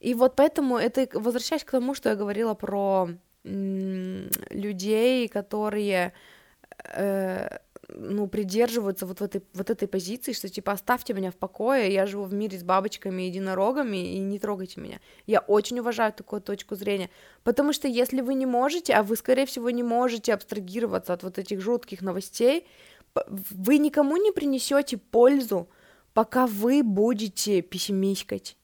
И 0.00 0.14
вот 0.14 0.36
поэтому 0.36 0.76
это, 0.76 1.08
возвращаясь 1.12 1.64
к 1.64 1.70
тому, 1.70 1.94
что 1.94 2.08
я 2.08 2.16
говорила 2.16 2.54
про 2.54 3.08
людей, 3.44 5.28
которые 5.28 6.12
э, 6.84 7.58
ну, 7.94 8.26
придерживаются 8.26 9.06
вот, 9.06 9.20
в 9.20 9.24
этой, 9.24 9.42
вот 9.54 9.70
этой 9.70 9.88
позиции, 9.88 10.32
что, 10.32 10.48
типа, 10.48 10.72
оставьте 10.72 11.14
меня 11.14 11.30
в 11.30 11.36
покое, 11.36 11.92
я 11.92 12.06
живу 12.06 12.24
в 12.24 12.34
мире 12.34 12.58
с 12.58 12.62
бабочками 12.62 13.22
и 13.22 13.26
единорогами, 13.26 14.14
и 14.14 14.18
не 14.18 14.38
трогайте 14.38 14.80
меня. 14.80 15.00
Я 15.26 15.40
очень 15.40 15.78
уважаю 15.80 16.12
такую 16.12 16.42
точку 16.42 16.74
зрения, 16.74 17.10
потому 17.44 17.72
что 17.72 17.88
если 17.88 18.20
вы 18.20 18.34
не 18.34 18.46
можете, 18.46 18.94
а 18.94 19.02
вы, 19.02 19.16
скорее 19.16 19.46
всего, 19.46 19.70
не 19.70 19.82
можете 19.82 20.34
абстрагироваться 20.34 21.12
от 21.12 21.22
вот 21.22 21.38
этих 21.38 21.60
жутких 21.60 22.02
новостей, 22.02 22.66
вы 23.26 23.78
никому 23.78 24.16
не 24.16 24.32
принесете 24.32 24.98
пользу, 24.98 25.68
пока 26.12 26.46
вы 26.46 26.82
будете 26.82 27.62
пессимичкать. 27.62 28.56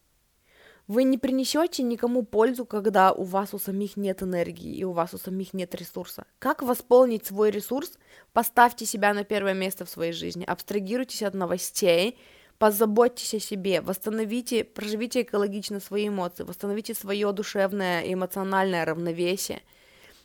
Вы 0.87 1.05
не 1.05 1.17
принесете 1.17 1.83
никому 1.83 2.23
пользу, 2.25 2.67
когда 2.67 3.13
у 3.13 3.25
вас 3.25 3.55
у 3.55 3.59
самих 3.59 3.97
нет 3.97 4.23
энергии 4.23 4.75
и 4.75 4.85
у 4.85 4.93
вас 4.93 5.15
у 5.15 5.19
самих 5.19 5.55
нет 5.55 5.75
ресурса. 5.75 6.27
Как 6.39 6.63
восполнить 6.63 7.25
свой 7.25 7.51
ресурс? 7.51 7.93
Поставьте 8.35 8.85
себя 8.85 9.15
на 9.15 9.25
первое 9.25 9.55
место 9.55 9.87
в 9.87 9.91
своей 9.91 10.13
жизни, 10.13 10.45
абстрагируйтесь 10.45 11.23
от 11.23 11.33
новостей, 11.33 12.19
позаботьтесь 12.59 13.33
о 13.33 13.41
себе, 13.41 13.81
восстановите, 13.81 14.63
проживите 14.63 15.23
экологично 15.23 15.81
свои 15.81 16.09
эмоции, 16.09 16.43
восстановите 16.45 16.93
свое 16.93 17.33
душевное 17.33 18.03
и 18.03 18.13
эмоциональное 18.13 18.85
равновесие. 18.85 19.63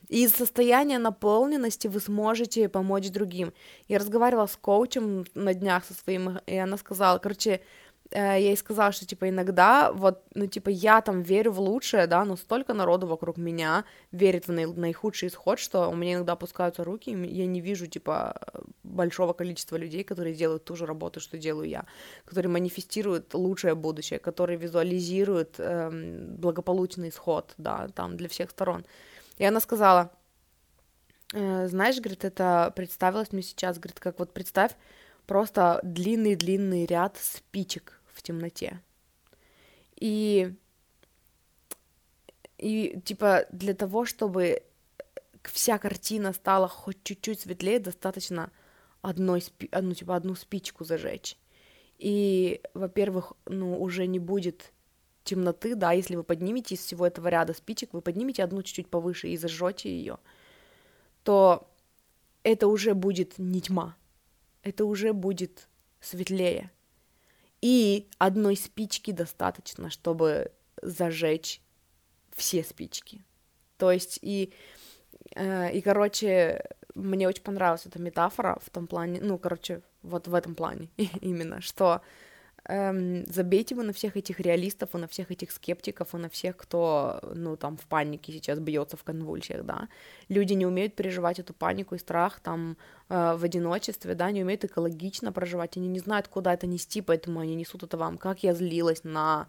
И 0.09 0.23
из 0.23 0.31
состояния 0.31 0.97
наполненности 0.97 1.87
вы 1.87 1.99
сможете 2.01 2.67
помочь 2.67 3.09
другим. 3.11 3.53
Я 3.87 3.99
разговаривала 3.99 4.47
с 4.47 4.57
коучем 4.57 5.23
на 5.35 5.53
днях 5.53 5.85
со 5.85 5.93
своим, 5.93 6.39
и 6.47 6.55
она 6.55 6.77
сказала, 6.77 7.19
короче, 7.19 7.61
я 8.11 8.35
ей 8.35 8.57
сказала, 8.57 8.91
что, 8.91 9.05
типа, 9.05 9.29
иногда, 9.29 9.91
вот, 9.91 10.23
ну, 10.33 10.47
типа, 10.47 10.69
я 10.69 11.01
там 11.01 11.21
верю 11.21 11.51
в 11.51 11.59
лучшее, 11.59 12.07
да, 12.07 12.25
но 12.25 12.37
столько 12.37 12.73
народу 12.73 13.05
вокруг 13.05 13.37
меня 13.37 13.85
верит 14.11 14.47
в 14.47 14.51
наи- 14.51 14.65
наихудший 14.65 15.27
исход, 15.29 15.59
что 15.59 15.89
у 15.89 15.95
меня 15.95 16.15
иногда 16.15 16.33
опускаются 16.33 16.83
руки, 16.83 17.11
и 17.11 17.35
я 17.35 17.45
не 17.45 17.61
вижу, 17.61 17.85
типа, 17.85 18.41
большого 18.83 19.33
количества 19.33 19.75
людей, 19.75 20.03
которые 20.03 20.33
делают 20.33 20.65
ту 20.65 20.75
же 20.75 20.87
работу, 20.87 21.19
что 21.19 21.37
делаю 21.37 21.69
я, 21.69 21.85
которые 22.25 22.51
манифестируют 22.51 23.35
лучшее 23.35 23.75
будущее, 23.75 24.17
которые 24.17 24.57
визуализируют 24.57 25.55
эм, 25.59 26.35
благополучный 26.35 27.09
исход, 27.09 27.53
да, 27.57 27.89
там, 27.93 28.17
для 28.17 28.27
всех 28.27 28.49
сторон. 28.49 28.85
И 29.37 29.45
она 29.45 29.59
сказала, 29.59 30.11
э, 31.33 31.67
знаешь, 31.67 31.99
говорит, 31.99 32.25
это 32.25 32.73
представилось 32.75 33.31
мне 33.31 33.43
сейчас, 33.43 33.77
говорит, 33.77 33.99
как 33.99 34.17
вот 34.17 34.33
представь, 34.33 34.71
просто 35.27 35.79
длинный-длинный 35.83 36.87
ряд 36.87 37.15
спичек 37.21 37.98
в 38.19 38.21
темноте. 38.21 38.81
И, 39.95 40.53
и 42.57 42.99
типа 43.03 43.45
для 43.51 43.73
того, 43.73 44.05
чтобы 44.05 44.63
вся 45.43 45.77
картина 45.77 46.33
стала 46.33 46.67
хоть 46.67 47.01
чуть-чуть 47.03 47.41
светлее, 47.41 47.79
достаточно 47.79 48.51
одной 49.01 49.43
одну, 49.71 49.93
типа, 49.93 50.15
одну 50.15 50.35
спичку 50.35 50.83
зажечь. 50.83 51.37
И, 51.97 52.61
во-первых, 52.73 53.33
ну, 53.45 53.81
уже 53.81 54.05
не 54.05 54.19
будет 54.19 54.73
темноты, 55.23 55.75
да, 55.75 55.93
если 55.93 56.15
вы 56.15 56.23
поднимете 56.23 56.75
из 56.75 56.79
всего 56.79 57.07
этого 57.07 57.27
ряда 57.29 57.53
спичек, 57.53 57.93
вы 57.93 58.01
поднимете 58.01 58.43
одну 58.43 58.63
чуть-чуть 58.63 58.89
повыше 58.89 59.29
и 59.29 59.37
зажжете 59.37 59.89
ее, 59.89 60.17
то 61.23 61.69
это 62.43 62.67
уже 62.67 62.93
будет 62.93 63.37
не 63.37 63.61
тьма, 63.61 63.95
это 64.63 64.85
уже 64.85 65.13
будет 65.13 65.67
светлее. 66.01 66.71
И 67.61 68.09
одной 68.17 68.55
спички 68.55 69.11
достаточно, 69.11 69.89
чтобы 69.89 70.51
зажечь 70.81 71.61
все 72.35 72.63
спички. 72.63 73.23
То 73.77 73.91
есть 73.91 74.19
и, 74.21 74.53
э, 75.35 75.71
и 75.73 75.81
короче, 75.81 76.63
мне 76.95 77.27
очень 77.27 77.43
понравилась 77.43 77.85
эта 77.85 77.99
метафора 77.99 78.57
в 78.61 78.69
том 78.69 78.87
плане, 78.87 79.19
ну, 79.21 79.37
короче, 79.37 79.81
вот 80.01 80.27
в 80.27 80.33
этом 80.33 80.55
плане 80.55 80.89
именно, 81.21 81.61
что 81.61 82.01
эм, 82.69 83.25
забейте 83.27 83.75
вы 83.75 83.83
на 83.83 83.91
всех 83.93 84.17
этих 84.17 84.39
реалистов, 84.39 84.95
и 84.95 84.97
на 84.97 85.07
всех 85.07 85.31
этих 85.31 85.51
скептиков, 85.51 86.13
и 86.13 86.17
на 86.17 86.29
всех, 86.29 86.55
кто, 86.57 87.19
ну, 87.35 87.57
там, 87.57 87.77
в 87.77 87.85
панике 87.87 88.31
сейчас 88.31 88.59
бьется 88.59 88.95
в 88.97 89.03
конвульсиях, 89.03 89.65
да. 89.65 89.87
Люди 90.29 90.53
не 90.53 90.65
умеют 90.65 90.95
переживать 90.95 91.39
эту 91.39 91.53
панику 91.53 91.95
и 91.95 91.99
страх, 91.99 92.39
там, 92.39 92.77
э, 93.09 93.35
в 93.35 93.43
одиночестве, 93.43 94.15
да, 94.15 94.31
не 94.31 94.43
умеют 94.43 94.63
экологично 94.65 95.31
проживать, 95.31 95.77
они 95.77 95.87
не 95.87 95.99
знают, 95.99 96.27
куда 96.27 96.53
это 96.53 96.67
нести, 96.67 97.01
поэтому 97.01 97.39
они 97.39 97.55
несут 97.55 97.83
это 97.83 97.97
вам. 97.97 98.17
Как 98.17 98.43
я 98.43 98.53
злилась 98.53 99.03
на 99.03 99.47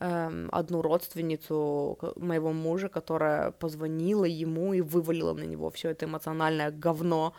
эм, 0.00 0.48
одну 0.52 0.82
родственницу 0.82 1.98
моего 2.16 2.52
мужа, 2.52 2.88
которая 2.88 3.50
позвонила 3.52 4.24
ему 4.24 4.74
и 4.74 4.80
вывалила 4.80 5.34
на 5.34 5.44
него 5.44 5.70
все 5.70 5.90
это 5.90 6.06
эмоциональное 6.06 6.70
говно 6.70 7.34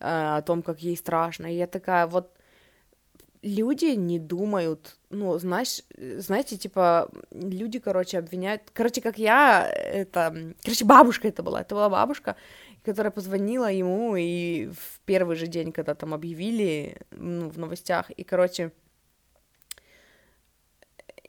э, 0.00 0.36
о 0.38 0.42
том, 0.42 0.62
как 0.62 0.80
ей 0.82 0.96
страшно. 0.96 1.46
И 1.46 1.56
я 1.56 1.66
такая, 1.66 2.06
вот 2.06 2.32
люди 3.42 3.96
не 3.96 4.18
думают, 4.18 4.96
ну, 5.10 5.38
знаешь, 5.38 5.82
знаете, 5.98 6.56
типа, 6.56 7.10
люди, 7.30 7.78
короче, 7.78 8.18
обвиняют, 8.18 8.62
короче, 8.72 9.00
как 9.00 9.18
я, 9.18 9.68
это, 9.68 10.54
короче, 10.62 10.84
бабушка 10.84 11.28
это 11.28 11.42
была, 11.42 11.60
это 11.60 11.74
была 11.74 11.88
бабушка, 11.88 12.36
которая 12.84 13.10
позвонила 13.10 13.70
ему, 13.70 14.16
и 14.16 14.66
в 14.68 15.00
первый 15.04 15.36
же 15.36 15.46
день, 15.46 15.72
когда 15.72 15.94
там 15.94 16.14
объявили, 16.14 16.96
ну, 17.10 17.48
в 17.48 17.58
новостях, 17.58 18.10
и, 18.10 18.24
короче, 18.24 18.72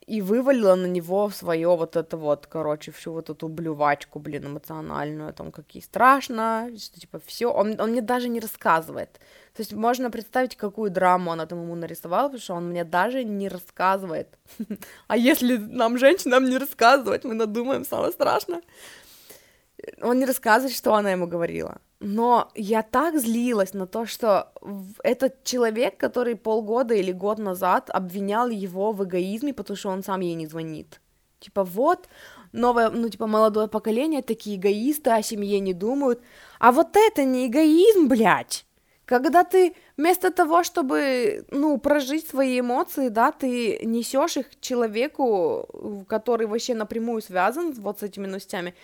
и 0.06 0.20
вывалила 0.20 0.74
на 0.74 0.86
него 0.86 1.30
свое 1.30 1.68
вот 1.68 1.96
это 1.96 2.16
вот, 2.16 2.46
короче, 2.46 2.92
всю 2.92 3.12
вот 3.12 3.30
эту 3.30 3.48
блювачку, 3.48 4.18
блин, 4.18 4.46
эмоциональную, 4.46 5.28
о 5.28 5.32
том, 5.32 5.50
как 5.50 5.64
страшно, 5.82 6.70
что, 6.78 7.00
типа, 7.00 7.20
все, 7.26 7.46
он, 7.46 7.80
он 7.80 7.90
мне 7.90 8.02
даже 8.02 8.28
не 8.28 8.40
рассказывает, 8.40 9.20
то 9.54 9.62
есть 9.62 9.72
можно 9.72 10.10
представить, 10.10 10.56
какую 10.56 10.90
драму 10.90 11.30
она 11.30 11.46
там 11.46 11.62
ему 11.62 11.74
нарисовала, 11.76 12.28
потому 12.28 12.42
что 12.42 12.54
он 12.54 12.68
мне 12.70 12.84
даже 12.84 13.24
не 13.24 13.48
рассказывает. 13.48 14.28
А 15.08 15.16
если 15.16 15.56
нам, 15.56 15.98
женщинам, 15.98 16.44
не 16.50 16.58
рассказывать, 16.58 17.24
мы 17.24 17.34
надумаем 17.34 17.84
самое 17.84 18.12
страшное. 18.12 18.62
Он 20.02 20.18
не 20.18 20.26
рассказывает, 20.26 20.76
что 20.76 20.94
она 20.94 21.12
ему 21.12 21.26
говорила. 21.26 21.78
Но 22.06 22.50
я 22.54 22.82
так 22.82 23.18
злилась 23.18 23.72
на 23.72 23.86
то, 23.86 24.04
что 24.04 24.52
этот 25.02 25.42
человек, 25.42 25.96
который 25.96 26.36
полгода 26.36 26.92
или 26.92 27.12
год 27.12 27.38
назад 27.38 27.88
обвинял 27.88 28.50
его 28.50 28.92
в 28.92 29.02
эгоизме, 29.04 29.54
потому 29.54 29.78
что 29.78 29.88
он 29.88 30.02
сам 30.02 30.20
ей 30.20 30.34
не 30.34 30.46
звонит. 30.46 31.00
Типа, 31.40 31.64
вот, 31.64 32.08
новое, 32.52 32.90
ну, 32.90 33.08
типа, 33.08 33.26
молодое 33.26 33.68
поколение, 33.68 34.20
такие 34.20 34.58
эгоисты, 34.58 35.12
о 35.12 35.22
семье 35.22 35.60
не 35.60 35.72
думают. 35.72 36.20
А 36.58 36.72
вот 36.72 36.88
это 36.94 37.24
не 37.24 37.46
эгоизм, 37.46 38.06
блядь. 38.06 38.66
Когда 39.06 39.42
ты 39.42 39.74
вместо 39.96 40.30
того, 40.30 40.62
чтобы, 40.62 41.46
ну, 41.50 41.78
прожить 41.78 42.28
свои 42.28 42.60
эмоции, 42.60 43.08
да, 43.08 43.32
ты 43.32 43.78
несешь 43.82 44.36
их 44.36 44.60
человеку, 44.60 46.04
который 46.06 46.46
вообще 46.46 46.74
напрямую 46.74 47.22
связан 47.22 47.72
вот 47.72 48.00
с 48.00 48.02
этими 48.02 48.26
новостями, 48.26 48.74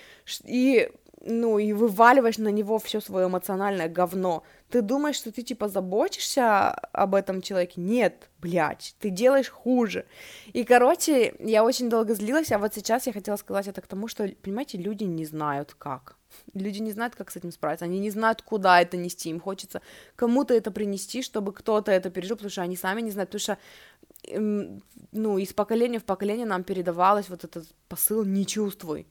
и, 0.47 0.91
ну, 1.23 1.59
и 1.59 1.73
вываливаешь 1.73 2.39
на 2.39 2.49
него 2.49 2.79
все 2.79 3.01
свое 3.01 3.27
эмоциональное 3.27 3.89
говно. 3.89 4.43
Ты 4.71 4.81
думаешь, 4.81 5.17
что 5.17 5.31
ты, 5.31 5.43
типа, 5.43 5.69
заботишься 5.69 6.71
об 6.71 7.15
этом 7.15 7.43
человеке? 7.43 7.81
Нет, 7.81 8.31
блядь, 8.39 8.95
ты 9.01 9.11
делаешь 9.11 9.51
хуже. 9.51 10.07
И, 10.53 10.65
короче, 10.65 11.35
я 11.39 11.63
очень 11.63 11.91
долго 11.91 12.15
злилась, 12.15 12.53
а 12.53 12.59
вот 12.59 12.75
сейчас 12.75 13.07
я 13.07 13.13
хотела 13.13 13.37
сказать 13.37 13.69
это 13.69 13.83
к 13.83 13.87
тому, 13.87 14.09
что, 14.09 14.29
понимаете, 14.43 14.79
люди 14.79 15.05
не 15.05 15.27
знают 15.27 15.75
как. 15.75 16.17
Люди 16.55 16.79
не 16.79 16.93
знают, 16.93 17.17
как 17.17 17.31
с 17.31 17.37
этим 17.37 17.51
справиться, 17.53 17.85
они 17.85 17.99
не 17.99 18.11
знают, 18.11 18.41
куда 18.41 18.81
это 18.81 18.97
нести, 18.97 19.31
им 19.31 19.41
хочется 19.41 19.83
кому-то 20.17 20.55
это 20.55 20.71
принести, 20.71 21.23
чтобы 21.23 21.53
кто-то 21.53 21.91
это 21.91 22.09
пережил, 22.09 22.37
потому 22.37 22.51
что 22.51 22.63
они 22.63 22.77
сами 22.77 23.03
не 23.03 23.11
знают, 23.11 23.31
потому 23.31 23.41
что, 23.41 23.59
эм, 24.29 24.83
ну, 25.13 25.39
из 25.39 25.53
поколения 25.53 25.99
в 25.99 26.05
поколение 26.05 26.47
нам 26.47 26.63
передавалось 26.63 27.29
вот 27.29 27.45
этот 27.45 27.67
посыл 27.89 28.25
«не 28.25 28.47
чувствуй», 28.47 29.07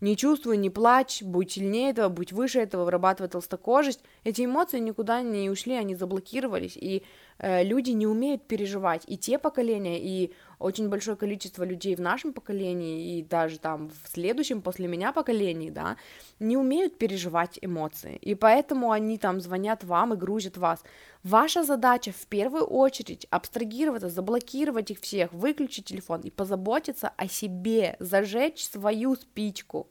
не 0.00 0.16
чувствуй, 0.16 0.56
не 0.56 0.70
плачь, 0.70 1.22
будь 1.22 1.52
сильнее 1.52 1.90
этого, 1.90 2.08
будь 2.08 2.32
выше 2.32 2.60
этого, 2.60 2.84
вырабатывай 2.84 3.30
толстокожесть. 3.30 4.00
Эти 4.24 4.44
эмоции 4.44 4.78
никуда 4.78 5.22
не 5.22 5.48
ушли, 5.50 5.74
они 5.74 5.94
заблокировались, 5.94 6.76
и 6.76 7.02
люди 7.38 7.90
не 7.90 8.06
умеют 8.06 8.46
переживать. 8.46 9.02
И 9.06 9.16
те 9.16 9.38
поколения, 9.38 10.00
и 10.00 10.32
очень 10.58 10.88
большое 10.88 11.16
количество 11.16 11.64
людей 11.64 11.94
в 11.94 12.00
нашем 12.00 12.32
поколении 12.32 13.18
и 13.18 13.22
даже 13.22 13.58
там 13.58 13.90
в 14.02 14.08
следующем 14.08 14.62
после 14.62 14.88
меня 14.88 15.12
поколении, 15.12 15.70
да, 15.70 15.96
не 16.38 16.56
умеют 16.56 16.98
переживать 16.98 17.58
эмоции, 17.60 18.16
и 18.16 18.34
поэтому 18.34 18.90
они 18.90 19.18
там 19.18 19.40
звонят 19.40 19.84
вам 19.84 20.14
и 20.14 20.16
грузят 20.16 20.56
вас. 20.56 20.82
Ваша 21.22 21.62
задача 21.62 22.12
в 22.12 22.26
первую 22.26 22.64
очередь 22.64 23.26
абстрагироваться, 23.30 24.08
заблокировать 24.08 24.90
их 24.90 25.00
всех, 25.00 25.32
выключить 25.32 25.86
телефон 25.86 26.20
и 26.20 26.30
позаботиться 26.30 27.12
о 27.16 27.28
себе, 27.28 27.96
зажечь 27.98 28.64
свою 28.64 29.14
спичку, 29.16 29.88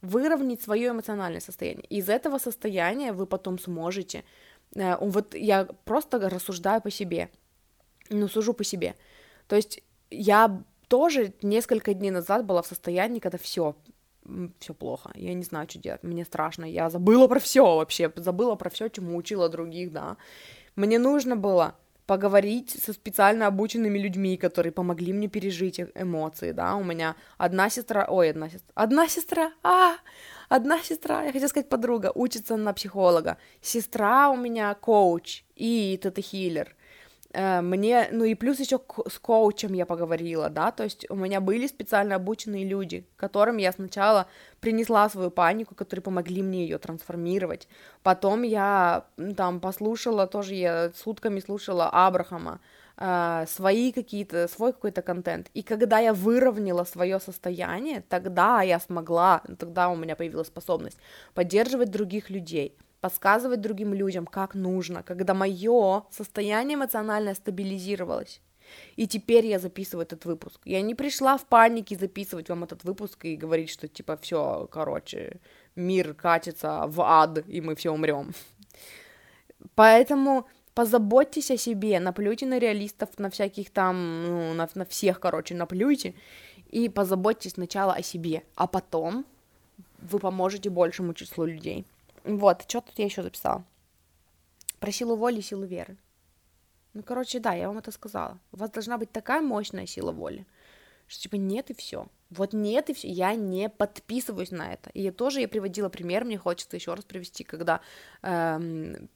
выровнять 0.00 0.62
свое 0.62 0.90
эмоциональное 0.90 1.40
состояние. 1.40 1.84
Из 1.90 2.08
этого 2.08 2.38
состояния 2.38 3.12
вы 3.12 3.26
потом 3.26 3.58
сможете, 3.58 4.18
э, 4.18 4.22
вот 4.74 5.34
я 5.34 5.64
просто 5.84 6.18
рассуждаю 6.28 6.80
по 6.80 6.90
себе, 6.90 7.30
ну, 8.08 8.28
сужу 8.28 8.54
по 8.54 8.64
себе. 8.64 8.94
То 9.48 9.56
есть 9.56 9.82
я 10.10 10.62
тоже 10.88 11.32
несколько 11.42 11.94
дней 11.94 12.10
назад 12.10 12.44
была 12.44 12.62
в 12.62 12.66
состоянии, 12.66 13.20
когда 13.20 13.38
все, 13.38 13.76
все 14.58 14.74
плохо, 14.74 15.10
я 15.14 15.34
не 15.34 15.44
знаю, 15.44 15.68
что 15.68 15.78
делать, 15.78 16.02
мне 16.02 16.24
страшно, 16.24 16.64
я 16.64 16.90
забыла 16.90 17.28
про 17.28 17.38
все 17.38 17.62
вообще, 17.62 18.12
забыла 18.16 18.56
про 18.56 18.70
все, 18.70 18.88
чему 18.88 19.16
учила 19.16 19.48
других, 19.48 19.92
да. 19.92 20.16
Мне 20.76 20.98
нужно 20.98 21.36
было 21.36 21.74
поговорить 22.06 22.70
со 22.70 22.92
специально 22.92 23.46
обученными 23.46 23.96
людьми, 23.96 24.36
которые 24.36 24.72
помогли 24.72 25.12
мне 25.12 25.28
пережить 25.28 25.78
э, 25.78 25.92
эмоции, 25.94 26.50
да, 26.50 26.74
у 26.74 26.82
меня 26.82 27.14
одна 27.38 27.70
сестра, 27.70 28.04
ой, 28.08 28.30
одна 28.30 28.50
сестра, 28.50 28.72
одна 28.74 29.08
сестра, 29.08 29.52
а, 29.62 29.94
одна 30.50 30.82
сестра, 30.82 31.22
я 31.24 31.32
хотела 31.32 31.48
сказать 31.48 31.70
подруга, 31.70 32.12
учится 32.14 32.56
на 32.56 32.74
психолога, 32.74 33.38
сестра 33.62 34.28
у 34.30 34.36
меня 34.36 34.74
коуч 34.74 35.44
и 35.56 35.98
тета-хиллер, 36.02 36.76
Э, 37.32 37.60
мне, 37.60 38.08
ну 38.10 38.24
и 38.24 38.34
плюс 38.34 38.58
еще 38.58 38.80
с 39.08 39.18
коучем 39.18 39.72
я 39.72 39.86
поговорила, 39.86 40.50
да, 40.50 40.72
то 40.72 40.82
есть 40.82 41.06
у 41.10 41.14
меня 41.14 41.40
были 41.40 41.66
специально 41.68 42.16
обученные 42.16 42.64
люди, 42.64 43.06
которым 43.16 43.58
я 43.58 43.70
сначала 43.72 44.26
принесла 44.60 45.08
свою 45.08 45.30
панику, 45.30 45.74
которые 45.74 46.02
помогли 46.02 46.42
мне 46.42 46.64
ее 46.64 46.78
трансформировать, 46.78 47.68
потом 48.02 48.42
я 48.42 49.04
там 49.36 49.60
послушала, 49.60 50.26
тоже 50.26 50.54
я 50.54 50.90
сутками 50.92 51.38
слушала 51.40 51.88
Абрахама, 51.88 52.60
э, 53.00 53.46
свои 53.48 53.92
какие-то, 53.92 54.46
свой 54.48 54.72
какой-то 54.72 55.02
контент, 55.02 55.50
и 55.54 55.62
когда 55.62 55.98
я 55.98 56.12
выровняла 56.12 56.84
свое 56.84 57.18
состояние, 57.18 58.04
тогда 58.08 58.62
я 58.62 58.78
смогла, 58.78 59.42
тогда 59.58 59.88
у 59.88 59.96
меня 59.96 60.14
появилась 60.14 60.48
способность 60.48 60.98
поддерживать 61.34 61.90
других 61.90 62.30
людей, 62.30 62.76
подсказывать 63.00 63.60
другим 63.60 63.94
людям, 63.94 64.26
как 64.26 64.54
нужно, 64.54 65.02
когда 65.02 65.34
мое 65.34 66.04
состояние 66.10 66.76
эмоциональное 66.76 67.34
стабилизировалось. 67.34 68.40
И 68.96 69.06
теперь 69.06 69.46
я 69.46 69.58
записываю 69.58 70.06
этот 70.06 70.24
выпуск. 70.24 70.60
Я 70.64 70.82
не 70.82 70.94
пришла 70.94 71.36
в 71.36 71.44
панике 71.46 71.96
записывать 71.96 72.48
вам 72.48 72.64
этот 72.64 72.84
выпуск 72.84 73.24
и 73.24 73.36
говорить, 73.36 73.70
что 73.70 73.88
типа 73.88 74.16
все, 74.16 74.68
короче, 74.70 75.40
мир 75.74 76.14
катится 76.14 76.84
в 76.86 77.00
ад, 77.00 77.44
и 77.48 77.60
мы 77.60 77.74
все 77.74 77.90
умрем. 77.90 78.32
Поэтому 79.74 80.46
позаботьтесь 80.80 81.50
о 81.50 81.58
себе, 81.58 82.00
наплюйте 82.00 82.46
на 82.46 82.58
реалистов, 82.58 83.10
на 83.18 83.28
всяких 83.28 83.68
там, 83.68 84.22
ну, 84.22 84.54
на, 84.54 84.66
на 84.74 84.86
всех, 84.86 85.20
короче, 85.20 85.54
наплюйте, 85.54 86.14
и 86.70 86.88
позаботьтесь 86.88 87.52
сначала 87.52 87.92
о 87.92 88.02
себе, 88.02 88.44
а 88.54 88.66
потом 88.66 89.26
вы 89.98 90.18
поможете 90.18 90.70
большему 90.70 91.12
числу 91.12 91.44
людей. 91.44 91.84
Вот, 92.24 92.64
что 92.66 92.80
тут 92.80 92.98
я 92.98 93.04
еще 93.04 93.22
записала? 93.22 93.62
Про 94.78 94.90
силу 94.90 95.16
воли 95.16 95.40
и 95.40 95.42
силу 95.42 95.66
веры. 95.66 95.98
Ну, 96.94 97.02
короче, 97.02 97.40
да, 97.40 97.52
я 97.52 97.68
вам 97.68 97.76
это 97.76 97.92
сказала. 97.92 98.38
У 98.50 98.56
вас 98.56 98.70
должна 98.70 98.96
быть 98.96 99.12
такая 99.12 99.42
мощная 99.42 99.84
сила 99.84 100.12
воли, 100.12 100.46
что 101.08 101.24
типа 101.24 101.34
нет 101.34 101.68
и 101.68 101.74
все. 101.74 102.06
Вот 102.30 102.54
нет 102.54 102.88
и 102.88 102.94
все. 102.94 103.08
Я 103.08 103.34
не 103.34 103.68
подписываюсь 103.68 104.50
на 104.50 104.72
это. 104.72 104.88
И 104.94 105.02
я 105.02 105.12
тоже 105.12 105.42
я 105.42 105.48
приводила 105.48 105.90
пример, 105.90 106.24
мне 106.24 106.38
хочется 106.38 106.76
еще 106.76 106.94
раз 106.94 107.04
привести, 107.04 107.44
когда 107.44 107.82
эм, 108.22 109.10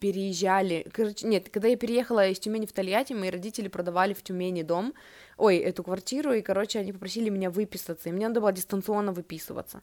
переезжали, 0.00 0.86
короче, 0.92 1.26
нет, 1.26 1.48
когда 1.50 1.68
я 1.68 1.76
переехала 1.76 2.28
из 2.28 2.38
Тюмени 2.38 2.66
в 2.66 2.72
Тольятти, 2.72 3.12
мои 3.12 3.30
родители 3.30 3.68
продавали 3.68 4.14
в 4.14 4.22
Тюмени 4.22 4.62
дом, 4.62 4.94
ой, 5.36 5.58
эту 5.58 5.82
квартиру, 5.82 6.32
и, 6.32 6.42
короче, 6.42 6.78
они 6.78 6.92
попросили 6.92 7.28
меня 7.28 7.50
выписаться, 7.50 8.08
и 8.08 8.12
мне 8.12 8.28
надо 8.28 8.40
было 8.40 8.52
дистанционно 8.52 9.12
выписываться. 9.12 9.82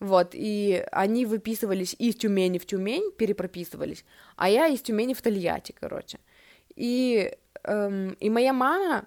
Вот, 0.00 0.30
и 0.32 0.84
они 0.92 1.26
выписывались 1.26 1.94
из 1.98 2.16
Тюмени 2.16 2.58
в 2.58 2.66
Тюмень, 2.66 3.12
перепрописывались, 3.12 4.04
а 4.36 4.48
я 4.48 4.66
из 4.66 4.80
Тюмени 4.80 5.14
в 5.14 5.20
Тольятти, 5.20 5.74
короче. 5.78 6.18
И, 6.74 7.36
эм, 7.64 8.12
и 8.12 8.30
моя 8.30 8.52
мама 8.52 9.06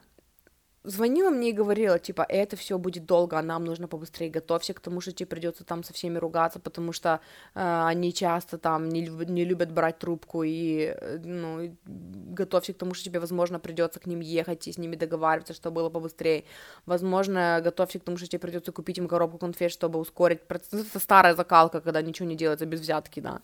звонила 0.84 1.29
мне 1.29 1.49
и 1.49 1.53
говорила, 1.53 1.97
типа, 1.99 2.25
это 2.27 2.55
все 2.55 2.77
будет 2.77 3.05
долго, 3.05 3.38
а 3.38 3.41
нам 3.41 3.63
нужно 3.63 3.88
побыстрее 3.88 4.29
готовься 4.29 4.73
к 4.73 4.79
тому, 4.79 5.01
что 5.01 5.11
тебе 5.11 5.27
придется 5.27 5.63
там 5.63 5.84
со 5.84 5.93
всеми 5.93 6.17
ругаться, 6.17 6.59
потому 6.59 6.91
что 6.91 7.19
э, 7.55 7.84
они 7.86 8.13
часто 8.13 8.57
там 8.57 8.89
не, 8.89 9.01
не 9.01 9.45
любят 9.45 9.71
брать 9.71 9.99
трубку, 9.99 10.43
и, 10.43 10.93
э, 10.95 11.19
ну, 11.23 11.75
готовься 11.86 12.73
к 12.73 12.77
тому, 12.77 12.93
что 12.93 13.05
тебе, 13.05 13.19
возможно, 13.19 13.59
придется 13.59 13.99
к 13.99 14.05
ним 14.05 14.19
ехать 14.19 14.67
и 14.67 14.71
с 14.71 14.77
ними 14.77 14.95
договариваться, 14.95 15.53
чтобы 15.53 15.75
было 15.75 15.89
побыстрее. 15.89 16.43
Возможно, 16.86 17.61
готовься 17.63 17.99
к 17.99 18.03
тому, 18.03 18.17
что 18.17 18.27
тебе 18.27 18.39
придется 18.39 18.71
купить 18.71 18.97
им 18.97 19.07
коробку 19.07 19.38
конфет, 19.38 19.71
чтобы 19.71 19.99
ускорить 19.99 20.41
процесс. 20.47 20.88
Это 20.88 20.99
старая 20.99 21.36
закалка, 21.36 21.81
когда 21.81 22.01
ничего 22.01 22.27
не 22.27 22.36
делается 22.36 22.65
без 22.65 22.81
взятки, 22.81 23.19
да. 23.19 23.41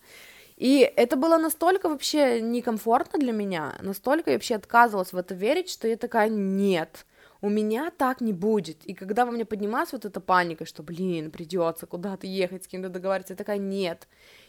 И 0.57 0.79
это 0.97 1.15
было 1.15 1.37
настолько 1.37 1.87
вообще 1.87 2.41
некомфортно 2.41 3.17
для 3.17 3.31
меня, 3.31 3.75
настолько 3.81 4.31
я 4.31 4.35
вообще 4.35 4.55
отказывалась 4.55 5.13
в 5.13 5.17
это 5.17 5.33
верить, 5.33 5.69
что 5.69 5.87
я 5.87 5.95
такая, 5.95 6.27
нет, 6.27 7.05
у 7.41 7.49
меня 7.49 7.91
так 7.91 8.21
не 8.21 8.33
будет. 8.33 8.85
И 8.85 8.93
когда 8.93 9.25
во 9.25 9.31
мне 9.31 9.45
поднималась 9.45 9.93
вот 9.93 10.05
эта 10.05 10.19
паника, 10.19 10.65
что, 10.65 10.83
блин, 10.83 11.31
придется 11.31 11.85
куда-то 11.85 12.27
ехать, 12.27 12.65
с 12.65 12.67
кем-то 12.67 12.89
договариваться, 12.89 13.33
я 13.33 13.37
такая, 13.37 13.57
нет, 13.57 14.07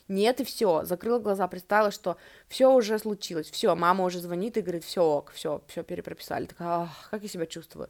нет, 0.09 0.41
и 0.41 0.45
все, 0.45 0.85
закрыла 0.85 1.21
глаза, 1.21 1.47
представила, 1.47 1.91
что 1.91 2.17
все 2.49 2.73
уже 2.73 2.99
случилось, 2.99 3.51
все, 3.51 3.75
мама 3.77 4.05
уже 4.05 4.21
звонит 4.21 4.57
и 4.57 4.63
говорит, 4.63 4.85
все 4.85 5.03
ок, 5.03 5.31
все, 5.33 5.63
все 5.69 5.83
перепрописали, 5.83 6.47
такая, 6.47 6.69
ах, 6.69 7.09
как 7.11 7.23
я 7.23 7.29
себя 7.29 7.47
чувствую. 7.47 7.89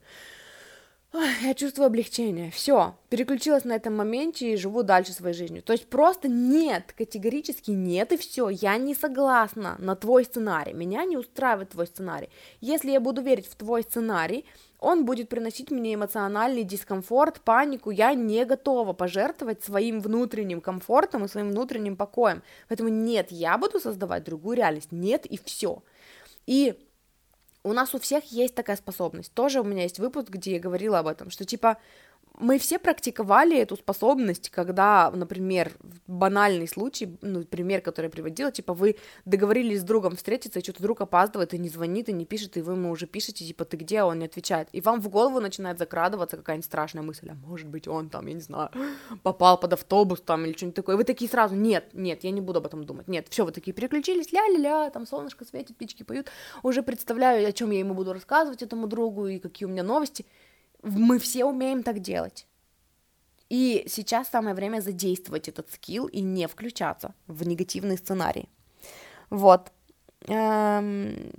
я 1.42 1.55
чувствую 1.55 1.86
облегчение. 1.86 2.51
Все, 2.51 2.94
переключилась 3.09 3.64
на 3.64 3.72
этом 3.72 3.96
моменте 3.96 4.53
и 4.53 4.57
живу 4.57 4.82
дальше 4.82 5.12
своей 5.12 5.34
жизнью. 5.34 5.62
То 5.62 5.72
есть 5.72 5.88
просто 5.88 6.28
нет, 6.28 6.92
категорически 6.96 7.70
нет, 7.72 8.12
и 8.12 8.16
все. 8.16 8.48
Я 8.48 8.76
не 8.76 8.94
согласна 8.94 9.76
на 9.78 9.96
твой 9.96 10.24
сценарий. 10.24 10.72
Меня 10.72 11.05
не 11.05 11.16
устраивает 11.16 11.70
твой 11.70 11.86
сценарий. 11.86 12.28
Если 12.61 12.90
я 12.90 13.01
буду 13.01 13.22
верить 13.22 13.48
в 13.48 13.57
твой 13.57 13.82
сценарий, 13.82 14.44
он 14.81 15.05
будет 15.05 15.28
приносить 15.28 15.70
мне 15.70 15.95
эмоциональный 15.95 16.64
дискомфорт, 16.64 17.41
панику, 17.43 17.91
я 17.91 18.14
не 18.14 18.45
готова 18.45 18.93
пожертвовать 18.93 19.62
своим 19.62 20.01
внутренним 20.01 20.61
комфортом 20.61 21.24
и 21.24 21.28
своим 21.28 21.51
внутренним 21.51 21.97
покоем. 21.97 22.43
Поэтому 22.68 22.89
нет, 22.89 23.31
я 23.31 23.59
буду 23.59 23.78
создавать 23.78 24.24
другую 24.24 24.57
реальность, 24.57 24.91
нет 24.91 25.26
и 25.26 25.39
все. 25.45 25.83
И 26.47 26.74
у 27.62 27.72
нас 27.74 27.95
у 27.95 27.99
всех 27.99 28.24
есть 28.33 28.55
такая 28.55 28.76
способность. 28.76 29.33
Тоже 29.35 29.61
у 29.61 29.64
меня 29.64 29.83
есть 29.83 29.99
выпуск, 29.99 30.31
где 30.31 30.55
я 30.55 30.61
говорила 30.61 30.99
об 30.99 31.07
этом, 31.07 31.31
что 31.31 31.45
типа 31.45 31.76
мы 32.41 32.59
все 32.59 32.78
практиковали 32.78 33.59
эту 33.59 33.76
способность, 33.76 34.51
когда, 34.51 35.11
например, 35.11 35.72
банальный 36.07 36.66
случай, 36.66 37.16
ну, 37.20 37.45
пример, 37.45 37.82
который 37.82 38.07
я 38.07 38.11
приводила, 38.11 38.51
типа, 38.51 38.74
вы 38.74 38.97
договорились 39.24 39.80
с 39.80 39.84
другом 39.84 40.16
встретиться, 40.16 40.59
и 40.59 40.62
что-то 40.62 40.82
друг 40.82 41.01
опаздывает, 41.01 41.55
и 41.55 41.59
не 41.59 41.68
звонит, 41.68 42.09
и 42.09 42.12
не 42.12 42.24
пишет, 42.24 42.57
и 42.57 42.62
вы 42.62 42.72
ему 42.72 42.91
уже 42.91 43.07
пишете, 43.07 43.45
типа, 43.45 43.64
ты 43.64 43.76
где, 43.76 43.99
а 43.99 44.07
он 44.07 44.18
не 44.18 44.24
отвечает, 44.24 44.68
и 44.72 44.80
вам 44.80 45.01
в 45.01 45.09
голову 45.09 45.41
начинает 45.41 45.78
закрадываться 45.78 46.36
какая-нибудь 46.36 46.64
страшная 46.64 47.03
мысль, 47.03 47.28
а 47.30 47.34
может 47.34 47.68
быть, 47.68 47.86
он 47.86 48.09
там, 48.09 48.26
я 48.26 48.34
не 48.34 48.41
знаю, 48.41 48.70
попал 49.22 49.61
под 49.61 49.74
автобус 49.74 50.20
там 50.20 50.45
или 50.47 50.53
что-нибудь 50.53 50.76
такое, 50.76 50.95
и 50.97 50.99
вы 50.99 51.05
такие 51.05 51.30
сразу, 51.30 51.55
нет, 51.55 51.91
нет, 51.93 52.24
я 52.24 52.30
не 52.30 52.41
буду 52.41 52.59
об 52.59 52.66
этом 52.66 52.84
думать, 52.84 53.09
нет, 53.09 53.26
все, 53.28 53.45
вы 53.45 53.53
такие 53.53 53.72
переключились, 53.72 54.32
ля-ля-ля, 54.32 54.91
там 54.91 55.07
солнышко 55.07 55.45
светит, 55.45 55.76
птички 55.76 56.03
поют, 56.03 56.28
уже 56.62 56.82
представляю, 56.82 57.47
о 57.47 57.53
чем 57.53 57.70
я 57.70 57.80
ему 57.80 57.95
буду 57.95 58.12
рассказывать 58.12 58.62
этому 58.62 58.86
другу, 58.86 59.26
и 59.26 59.38
какие 59.38 59.66
у 59.66 59.70
меня 59.70 59.82
новости, 59.82 60.24
мы 60.83 61.18
все 61.18 61.45
умеем 61.45 61.83
так 61.83 62.01
делать. 62.01 62.47
И 63.49 63.85
сейчас 63.89 64.28
самое 64.28 64.55
время 64.55 64.81
задействовать 64.81 65.49
этот 65.49 65.70
скилл 65.70 66.07
и 66.07 66.20
не 66.20 66.47
включаться 66.47 67.14
в 67.26 67.47
негативный 67.47 67.99
сценарий. 67.99 68.49
Вот. 69.28 69.72
Эм... 70.28 71.33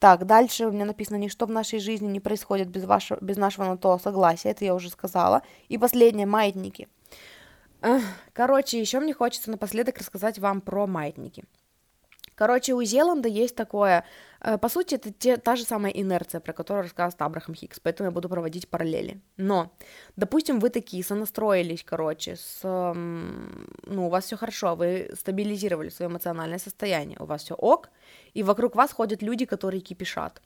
Так, 0.00 0.26
дальше 0.26 0.66
у 0.66 0.70
меня 0.70 0.84
написано, 0.84 1.16
ничто 1.16 1.46
в 1.46 1.50
нашей 1.50 1.78
жизни 1.78 2.08
не 2.08 2.20
происходит 2.20 2.68
без, 2.68 2.84
вашего, 2.84 3.18
без 3.22 3.38
нашего 3.38 3.64
на 3.64 3.78
то 3.78 3.98
согласия, 3.98 4.50
это 4.50 4.62
я 4.62 4.74
уже 4.74 4.90
сказала. 4.90 5.42
И 5.68 5.78
последнее, 5.78 6.26
маятники. 6.26 6.88
Короче, 8.34 8.78
еще 8.78 9.00
мне 9.00 9.14
хочется 9.14 9.50
напоследок 9.50 9.96
рассказать 9.96 10.38
вам 10.38 10.60
про 10.60 10.86
маятники. 10.86 11.44
Короче, 12.34 12.74
у 12.74 12.82
Зеланда 12.82 13.28
есть 13.28 13.54
такое, 13.54 14.04
э, 14.40 14.58
по 14.58 14.68
сути, 14.68 14.96
это 14.96 15.12
те, 15.12 15.36
та 15.36 15.56
же 15.56 15.64
самая 15.64 15.92
инерция, 15.92 16.40
про 16.40 16.52
которую 16.52 16.82
рассказывает 16.82 17.22
Абрахам 17.22 17.54
Хикс, 17.54 17.80
поэтому 17.80 18.08
я 18.08 18.10
буду 18.10 18.28
проводить 18.28 18.68
параллели. 18.68 19.20
Но, 19.36 19.72
допустим, 20.16 20.58
вы 20.60 20.70
такие 20.70 21.04
сонастроились, 21.04 21.84
короче, 21.84 22.36
с, 22.36 22.60
ну, 22.64 24.06
у 24.06 24.08
вас 24.08 24.24
все 24.24 24.36
хорошо, 24.36 24.74
вы 24.74 25.10
стабилизировали 25.14 25.90
свое 25.90 26.10
эмоциональное 26.10 26.58
состояние, 26.58 27.18
у 27.20 27.24
вас 27.24 27.44
все 27.44 27.54
ок, 27.54 27.90
и 28.32 28.42
вокруг 28.42 28.74
вас 28.74 28.92
ходят 28.92 29.22
люди, 29.22 29.44
которые 29.44 29.80
кипишат. 29.80 30.40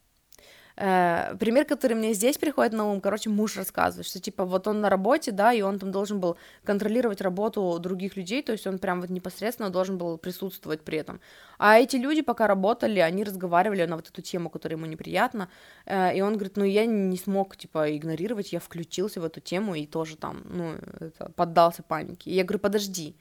Э, 0.81 1.35
пример, 1.41 1.65
который 1.65 1.95
мне 1.95 2.15
здесь 2.15 2.39
приходит 2.39 2.73
на 2.73 2.85
ум, 2.89 3.01
короче, 3.01 3.31
муж 3.31 3.57
рассказывает, 3.57 4.07
что, 4.07 4.21
типа, 4.21 4.45
вот 4.45 4.69
он 4.69 4.81
на 4.81 4.89
работе, 4.89 5.33
да, 5.33 5.53
и 5.53 5.61
он 5.61 5.81
там 5.81 5.91
должен 5.91 6.21
был 6.21 6.37
контролировать 6.65 7.21
работу 7.21 7.79
других 7.81 8.17
людей, 8.17 8.43
то 8.43 8.53
есть 8.53 8.65
он 8.67 8.79
прям 8.79 9.01
вот 9.01 9.11
непосредственно 9.11 9.71
должен 9.71 9.99
был 9.99 10.19
присутствовать 10.19 10.83
при 10.83 10.99
этом. 10.99 11.21
А 11.59 11.81
эти 11.81 11.97
люди, 11.97 12.23
пока 12.23 12.47
работали, 12.47 13.01
они 13.01 13.25
разговаривали 13.25 13.87
на 13.87 13.97
вот 13.97 14.09
эту 14.09 14.23
тему, 14.23 14.51
которая 14.51 14.79
ему 14.79 14.87
неприятна, 14.87 15.49
э, 15.85 16.17
и 16.17 16.21
он 16.21 16.35
говорит, 16.35 16.57
ну, 16.57 16.65
я 16.65 16.87
не 16.87 17.17
смог, 17.17 17.57
типа, 17.57 17.97
игнорировать, 17.97 18.53
я 18.53 18.61
включился 18.61 19.21
в 19.21 19.25
эту 19.25 19.41
тему 19.41 19.75
и 19.75 19.85
тоже 19.85 20.17
там, 20.17 20.43
ну, 20.45 20.75
это, 21.01 21.33
поддался 21.35 21.83
панике. 21.83 22.31
И 22.31 22.35
я 22.35 22.45
говорю, 22.45 22.61
подожди, 22.61 23.17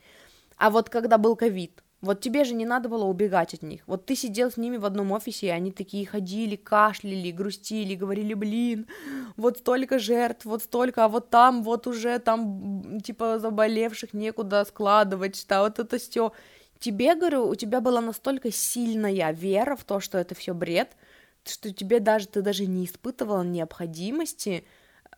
а 0.58 0.70
вот 0.70 0.89
когда 0.89 1.18
был 1.18 1.36
ковид, 1.36 1.84
вот 2.02 2.22
тебе 2.22 2.43
же 2.43 2.54
не 2.54 2.66
надо 2.66 2.89
было 2.89 3.06
убегать 3.06 3.56
от 3.56 3.64
них. 3.64 3.82
Вот 3.88 4.06
ты 4.06 4.16
сидел 4.16 4.52
с 4.52 4.58
ними 4.58 4.78
в 4.78 4.86
одном 4.86 5.12
офисе, 5.12 5.48
и 5.48 5.50
они 5.50 5.72
такие 5.72 6.06
ходили, 6.06 6.56
кашляли, 6.56 7.32
грустили, 7.32 7.95
говорили, 7.95 8.36
блин, 8.36 8.88
вот 9.36 9.58
столько 9.58 9.98
жертв, 9.98 10.45
вот 10.45 10.62
столько, 10.62 11.06
а 11.06 11.08
вот 11.08 11.32
там, 11.32 11.64
вот 11.64 11.88
уже 11.88 12.20
там, 12.20 13.02
типа, 13.02 13.39
заболевших 13.39 14.14
некуда 14.14 14.64
складывать, 14.66 15.36
что 15.36 15.62
вот 15.62 15.80
это 15.80 15.98
все. 15.98 16.34
Тебе, 16.80 17.16
говорю, 17.16 17.48
у 17.48 17.56
тебя 17.56 17.82
была 17.82 18.02
настолько 18.02 18.52
сильная 18.52 19.32
вера 19.32 19.76
в 19.76 19.84
то, 19.84 20.00
что 20.00 20.20
это 20.20 20.36
все 20.36 20.54
бред, 20.54 20.95
что 21.43 21.74
тебе 21.74 22.00
даже, 22.00 22.28
ты 22.28 22.43
даже 22.43 22.68
не 22.68 22.86
испытывала 22.86 23.41
необходимости 23.41 24.66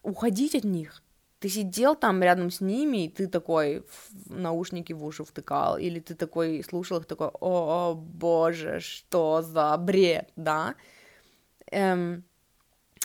уходить 0.02 0.56
от 0.56 0.64
них 0.64 1.04
ты 1.40 1.50
сидел 1.50 1.96
там 1.96 2.22
рядом 2.22 2.52
с 2.52 2.62
ними, 2.62 3.06
и 3.06 3.10
ты 3.10 3.28
такой 3.28 3.84
в 3.90 4.32
наушники 4.32 4.94
в 4.94 5.06
уши 5.06 5.24
втыкал, 5.24 5.78
или 5.78 6.00
ты 6.00 6.16
такой 6.16 6.64
слушал 6.64 7.00
их 7.00 7.06
такой, 7.06 7.30
о, 7.40 7.94
боже, 7.96 8.80
что 8.82 9.42
за 9.42 9.78
бред, 9.78 10.30
да? 10.36 10.76
Эм, 11.72 12.24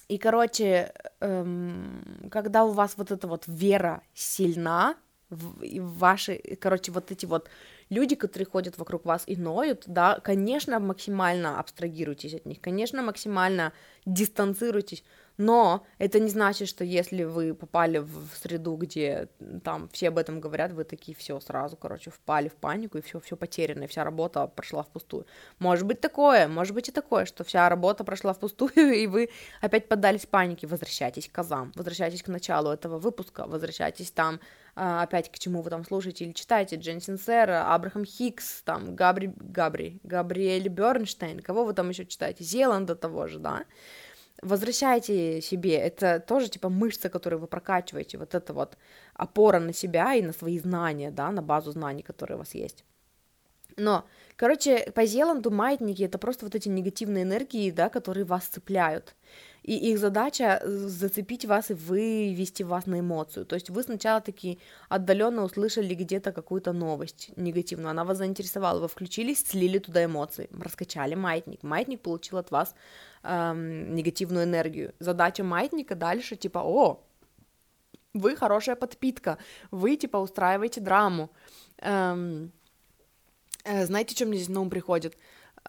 и, 0.08 0.18
короче, 0.18 0.92
эм, 1.20 2.28
когда 2.30 2.64
у 2.64 2.72
вас 2.72 2.94
вот 2.96 3.10
эта 3.12 3.28
вот 3.28 3.44
вера 3.46 4.02
сильна, 4.14 4.96
в, 5.30 5.62
и 5.62 5.80
ваши, 5.80 6.36
короче, 6.60 6.92
вот 6.92 7.10
эти 7.10 7.26
вот 7.26 7.48
люди, 7.88 8.14
которые 8.16 8.46
ходят 8.46 8.78
вокруг 8.78 9.04
вас 9.04 9.24
и 9.26 9.36
ноют, 9.36 9.84
да, 9.86 10.20
конечно, 10.20 10.80
максимально 10.80 11.58
абстрагируйтесь 11.58 12.34
от 12.34 12.46
них, 12.46 12.60
конечно, 12.60 13.02
максимально 13.02 13.72
дистанцируйтесь, 14.06 15.04
Но 15.36 15.84
это 15.98 16.20
не 16.20 16.28
значит, 16.28 16.68
что 16.68 16.84
если 16.84 17.24
вы 17.24 17.54
попали 17.54 17.98
в 17.98 18.28
среду, 18.40 18.76
где 18.76 19.28
там 19.64 19.88
все 19.88 20.08
об 20.08 20.18
этом 20.18 20.40
говорят, 20.40 20.72
вы 20.72 20.84
такие 20.84 21.16
все 21.16 21.40
сразу, 21.40 21.76
короче, 21.76 22.10
впали 22.10 22.48
в 22.48 22.54
панику 22.54 22.98
и 22.98 23.02
все, 23.02 23.18
все 23.18 23.36
потеряно, 23.36 23.84
и 23.84 23.86
вся 23.86 24.04
работа 24.04 24.46
прошла 24.46 24.84
впустую. 24.84 25.26
Может 25.58 25.86
быть 25.86 26.00
такое, 26.00 26.46
может 26.46 26.74
быть 26.74 26.88
и 26.88 26.92
такое, 26.92 27.24
что 27.24 27.42
вся 27.42 27.68
работа 27.68 28.04
прошла 28.04 28.32
впустую, 28.32 28.72
и 28.94 29.06
вы 29.06 29.30
опять 29.60 29.88
поддались 29.88 30.26
панике. 30.26 30.66
Возвращайтесь 30.66 31.28
к 31.28 31.36
азам, 31.38 31.72
возвращайтесь 31.74 32.22
к 32.22 32.28
началу 32.28 32.70
этого 32.70 32.98
выпуска, 32.98 33.46
возвращайтесь 33.46 34.12
там 34.12 34.40
а, 34.76 35.02
опять 35.02 35.30
к 35.30 35.38
чему 35.38 35.62
вы 35.62 35.70
там 35.70 35.84
слушаете 35.84 36.24
или 36.24 36.32
читаете, 36.32 36.76
Джен 36.76 37.00
Синсер, 37.00 37.50
Абрахам 37.50 38.04
Хикс, 38.04 38.62
там, 38.62 38.96
Габри, 38.96 39.32
Габри, 39.36 40.00
Габриэль 40.02 40.68
Бернштейн, 40.68 41.40
кого 41.40 41.64
вы 41.64 41.74
там 41.74 41.90
еще 41.90 42.04
читаете, 42.06 42.42
Зеланда 42.42 42.96
того 42.96 43.28
же, 43.28 43.38
да, 43.38 43.64
возвращайте 44.42 45.40
себе, 45.40 45.76
это 45.76 46.20
тоже 46.20 46.48
типа 46.48 46.68
мышца, 46.68 47.08
которую 47.08 47.40
вы 47.40 47.46
прокачиваете, 47.46 48.18
вот 48.18 48.34
это 48.34 48.52
вот 48.52 48.76
опора 49.14 49.60
на 49.60 49.72
себя 49.72 50.14
и 50.14 50.22
на 50.22 50.32
свои 50.32 50.58
знания, 50.58 51.10
да, 51.10 51.30
на 51.30 51.42
базу 51.42 51.72
знаний, 51.72 52.02
которые 52.02 52.36
у 52.36 52.38
вас 52.38 52.54
есть. 52.54 52.84
Но, 53.76 54.04
короче, 54.36 54.90
по 54.94 55.04
Зеланду 55.04 55.50
маятники— 55.50 56.02
это 56.04 56.18
просто 56.18 56.44
вот 56.44 56.54
эти 56.54 56.68
негативные 56.68 57.24
энергии, 57.24 57.70
да, 57.70 57.88
которые 57.88 58.24
вас 58.24 58.44
цепляют. 58.44 59.14
И 59.62 59.74
их 59.90 59.98
задача 59.98 60.60
зацепить 60.64 61.46
вас 61.46 61.70
и 61.70 61.74
вывести 61.74 62.62
вас 62.62 62.86
на 62.86 63.00
эмоцию. 63.00 63.46
То 63.46 63.54
есть 63.54 63.70
вы 63.70 63.82
сначала 63.82 64.20
такие 64.20 64.58
отдаленно 64.88 65.42
услышали 65.42 65.94
где-то 65.94 66.32
какую-то 66.32 66.72
новость 66.72 67.30
негативную, 67.36 67.90
она 67.90 68.04
вас 68.04 68.18
заинтересовала, 68.18 68.80
вы 68.80 68.88
включились, 68.88 69.44
слили 69.44 69.78
туда 69.78 70.04
эмоции, 70.04 70.50
раскачали 70.52 71.14
маятник. 71.14 71.62
Маятник 71.62 72.02
получил 72.02 72.38
от 72.38 72.50
вас 72.50 72.74
эм, 73.24 73.94
негативную 73.94 74.44
энергию. 74.44 74.94
Задача 75.00 75.42
маятника 75.42 75.94
дальше 75.94 76.36
типа, 76.36 76.60
о, 76.64 77.00
вы 78.14 78.36
хорошая 78.36 78.76
подпитка, 78.76 79.38
вы 79.70 79.96
типа 79.96 80.18
устраиваете 80.18 80.80
драму. 80.80 81.30
Эм, 81.78 82.52
э, 83.64 83.86
знаете, 83.86 84.24
мне 84.24 84.38
здесь 84.38 84.48
на 84.48 84.60
ум 84.60 84.70
приходит? 84.70 85.16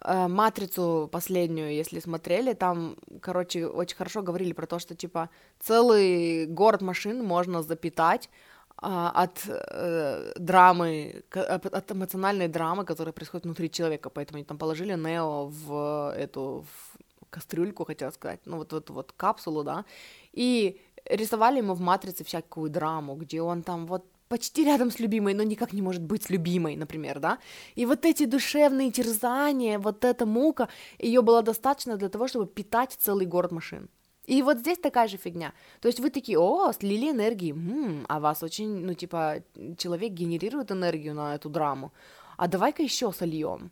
Э, 0.01 0.28
матрицу 0.28 1.10
последнюю, 1.12 1.74
если 1.74 1.99
смотрели, 1.99 2.53
там, 2.53 2.97
короче, 3.22 3.66
очень 3.66 3.97
хорошо 3.97 4.22
говорили 4.22 4.53
про 4.53 4.68
то, 4.68 4.80
что 4.80 4.95
типа 4.95 5.30
целый 5.60 6.45
город 6.47 6.82
машин 6.82 7.24
можно 7.24 7.64
запитать 7.64 8.30
а, 8.78 9.10
от 9.24 9.41
э, 9.47 10.34
драмы, 10.38 11.24
от 11.32 11.91
эмоциональной 11.91 12.49
драмы, 12.49 12.84
которая 12.84 13.14
происходит 13.14 13.45
внутри 13.45 13.72
человека, 13.72 14.10
поэтому 14.10 14.38
они 14.38 14.45
там 14.45 14.58
положили 14.58 14.95
Нео 14.95 15.47
в 15.47 16.14
эту 16.18 16.66
в 16.68 17.05
кастрюльку, 17.36 17.86
хотела 17.86 18.12
сказать, 18.12 18.40
ну 18.46 18.58
вот 18.58 18.74
эту 18.74 18.94
вот 18.94 19.12
капсулу, 19.18 19.64
да, 19.64 19.86
и 20.34 20.80
рисовали 21.10 21.58
ему 21.58 21.74
в 21.74 21.82
матрице 21.82 22.24
всякую 22.24 22.70
драму, 22.70 23.16
где 23.16 23.42
он 23.42 23.62
там 23.62 23.86
вот 23.86 24.04
почти 24.28 24.66
рядом 24.66 24.90
с 24.90 25.00
любимой, 25.00 25.34
но 25.34 25.44
никак 25.44 25.74
не 25.74 25.82
может 25.82 26.02
быть 26.02 26.24
с 26.24 26.30
любимой, 26.32 26.76
например, 26.76 27.20
да. 27.20 27.38
И 27.78 27.86
вот 27.86 28.06
эти 28.06 28.26
душевные 28.26 28.92
терзания, 28.92 29.80
вот 29.80 30.04
эта 30.06 30.26
мука, 30.26 30.68
ее 31.00 31.22
было 31.22 31.42
достаточно 31.42 31.98
для 31.98 32.10
того, 32.10 32.28
чтобы 32.28 32.48
питать 32.48 32.98
целый 33.00 33.28
город 33.28 33.52
машин. 33.52 33.88
И 34.28 34.42
вот 34.42 34.58
здесь 34.58 34.80
такая 34.80 35.08
же 35.08 35.18
фигня. 35.18 35.54
То 35.82 35.88
есть 35.88 36.00
вы 36.00 36.10
такие, 36.10 36.40
о, 36.40 36.74
слили 36.74 37.12
энергии, 37.12 37.52
м-м, 37.52 38.06
а 38.08 38.20
вас 38.20 38.44
очень, 38.44 38.86
ну, 38.86 38.94
типа, 38.94 39.44
человек 39.78 40.14
генерирует 40.14 40.72
энергию 40.72 41.14
на 41.14 41.36
эту 41.36 41.50
драму, 41.50 41.92
а 42.38 42.48
давай-ка 42.48 42.84
еще 42.84 43.12
сольем, 43.12 43.72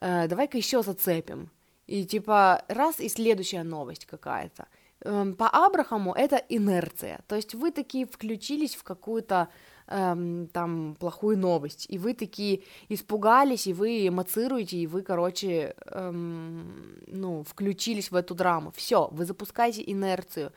э, 0.00 0.28
давай-ка 0.28 0.56
еще 0.56 0.82
зацепим. 0.82 1.50
И 1.90 2.04
типа 2.04 2.62
раз 2.68 3.00
и 3.00 3.08
следующая 3.08 3.64
новость 3.64 4.06
какая-то. 4.06 4.68
Эм, 5.00 5.34
по 5.34 5.48
Абрахаму 5.48 6.12
это 6.12 6.36
инерция. 6.48 7.20
То 7.26 7.34
есть 7.34 7.54
вы 7.54 7.72
такие 7.72 8.06
включились 8.06 8.76
в 8.76 8.84
какую-то 8.84 9.48
эм, 9.88 10.46
там 10.52 10.94
плохую 11.00 11.36
новость, 11.36 11.86
и 11.88 11.98
вы 11.98 12.14
такие 12.14 12.62
испугались, 12.88 13.66
и 13.66 13.72
вы 13.72 14.06
эмоцируете, 14.06 14.76
и 14.76 14.86
вы, 14.86 15.02
короче, 15.02 15.74
эм, 15.86 17.02
ну, 17.08 17.42
включились 17.42 18.12
в 18.12 18.14
эту 18.14 18.36
драму. 18.36 18.70
Все, 18.76 19.08
вы 19.10 19.24
запускаете 19.24 19.82
инерцию. 19.84 20.52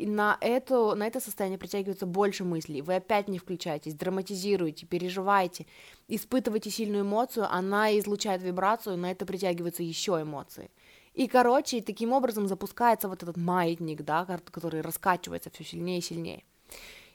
И 0.00 0.06
на, 0.06 0.38
эту, 0.40 0.94
на 0.94 1.06
это 1.06 1.20
состояние 1.20 1.58
притягивается 1.58 2.06
больше 2.06 2.42
мыслей. 2.44 2.80
Вы 2.80 2.94
опять 2.94 3.28
не 3.28 3.38
включаетесь, 3.38 3.94
драматизируете, 3.94 4.86
переживаете, 4.86 5.66
испытываете 6.08 6.70
сильную 6.70 7.04
эмоцию, 7.04 7.46
она 7.52 7.98
излучает 7.98 8.42
вибрацию, 8.42 8.96
на 8.96 9.10
это 9.10 9.26
притягиваются 9.26 9.82
еще 9.82 10.12
эмоции. 10.22 10.70
И, 11.12 11.26
короче, 11.26 11.82
таким 11.82 12.12
образом 12.12 12.48
запускается 12.48 13.08
вот 13.08 13.22
этот 13.22 13.36
маятник, 13.36 14.02
да, 14.02 14.24
который 14.24 14.80
раскачивается 14.80 15.50
все 15.50 15.64
сильнее 15.64 15.98
и 15.98 16.02
сильнее. 16.02 16.44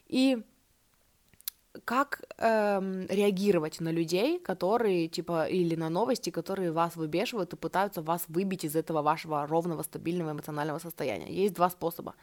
И 0.08 0.44
как 1.84 2.22
эм, 2.38 3.08
реагировать 3.08 3.80
на 3.80 3.90
людей, 3.90 4.40
которые, 4.40 5.08
типа, 5.08 5.48
или 5.48 5.76
на 5.76 5.90
новости, 5.90 6.30
которые 6.30 6.72
вас 6.72 6.96
выбешивают 6.96 7.54
и 7.54 7.58
пытаются 7.58 8.02
вас 8.02 8.26
выбить 8.28 8.64
из 8.64 8.76
этого 8.76 9.02
вашего 9.02 9.48
ровного, 9.48 9.84
стабильного 9.84 10.32
эмоционального 10.32 10.80
состояния. 10.80 11.34
Есть 11.34 11.56
два 11.56 11.70
способа. 11.70 12.14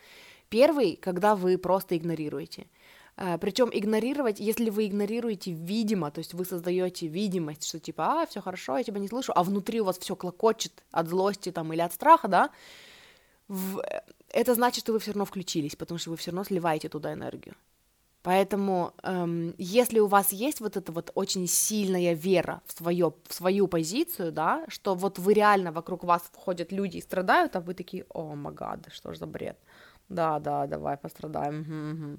Первый, 0.53 0.96
когда 0.96 1.34
вы 1.34 1.57
просто 1.57 1.96
игнорируете. 1.96 2.66
Э, 3.16 3.38
Причем 3.38 3.70
игнорировать, 3.72 4.38
если 4.40 4.70
вы 4.70 4.86
игнорируете 4.86 5.50
видимо, 5.53 6.11
то 6.11 6.18
есть 6.18 6.34
вы 6.34 6.44
создаете 6.44 7.07
видимость, 7.07 7.64
что 7.66 7.78
типа, 7.80 8.22
а, 8.22 8.26
все 8.26 8.42
хорошо, 8.42 8.76
я 8.76 8.84
тебя 8.84 9.00
не 9.00 9.09
слышу, 9.09 9.32
а 9.34 9.42
внутри 9.42 9.80
у 9.80 9.84
вас 9.84 9.98
все 9.98 10.14
клокочет 10.14 10.72
от 10.90 11.09
злости 11.09 11.53
там 11.53 11.72
или 11.72 11.80
от 11.80 11.92
страха, 11.92 12.28
да, 12.28 12.50
в... 13.48 13.78
Э, 13.78 14.03
это 14.28 14.55
значит, 14.55 14.84
что 14.84 14.92
вы 14.92 14.98
все 14.98 15.12
равно 15.12 15.24
включились, 15.24 15.74
потому 15.76 15.98
что 15.98 16.11
вы 16.11 16.16
все 16.16 16.30
равно 16.30 16.44
сливаете 16.44 16.88
туда 16.88 17.12
энергию. 17.14 17.55
Поэтому, 18.22 18.92
эм, 19.03 19.55
если 19.59 20.00
у 20.00 20.07
вас 20.07 20.32
есть 20.32 20.61
вот 20.61 20.76
эта 20.76 20.92
вот 20.92 21.11
очень 21.14 21.48
сильная 21.48 22.14
вера 22.14 22.61
в, 22.66 22.72
свое, 22.72 23.12
в 23.28 23.34
свою 23.34 23.68
позицию, 23.68 24.32
да, 24.32 24.64
что 24.68 24.94
вот 24.94 25.18
вы 25.18 25.34
реально 25.34 25.72
вокруг 25.72 26.05
вас 26.05 26.22
входят 26.32 26.72
люди 26.72 26.98
и 26.98 27.00
страдают, 27.00 27.57
а 27.57 27.61
вы 27.61 27.74
такие, 27.74 28.05
о, 28.11 28.34
магад, 28.34 28.88
что 28.92 29.12
ж 29.12 29.18
за 29.18 29.26
бред, 29.26 29.57
да, 30.13 30.39
да, 30.39 30.67
давай 30.67 30.97
пострадаем, 30.97 31.61
угу, 31.61 32.07
угу. 32.07 32.19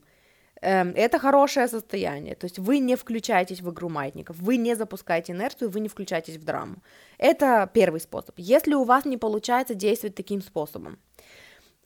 Это 0.62 1.20
хорошее 1.20 1.68
состояние, 1.68 2.36
то 2.36 2.46
есть 2.46 2.58
вы 2.58 2.80
не 2.80 2.96
включаетесь 2.96 3.62
в 3.62 3.70
игру 3.70 3.90
маятников, 3.90 4.38
вы 4.38 4.56
не 4.58 4.76
запускаете 4.76 5.34
инерцию, 5.34 5.70
вы 5.70 5.82
не 5.82 5.90
включаетесь 5.90 6.38
в 6.38 6.46
драму. 6.46 6.76
Это 7.18 7.70
первый 7.74 8.00
способ. 8.00 8.36
Если 8.38 8.74
у 8.74 8.86
вас 8.86 9.06
не 9.06 9.18
получается 9.18 9.76
действовать 9.76 10.16
таким 10.16 10.42
способом, 10.42 11.00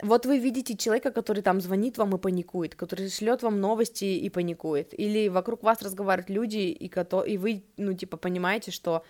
вот 0.03 0.27
вы 0.27 0.37
видите 0.37 0.77
человека, 0.77 1.09
который 1.09 1.41
там 1.41 1.59
звонит 1.59 1.97
вам 1.97 2.15
и 2.15 2.19
паникует, 2.19 2.75
который 2.75 3.09
шлет 3.09 3.41
вам 3.41 3.59
новости 3.59 4.05
и 4.05 4.29
паникует, 4.29 4.93
или 4.93 5.27
вокруг 5.27 5.63
вас 5.63 5.81
разговаривают 5.81 6.29
люди, 6.29 6.57
и, 6.57 6.85
и 7.25 7.37
вы, 7.37 7.63
ну, 7.77 7.93
типа, 7.93 8.17
понимаете, 8.17 8.69
что 8.69 9.03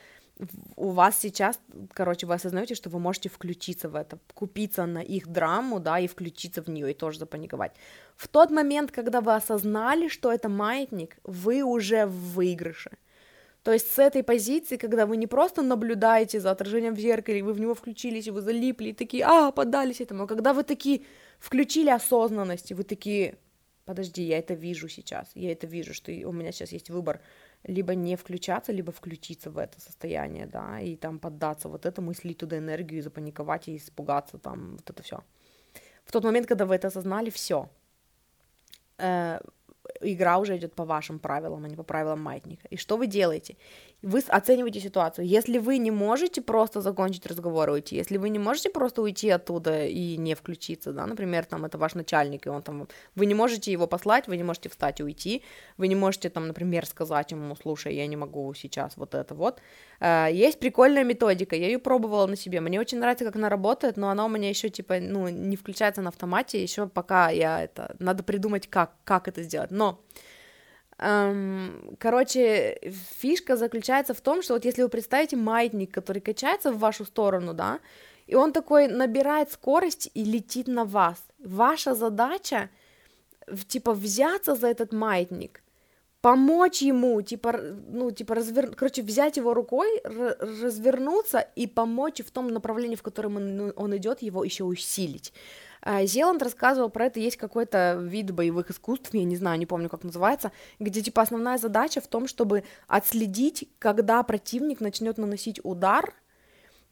у 0.76 0.90
вас 0.90 1.18
сейчас, 1.20 1.60
короче, 1.94 2.28
вы 2.28 2.36
осознаете, 2.36 2.76
что 2.76 2.90
вы 2.90 3.00
можете 3.00 3.30
включиться 3.30 3.90
в 3.90 3.96
это, 3.96 4.20
купиться 4.34 4.86
на 4.86 5.02
их 5.02 5.28
драму, 5.28 5.80
да, 5.80 6.00
и 6.00 6.08
включиться 6.08 6.62
в 6.62 6.70
нее, 6.70 6.92
и 6.92 6.94
тоже 6.94 7.20
запаниковать. 7.20 7.72
В 8.16 8.28
тот 8.28 8.52
момент, 8.52 8.92
когда 8.92 9.22
вы 9.22 9.36
осознали, 9.36 10.08
что 10.08 10.32
это 10.32 10.50
маятник, 10.50 11.18
вы 11.24 11.64
уже 11.64 12.06
в 12.06 12.36
выигрыше. 12.36 12.92
То 13.64 13.74
есть 13.74 13.92
с 13.92 14.00
этой 14.00 14.24
позиции, 14.24 14.78
когда 14.78 15.06
вы 15.06 15.18
не 15.18 15.28
просто 15.28 15.62
наблюдаете 15.62 16.40
за 16.40 16.52
отражением 16.52 16.96
в 16.96 17.00
зеркале, 17.00 17.44
вы 17.44 17.54
в 17.54 17.60
него 17.60 17.74
включились, 17.74 18.28
и 18.28 18.32
вы 18.32 18.42
залипли, 18.42 18.90
и 18.90 18.94
такие, 18.94 19.26
а, 19.26 19.52
поддались 19.52 20.00
этому, 20.00 20.24
а 20.24 20.28
когда 20.28 20.54
вы 20.54 20.64
такие 20.64 21.02
включили 21.40 21.90
осознанность, 21.90 22.72
и 22.72 22.74
вы 22.74 22.84
такие, 22.84 23.38
подожди, 23.84 24.24
я 24.24 24.38
это 24.38 24.54
вижу 24.54 24.88
сейчас, 24.88 25.32
я 25.36 25.52
это 25.52 25.68
вижу, 25.68 25.94
что 25.94 26.12
у 26.12 26.32
меня 26.32 26.52
сейчас 26.52 26.72
есть 26.72 26.90
выбор, 26.90 27.20
либо 27.64 27.96
не 27.96 28.16
включаться, 28.16 28.72
либо 28.72 28.92
включиться 28.92 29.52
в 29.52 29.58
это 29.58 29.80
состояние, 29.82 30.46
да, 30.46 30.80
и 30.80 30.96
там 30.96 31.20
поддаться 31.20 31.70
вот 31.70 31.86
этому, 31.86 32.12
и 32.12 32.16
слить 32.16 32.38
туда 32.38 32.58
энергию, 32.58 33.00
и 33.00 33.04
запаниковать, 33.04 33.68
и 33.68 33.78
испугаться, 33.78 34.38
там, 34.38 34.78
вот 34.78 34.90
это 34.90 35.04
все. 35.04 35.24
В 36.06 36.12
тот 36.12 36.24
момент, 36.24 36.48
когда 36.48 36.66
вы 36.66 36.76
это 36.76 36.88
осознали, 36.88 37.30
все, 37.30 37.70
э, 38.98 39.40
игра 40.02 40.38
уже 40.38 40.58
идет 40.58 40.74
по 40.74 40.86
вашим 40.86 41.20
правилам, 41.20 41.66
а 41.66 41.68
не 41.68 41.76
по 41.76 41.84
правилам 41.84 42.22
маятника. 42.22 42.68
И 42.70 42.78
что 42.78 42.98
вы 42.98 43.08
делаете? 43.08 43.56
Вы 44.04 44.20
оцениваете 44.28 44.80
ситуацию. 44.80 45.26
Если 45.26 45.58
вы 45.58 45.80
не 45.80 45.92
можете 45.92 46.42
просто 46.42 46.82
закончить 46.82 47.26
разговор 47.26 47.70
и 47.70 47.72
уйти, 47.74 47.96
если 47.96 48.18
вы 48.18 48.30
не 48.30 48.40
можете 48.40 48.70
просто 48.70 49.02
уйти 49.02 49.30
оттуда 49.30 49.86
и 49.86 50.18
не 50.18 50.36
включиться, 50.36 50.94
да, 50.94 51.06
например, 51.06 51.46
там 51.46 51.66
это 51.66 51.78
ваш 51.78 51.96
начальник, 51.96 52.46
и 52.46 52.50
он 52.50 52.62
там, 52.62 52.88
вы 53.16 53.26
не 53.26 53.34
можете 53.34 53.72
его 53.72 53.88
послать, 53.88 54.28
вы 54.28 54.38
не 54.38 54.44
можете 54.44 54.70
встать 54.70 55.00
и 55.00 55.04
уйти, 55.04 55.44
вы 55.78 55.88
не 55.88 55.96
можете 55.96 56.30
там, 56.30 56.48
например, 56.48 56.86
сказать 56.86 57.32
ему, 57.32 57.56
слушай, 57.56 57.96
я 57.96 58.06
не 58.08 58.16
могу 58.16 58.54
сейчас 58.54 58.98
вот 58.98 59.16
это 59.16 59.34
вот. 59.34 59.62
Э, 60.00 60.28
есть 60.32 60.60
прикольная 60.60 61.04
методика, 61.04 61.56
я 61.56 61.66
ее 61.66 61.80
пробовала 61.80 62.28
на 62.28 62.36
себе, 62.36 62.62
мне 62.62 62.80
очень 62.80 63.00
нравится, 63.00 63.26
как 63.26 63.36
она 63.36 63.50
работает, 63.50 63.98
но 63.98 64.10
она 64.10 64.26
у 64.26 64.30
меня 64.30 64.50
еще 64.50 64.70
типа, 64.70 65.00
ну, 65.00 65.28
не 65.28 65.56
включается 65.56 66.02
на 66.02 66.10
автомате, 66.10 66.62
еще 66.62 66.88
пока 66.88 67.30
я 67.30 67.64
это, 67.64 67.96
надо 68.00 68.24
придумать, 68.24 68.68
как, 68.68 68.92
как 69.04 69.28
это 69.28 69.42
сделать, 69.42 69.72
но 69.72 69.87
Эм, 71.00 71.96
короче, 72.00 72.80
фишка 73.20 73.56
заключается 73.56 74.14
в 74.14 74.22
том, 74.22 74.42
что 74.42 74.54
вот 74.54 74.66
если 74.66 74.84
вы 74.84 74.90
представите 74.90 75.36
маятник, 75.36 75.94
который 75.94 76.22
качается 76.22 76.72
в 76.72 76.80
вашу 76.80 77.06
сторону, 77.06 77.54
да, 77.54 77.80
И 78.30 78.36
он 78.36 78.52
такой 78.52 78.88
набирает 78.88 79.52
скорость 79.52 80.12
и 80.16 80.24
летит 80.24 80.68
на 80.68 80.84
вас. 80.84 81.18
Ваша 81.40 81.96
задача, 81.96 82.70
типа, 83.68 83.94
взяться 83.94 84.56
за 84.56 84.68
этот 84.68 84.94
маятник, 84.94 85.62
помочь 86.22 86.82
ему, 86.82 87.22
типа, 87.22 87.54
ну, 87.94 88.12
типа, 88.12 88.36
развер... 88.36 88.76
короче, 88.76 89.02
взять 89.04 89.38
его 89.38 89.54
рукой, 89.54 90.02
развернуться 90.04 91.40
и 91.56 91.68
помочь 91.68 92.22
в 92.26 92.32
том 92.32 92.48
направлении, 92.48 92.96
в 92.96 93.04
котором 93.04 93.38
он, 93.38 93.58
ну, 93.58 93.74
он 93.76 93.96
идет, 93.96 94.22
его 94.22 94.44
еще 94.44 94.64
усилить. 94.64 95.34
А, 95.90 96.06
Зеланд 96.06 96.44
рассказывал 96.44 96.90
про 96.90 97.06
это, 97.06 97.22
есть 97.22 97.38
какой-то 97.38 97.98
вид 98.02 98.32
боевых 98.32 98.70
искусств, 98.70 99.14
я 99.14 99.24
не 99.24 99.38
знаю, 99.38 99.58
не 99.58 99.66
помню, 99.66 99.88
как 99.88 100.04
называется, 100.04 100.52
где, 100.80 101.02
типа, 101.02 101.22
основная 101.22 101.58
задача 101.58 102.02
в 102.02 102.08
том, 102.08 102.28
чтобы 102.28 102.66
отследить, 102.90 103.70
когда 103.80 104.22
противник 104.24 104.82
начнет 104.82 105.18
наносить 105.18 105.62
удар, 105.64 106.14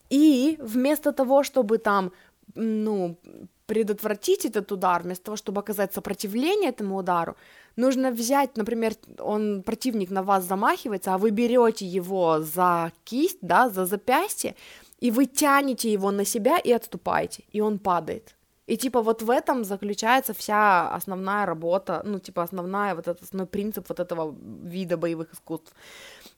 и 0.09 0.57
вместо 0.61 1.11
того, 1.11 1.43
чтобы 1.43 1.77
там, 1.77 2.13
ну, 2.55 3.17
предотвратить 3.65 4.45
этот 4.45 4.71
удар, 4.71 5.03
вместо 5.03 5.25
того, 5.25 5.35
чтобы 5.35 5.59
оказать 5.59 5.93
сопротивление 5.93 6.69
этому 6.69 6.95
удару, 6.95 7.35
нужно 7.75 8.11
взять, 8.11 8.55
например, 8.55 8.93
он, 9.19 9.63
противник 9.63 10.09
на 10.09 10.23
вас 10.23 10.45
замахивается, 10.45 11.13
а 11.13 11.17
вы 11.17 11.31
берете 11.31 11.85
его 11.85 12.39
за 12.39 12.93
кисть, 13.03 13.39
да, 13.41 13.69
за 13.69 13.85
запястье, 13.85 14.55
и 15.01 15.11
вы 15.11 15.25
тянете 15.25 15.91
его 15.91 16.11
на 16.11 16.23
себя 16.23 16.59
и 16.59 16.71
отступаете, 16.71 17.43
и 17.51 17.59
он 17.59 17.77
падает. 17.77 18.34
И 18.67 18.77
типа 18.77 19.01
вот 19.01 19.21
в 19.21 19.29
этом 19.29 19.63
заключается 19.63 20.33
вся 20.33 20.89
основная 20.95 21.45
работа, 21.45 22.01
ну 22.05 22.19
типа 22.19 22.43
основная 22.43 22.95
вот 22.95 23.07
этот 23.07 23.23
основной 23.23 23.47
принцип 23.47 23.89
вот 23.89 23.99
этого 23.99 24.35
вида 24.63 24.97
боевых 24.97 25.33
искусств. 25.33 25.73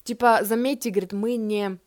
Типа 0.03 0.39
заметьте, 0.43 0.89
говорит, 0.89 1.13
мы 1.13 1.38
не 1.38 1.80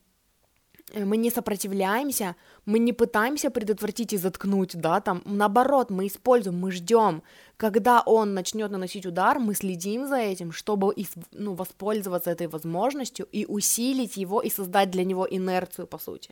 Э, 0.92 1.04
мы 1.04 1.16
не 1.16 1.30
сопротивляемся, 1.30 2.34
мы 2.66 2.78
не 2.78 2.92
пытаемся 2.92 3.50
предотвратить 3.50 4.12
и 4.12 4.18
заткнуть, 4.18 4.76
да, 4.76 5.00
там, 5.00 5.22
наоборот, 5.24 5.90
мы 5.90 6.06
используем, 6.06 6.58
мы 6.58 6.72
ждем, 6.72 7.22
когда 7.60 8.00
он 8.06 8.32
начнет 8.32 8.70
наносить 8.70 9.04
удар, 9.04 9.38
мы 9.38 9.54
следим 9.54 10.06
за 10.06 10.16
этим, 10.16 10.50
чтобы, 10.50 10.94
ну, 11.32 11.52
воспользоваться 11.54 12.30
этой 12.30 12.46
возможностью 12.46 13.26
и 13.32 13.44
усилить 13.44 14.16
его 14.16 14.40
и 14.40 14.48
создать 14.48 14.90
для 14.90 15.04
него 15.04 15.26
инерцию, 15.30 15.86
по 15.86 15.98
сути. 15.98 16.30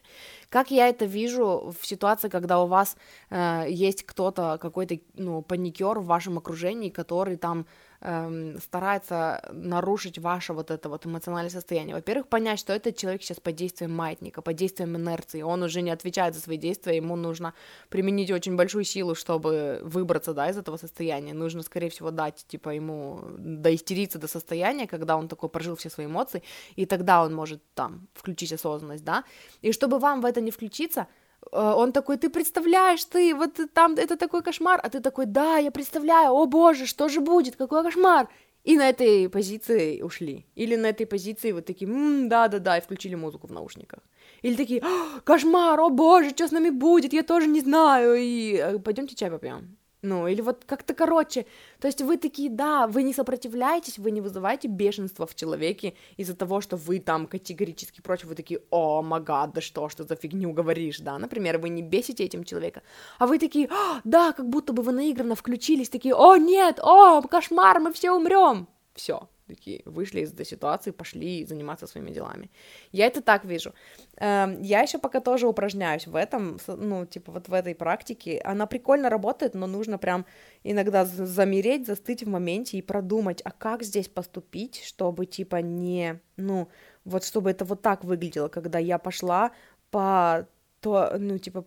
Как 0.49 0.71
я 0.71 0.89
это 0.89 1.05
вижу 1.05 1.75
в 1.79 1.87
ситуации, 1.87 2.31
когда 2.31 2.59
у 2.63 2.67
вас 2.67 2.97
э, 3.29 3.67
есть 3.69 4.05
кто-то, 4.05 4.57
какой-то, 4.59 4.99
ну, 5.15 5.43
паникер 5.43 5.99
в 5.99 6.07
вашем 6.07 6.39
окружении, 6.39 6.89
который 6.89 7.37
там 7.37 7.67
эм, 8.01 8.59
старается 8.61 9.49
нарушить 9.53 10.19
ваше 10.19 10.53
вот 10.53 10.71
это 10.71 10.89
вот 10.89 11.07
эмоциональное 11.07 11.51
состояние. 11.51 11.95
Во-первых, 11.95 12.29
понять, 12.29 12.59
что 12.59 12.73
этот 12.73 12.97
человек 12.97 13.23
сейчас 13.23 13.41
под 13.41 13.55
действием 13.55 13.95
маятника, 13.95 14.43
под 14.43 14.57
действием 14.57 14.97
инерции, 14.97 15.43
он 15.43 15.63
уже 15.63 15.83
не 15.83 15.91
отвечает 15.91 16.35
за 16.35 16.41
свои 16.41 16.57
действия, 16.57 16.97
ему 16.97 17.17
нужно 17.17 17.55
применить 17.89 18.31
очень 18.31 18.57
большую 18.57 18.85
силу, 18.85 19.15
чтобы 19.15 19.81
выбраться, 19.83 20.35
да, 20.35 20.49
из 20.49 20.57
этого 20.57 20.77
состояния. 20.77 21.35
Нужно, 21.35 21.63
скорее 21.63 21.91
всего, 21.91 22.11
дать, 22.11 22.45
типа, 22.49 22.71
ему 22.71 23.21
доистериться 23.39 24.19
до 24.19 24.29
состояния, 24.29 24.87
когда 24.87 25.17
он 25.17 25.29
такой 25.29 25.49
прожил 25.49 25.77
все 25.77 25.91
свои 25.91 26.07
эмоции, 26.07 26.43
и 26.77 26.87
тогда 26.87 27.23
он 27.25 27.35
может 27.35 27.63
там 27.75 28.09
включить 28.15 28.53
осознанность, 28.53 29.05
да. 29.05 29.25
И 29.63 29.73
чтобы 29.73 29.99
вам 29.99 30.21
в 30.21 30.25
это 30.25 30.41
не 30.41 30.51
включиться, 30.51 31.07
он 31.53 31.93
такой, 31.93 32.17
ты 32.17 32.29
представляешь, 32.29 33.05
ты, 33.05 33.35
вот 33.35 33.59
там, 33.73 33.95
это 33.95 34.17
такой 34.17 34.43
кошмар, 34.43 34.81
а 34.83 34.89
ты 34.89 35.01
такой, 35.01 35.27
да, 35.27 35.57
я 35.59 35.71
представляю, 35.71 36.33
о 36.33 36.47
боже, 36.47 36.87
что 36.87 37.09
же 37.09 37.21
будет, 37.21 37.57
какой 37.57 37.83
кошмар, 37.83 38.29
и 38.65 38.77
на 38.77 38.91
этой 38.91 39.31
позиции 39.31 40.03
ушли, 40.03 40.45
или 40.55 40.77
на 40.77 40.89
этой 40.89 41.07
позиции 41.07 41.53
вот 41.53 41.65
такие, 41.65 41.89
да-да-да, 42.29 42.77
и 42.77 42.81
включили 42.81 43.15
музыку 43.15 43.47
в 43.47 43.53
наушниках, 43.53 44.01
или 44.43 44.57
такие, 44.57 44.83
кошмар, 45.25 45.81
о 45.81 45.89
боже, 45.89 46.31
что 46.31 46.47
с 46.47 46.51
нами 46.51 46.71
будет, 46.71 47.15
я 47.15 47.23
тоже 47.23 47.47
не 47.47 47.61
знаю, 47.61 48.15
и 48.17 48.57
э, 48.57 48.79
пойдемте 48.79 49.17
чай 49.17 49.31
попьем, 49.31 49.78
ну, 50.03 50.29
или 50.29 50.41
вот 50.41 50.65
как-то 50.65 50.95
короче. 50.95 51.47
То 51.81 51.89
есть 51.89 52.03
вы 52.03 52.17
такие, 52.19 52.51
да, 52.51 52.87
вы 52.87 53.03
не 53.03 53.13
сопротивляетесь, 53.13 53.99
вы 53.99 54.11
не 54.11 54.21
вызываете 54.21 54.69
бешенство 54.69 55.27
в 55.27 55.35
человеке 55.35 55.95
из-за 56.17 56.37
того, 56.37 56.61
что 56.61 56.77
вы 56.77 57.01
там 57.01 57.27
категорически 57.27 58.01
против, 58.01 58.27
вы 58.27 58.35
такие, 58.35 58.61
о, 58.71 59.03
магад, 59.03 59.53
да 59.53 59.61
что, 59.61 59.89
что 59.89 60.05
за 60.05 60.15
фигню 60.15 60.53
говоришь, 60.53 61.01
да, 61.01 61.19
например, 61.19 61.59
вы 61.59 61.69
не 61.69 61.83
бесите 61.83 62.25
этим 62.25 62.45
человека, 62.45 62.83
а 63.19 63.27
вы 63.27 63.39
такие, 63.39 63.69
да, 64.05 64.33
как 64.33 64.49
будто 64.49 64.73
бы 64.73 64.83
вы 64.83 64.93
наигранно 64.93 65.35
включились, 65.35 65.89
такие, 65.89 66.15
о, 66.15 66.37
нет, 66.37 66.79
о, 66.81 67.23
кошмар, 67.23 67.81
мы 67.81 67.93
все 67.93 68.13
умрем, 68.13 68.69
все, 68.95 69.29
такие 69.49 69.83
вышли 69.85 70.21
из 70.21 70.33
этой 70.33 70.47
ситуации, 70.47 70.93
пошли 70.93 71.45
заниматься 71.45 71.87
своими 71.87 72.11
делами. 72.11 72.51
Я 72.93 73.07
это 73.07 73.23
так 73.23 73.45
вижу. 73.45 73.75
Эм, 74.17 74.63
я 74.63 74.83
еще 74.83 74.99
пока 74.99 75.21
тоже 75.21 75.47
упражняюсь 75.47 76.07
в 76.07 76.15
этом, 76.15 76.59
ну, 76.67 77.07
типа 77.07 77.33
вот 77.33 77.49
в 77.49 77.53
этой 77.53 77.75
практике. 77.75 78.41
Она 78.45 78.67
прикольно 78.67 79.11
работает, 79.11 79.55
но 79.55 79.67
нужно 79.67 79.99
прям 79.99 80.27
иногда 80.65 81.05
замереть, 81.05 81.87
застыть 81.87 82.23
в 82.23 82.29
моменте 82.29 82.79
и 82.79 82.83
продумать, 82.83 83.41
а 83.45 83.51
как 83.51 83.83
здесь 83.83 84.09
поступить, 84.09 84.83
чтобы, 84.85 85.27
типа, 85.27 85.57
не, 85.57 86.21
ну, 86.37 86.69
вот 87.05 87.25
чтобы 87.25 87.51
это 87.51 87.65
вот 87.65 87.83
так 87.83 88.05
выглядело, 88.05 88.49
когда 88.49 88.79
я 88.79 88.99
пошла 88.99 89.51
по 89.91 90.47
то, 90.81 91.17
ну, 91.19 91.39
типа, 91.39 91.65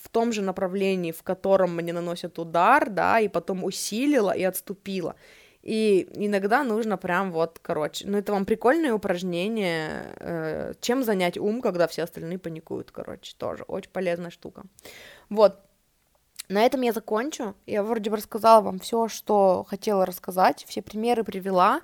в 0.00 0.08
том 0.08 0.32
же 0.32 0.42
направлении, 0.42 1.12
в 1.12 1.22
котором 1.22 1.74
мне 1.74 1.92
наносят 1.92 2.38
удар, 2.38 2.90
да, 2.90 3.18
и 3.20 3.28
потом 3.28 3.64
усилила 3.64 4.30
и 4.30 4.44
отступила. 4.44 5.16
И 5.62 6.08
иногда 6.14 6.64
нужно 6.64 6.96
прям 6.96 7.30
вот, 7.30 7.60
короче, 7.62 8.06
ну 8.08 8.18
это 8.18 8.32
вам 8.32 8.44
прикольное 8.44 8.92
упражнение, 8.92 10.14
э, 10.18 10.74
чем 10.80 11.04
занять 11.04 11.38
ум, 11.38 11.62
когда 11.62 11.86
все 11.86 12.02
остальные 12.02 12.38
паникуют, 12.38 12.90
короче, 12.90 13.34
тоже 13.38 13.62
очень 13.68 13.90
полезная 13.90 14.30
штука. 14.30 14.64
Вот, 15.28 15.60
на 16.48 16.62
этом 16.62 16.80
я 16.82 16.92
закончу. 16.92 17.54
Я 17.64 17.82
вроде 17.82 18.10
бы 18.10 18.16
рассказала 18.16 18.60
вам 18.60 18.78
все, 18.80 19.08
что 19.08 19.64
хотела 19.68 20.04
рассказать, 20.04 20.64
все 20.68 20.82
примеры 20.82 21.24
привела. 21.24 21.80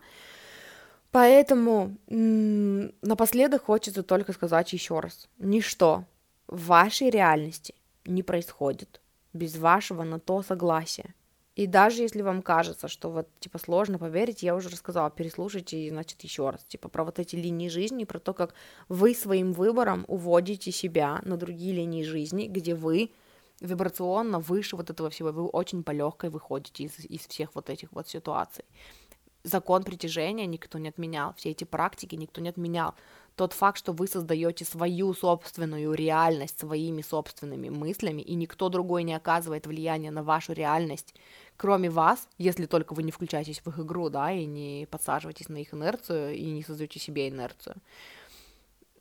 Поэтому 1.11 1.97
напоследок 2.07 3.65
хочется 3.65 4.03
только 4.03 4.33
сказать 4.33 4.73
еще 4.73 5.01
раз. 5.01 5.29
Ничто 5.39 6.05
в 6.49 6.67
вашей 6.67 7.11
реальности 7.11 7.75
не 8.05 8.23
происходит 8.23 9.01
без 9.33 9.57
вашего 9.57 10.03
на 10.03 10.19
то 10.19 10.43
согласия. 10.43 11.15
И 11.59 11.67
даже 11.67 12.03
если 12.03 12.23
вам 12.23 12.41
кажется, 12.43 12.87
что 12.87 13.11
вот, 13.11 13.27
типа, 13.41 13.59
сложно 13.59 13.99
поверить, 13.99 14.45
я 14.45 14.55
уже 14.55 14.69
рассказала, 14.69 15.11
переслушайте, 15.11 15.89
значит, 15.91 16.23
еще 16.23 16.51
раз, 16.51 16.63
типа, 16.63 16.89
про 16.89 17.03
вот 17.03 17.19
эти 17.19 17.35
линии 17.35 17.69
жизни, 17.69 18.05
про 18.05 18.21
то, 18.21 18.33
как 18.33 18.55
вы 18.89 19.13
своим 19.13 19.53
выбором 19.53 20.05
уводите 20.07 20.71
себя 20.71 21.21
на 21.25 21.37
другие 21.37 21.75
линии 21.75 22.05
жизни, 22.05 22.47
где 22.47 22.77
вы 22.77 23.11
вибрационно 23.61 24.39
выше 24.39 24.77
вот 24.77 24.91
этого 24.91 25.11
всего, 25.11 25.33
вы 25.33 25.47
очень 25.49 25.83
по 25.83 25.91
легкой 25.91 26.31
выходите 26.31 26.85
из, 26.85 26.97
из 27.01 27.27
всех 27.27 27.57
вот 27.57 27.71
этих 27.71 27.91
вот 27.91 28.07
ситуаций. 28.07 28.65
Закон 29.43 29.83
притяжения 29.83 30.47
никто 30.47 30.79
не 30.79 30.91
отменял, 30.91 31.35
все 31.35 31.51
эти 31.51 31.65
практики 31.65 32.15
никто 32.15 32.41
не 32.41 32.51
отменял 32.51 32.95
тот 33.39 33.53
факт, 33.53 33.79
что 33.79 33.93
вы 33.93 34.09
создаете 34.09 34.65
свою 34.65 35.15
собственную 35.15 35.95
реальность 35.95 36.59
своими 36.59 37.03
собственными 37.03 37.69
мыслями, 37.69 38.21
и 38.21 38.35
никто 38.35 38.69
другой 38.69 39.05
не 39.05 39.15
оказывает 39.15 39.67
влияния 39.67 40.11
на 40.11 40.25
вашу 40.25 40.53
реальность, 40.53 41.15
кроме 41.57 41.89
вас, 41.89 42.29
если 42.37 42.67
только 42.67 42.95
вы 42.95 43.05
не 43.05 43.13
включаетесь 43.13 43.61
в 43.61 43.69
их 43.69 43.79
игру, 43.79 44.11
да, 44.11 44.33
и 44.33 44.45
не 44.45 44.89
подсаживаетесь 44.91 45.49
на 45.49 45.59
их 45.59 45.73
инерцию, 45.73 46.35
и 46.35 46.51
не 46.51 46.65
создаете 46.65 46.99
себе 46.99 47.29
инерцию. 47.29 47.77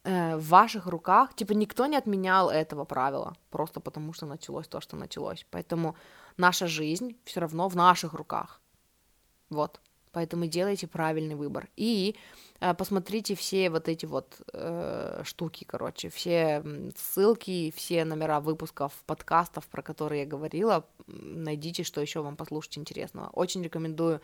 Э, 0.04 0.38
в 0.38 0.48
ваших 0.50 0.86
руках, 0.86 1.34
типа, 1.36 1.54
никто 1.54 1.88
не 1.88 1.98
отменял 1.98 2.50
этого 2.52 2.86
правила, 2.86 3.36
просто 3.50 3.80
потому 3.80 4.14
что 4.14 4.28
началось 4.28 4.68
то, 4.68 4.82
что 4.82 4.96
началось. 4.96 5.46
Поэтому 5.50 5.96
наша 6.38 6.68
жизнь 6.68 7.16
все 7.26 7.40
равно 7.40 7.70
в 7.70 7.76
наших 7.76 8.14
руках. 8.14 8.62
Вот. 9.50 9.82
Поэтому 10.12 10.46
делайте 10.46 10.88
правильный 10.88 11.36
выбор. 11.36 11.70
И 11.76 12.16
посмотрите 12.60 13.36
все 13.36 13.70
вот 13.70 13.88
эти 13.88 14.06
вот 14.06 14.42
э, 14.54 15.22
штуки, 15.24 15.64
короче, 15.64 16.10
все 16.10 16.64
ссылки, 16.96 17.72
все 17.76 18.04
номера 18.06 18.40
выпусков 18.40 18.94
подкастов, 19.06 19.68
про 19.68 19.82
которые 19.82 20.22
я 20.22 20.28
говорила. 20.28 20.86
Найдите, 21.08 21.84
что 21.84 22.02
еще 22.02 22.22
вам 22.22 22.36
послушать 22.36 22.78
интересного. 22.78 23.30
Очень 23.30 23.64
рекомендую. 23.64 24.22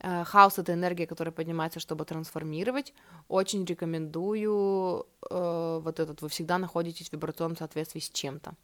Э, 0.00 0.24
хаос 0.24 0.58
это 0.58 0.72
энергия, 0.72 1.06
которая 1.06 1.32
поднимается, 1.32 1.78
чтобы 1.78 2.04
трансформировать. 2.04 2.92
Очень 3.28 3.64
рекомендую 3.64 5.06
э, 5.30 5.80
вот 5.82 6.00
этот. 6.00 6.20
Вы 6.22 6.28
всегда 6.28 6.58
находитесь 6.58 7.10
в 7.10 7.12
вибрационном 7.12 7.56
соответствии 7.56 8.00
с 8.00 8.10
чем-то. 8.10 8.54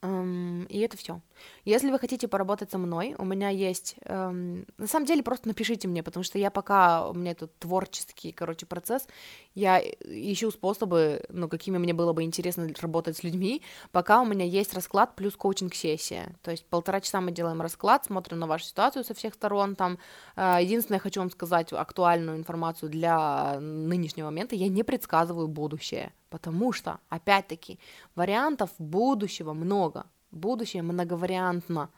И 0.00 0.78
это 0.78 0.96
все. 0.96 1.20
Если 1.64 1.90
вы 1.90 1.98
хотите 1.98 2.28
поработать 2.28 2.70
со 2.70 2.78
мной, 2.78 3.16
у 3.18 3.24
меня 3.24 3.48
есть... 3.48 3.96
Um, 4.04 4.64
на 4.78 4.86
самом 4.86 5.06
деле, 5.06 5.24
просто 5.24 5.48
напишите 5.48 5.88
мне, 5.88 6.04
потому 6.04 6.22
что 6.22 6.38
я 6.38 6.52
пока... 6.52 7.08
У 7.08 7.14
меня 7.14 7.32
этот 7.32 7.58
творческий, 7.58 8.30
короче, 8.30 8.64
процесс. 8.64 9.08
Я 9.54 9.80
ищу 9.80 10.52
способы, 10.52 11.24
ну, 11.30 11.48
какими 11.48 11.78
мне 11.78 11.94
было 11.94 12.12
бы 12.12 12.22
интересно 12.22 12.68
работать 12.80 13.16
с 13.16 13.24
людьми, 13.24 13.62
пока 13.90 14.20
у 14.20 14.24
меня 14.24 14.44
есть 14.44 14.72
расклад 14.72 15.16
плюс 15.16 15.34
коучинг-сессия. 15.34 16.36
То 16.42 16.52
есть 16.52 16.64
полтора 16.66 17.00
часа 17.00 17.20
мы 17.20 17.32
делаем 17.32 17.60
расклад, 17.60 18.04
смотрим 18.04 18.38
на 18.38 18.46
вашу 18.46 18.66
ситуацию 18.66 19.02
со 19.02 19.14
всех 19.14 19.34
сторон. 19.34 19.74
Там 19.74 19.98
uh, 20.36 20.62
единственное, 20.62 21.00
хочу 21.00 21.18
вам 21.20 21.30
сказать 21.30 21.72
актуальную 21.72 22.38
информацию 22.38 22.88
для 22.88 23.58
нынешнего 23.58 24.26
момента. 24.26 24.54
Я 24.54 24.68
не 24.68 24.84
предсказываю 24.84 25.48
будущее 25.48 26.12
потому 26.30 26.72
что, 26.72 26.98
опять-таки, 27.08 27.78
вариантов 28.14 28.70
будущего 28.78 29.52
много, 29.52 30.06
будущее 30.30 30.82
многовариантно, 30.82 31.90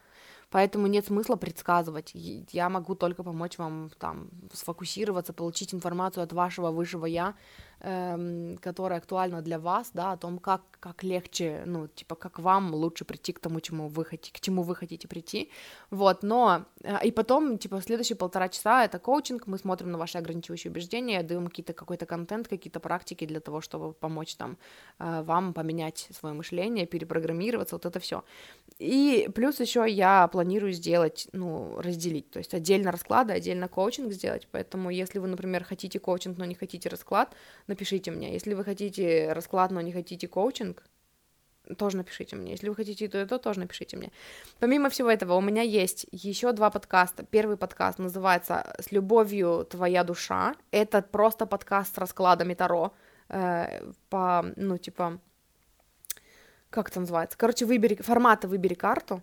поэтому 0.51 0.87
нет 0.87 1.07
смысла 1.07 1.37
предсказывать. 1.37 2.13
Я 2.15 2.69
могу 2.69 2.95
только 2.95 3.23
помочь 3.23 3.59
вам 3.59 3.91
там 3.99 4.31
сфокусироваться, 4.53 5.33
получить 5.33 5.75
информацию 5.75 6.25
от 6.25 6.33
вашего 6.33 6.71
высшего 6.71 7.07
я, 7.07 7.35
эм, 7.81 8.59
которая 8.59 8.99
актуальна 8.99 9.43
для 9.43 9.59
вас, 9.59 9.91
да, 9.95 10.13
о 10.13 10.17
том, 10.17 10.39
как, 10.39 10.63
как 10.81 11.03
легче, 11.03 11.63
ну, 11.67 11.89
типа, 11.89 12.15
как 12.15 12.39
вам 12.39 12.75
лучше 12.75 13.05
прийти 13.05 13.33
к 13.33 13.41
тому, 13.41 13.61
чему 13.61 13.89
вы 13.89 14.05
хотите, 14.05 14.33
к 14.33 14.41
чему 14.41 14.63
вы 14.63 14.77
хотите 14.77 15.09
прийти, 15.09 15.51
вот, 15.91 16.23
но, 16.23 16.65
э, 16.83 17.07
и 17.07 17.11
потом, 17.11 17.59
типа, 17.59 17.81
следующие 17.81 18.17
полтора 18.17 18.49
часа 18.49 18.85
это 18.85 18.99
коучинг, 18.99 19.47
мы 19.47 19.59
смотрим 19.59 19.91
на 19.91 19.99
ваши 19.99 20.19
ограничивающие 20.19 20.71
убеждения, 20.71 21.23
даем 21.23 21.49
какие-то, 21.49 21.73
какой-то 21.73 22.07
контент, 22.07 22.49
какие-то 22.49 22.81
практики 22.81 23.27
для 23.27 23.41
того, 23.41 23.61
чтобы 23.61 23.93
помочь 23.93 24.35
там 24.37 24.59
э, 24.99 25.23
вам 25.23 25.55
поменять 25.55 26.09
свое 26.11 26.35
мышление, 26.35 26.87
перепрограммироваться, 26.87 27.77
вот 27.77 27.87
это 27.87 27.99
все. 27.99 28.25
И 28.79 29.29
плюс 29.35 29.61
еще 29.61 29.87
я 29.89 30.29
планирую 30.29 30.73
сделать, 30.73 31.29
ну, 31.33 31.81
разделить, 31.81 32.31
то 32.31 32.39
есть 32.39 32.55
отдельно 32.55 32.93
расклады, 32.93 33.33
отдельно 33.33 33.69
коучинг 33.69 34.13
сделать, 34.13 34.49
поэтому 34.51 34.91
если 34.91 35.19
вы, 35.19 35.29
например, 35.29 35.65
хотите 35.65 35.99
коучинг, 35.99 36.39
но 36.39 36.45
не 36.45 36.55
хотите 36.55 36.89
расклад, 36.89 37.35
напишите 37.71 38.11
мне. 38.11 38.35
Если 38.35 38.55
вы 38.55 38.65
хотите 38.65 39.33
расклад, 39.33 39.71
но 39.71 39.81
не 39.81 39.93
хотите 39.93 40.29
коучинг, 40.29 40.85
тоже 41.79 41.97
напишите 41.97 42.37
мне. 42.37 42.53
Если 42.53 42.69
вы 42.69 42.75
хотите 42.75 43.09
то, 43.09 43.27
то 43.27 43.39
тоже 43.39 43.61
напишите 43.61 43.97
мне. 43.97 44.11
Помимо 44.59 44.89
всего 44.89 45.11
этого, 45.11 45.35
у 45.35 45.41
меня 45.41 45.63
есть 45.63 46.07
еще 46.13 46.53
два 46.53 46.71
подкаста. 46.71 47.23
Первый 47.23 47.57
подкаст 47.57 47.99
называется 47.99 48.75
«С 48.79 48.93
любовью 48.93 49.67
твоя 49.71 50.05
душа». 50.05 50.55
Это 50.71 51.01
просто 51.03 51.47
подкаст 51.47 51.95
с 51.95 51.99
раскладами 51.99 52.55
Таро. 52.55 52.93
Э, 53.29 53.93
по, 54.09 54.45
ну, 54.57 54.79
типа, 54.79 55.21
как 56.71 56.89
это 56.89 57.01
называется? 57.01 57.39
Короче, 57.39 57.67
выбери, 57.67 57.95
формата 57.95 58.49
выбери 58.49 58.75
карту. 58.75 59.23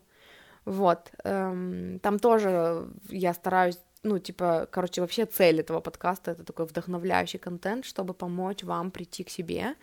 Вот. 0.65 1.11
Эм, 1.23 1.99
там 1.99 2.19
тоже 2.19 2.87
я 3.09 3.33
стараюсь 3.33 3.79
ну, 4.03 4.19
типа, 4.19 4.67
короче, 4.71 5.01
вообще 5.01 5.25
цель 5.25 5.59
этого 5.59 5.81
подкаста— 5.81 6.31
это 6.33 6.43
такой 6.43 6.65
вдохновляющий 6.65 7.39
контент, 7.39 7.85
чтобы 7.85 8.13
помочь 8.13 8.63
вам 8.63 8.91
прийти 8.91 9.23
к 9.23 9.29
себе. 9.29 9.75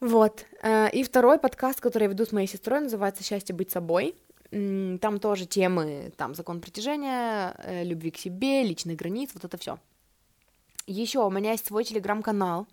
Вот. 0.00 0.44
Э, 0.62 0.90
и 0.90 1.02
второй 1.02 1.38
подкаст, 1.38 1.80
который 1.80 2.04
я 2.04 2.10
веду 2.10 2.24
с 2.24 2.32
моей 2.32 2.46
сестрой, 2.46 2.80
называется 2.80 3.24
«Счастье 3.24 3.54
быть 3.54 3.70
собой». 3.70 4.14
Там 4.50 5.18
тоже 5.18 5.46
темы, 5.46 6.12
там, 6.16 6.34
закон 6.34 6.60
притяжения, 6.60 7.54
э, 7.58 7.84
любви 7.84 8.10
к 8.10 8.16
себе, 8.16 8.62
личных 8.62 8.96
границ, 8.96 9.30
вот 9.34 9.44
это 9.44 9.58
все. 9.58 9.78
Еще 10.86 11.18
у 11.18 11.30
меня 11.30 11.52
есть 11.52 11.66
свой 11.66 11.82
телеграм-канал, 11.82 12.68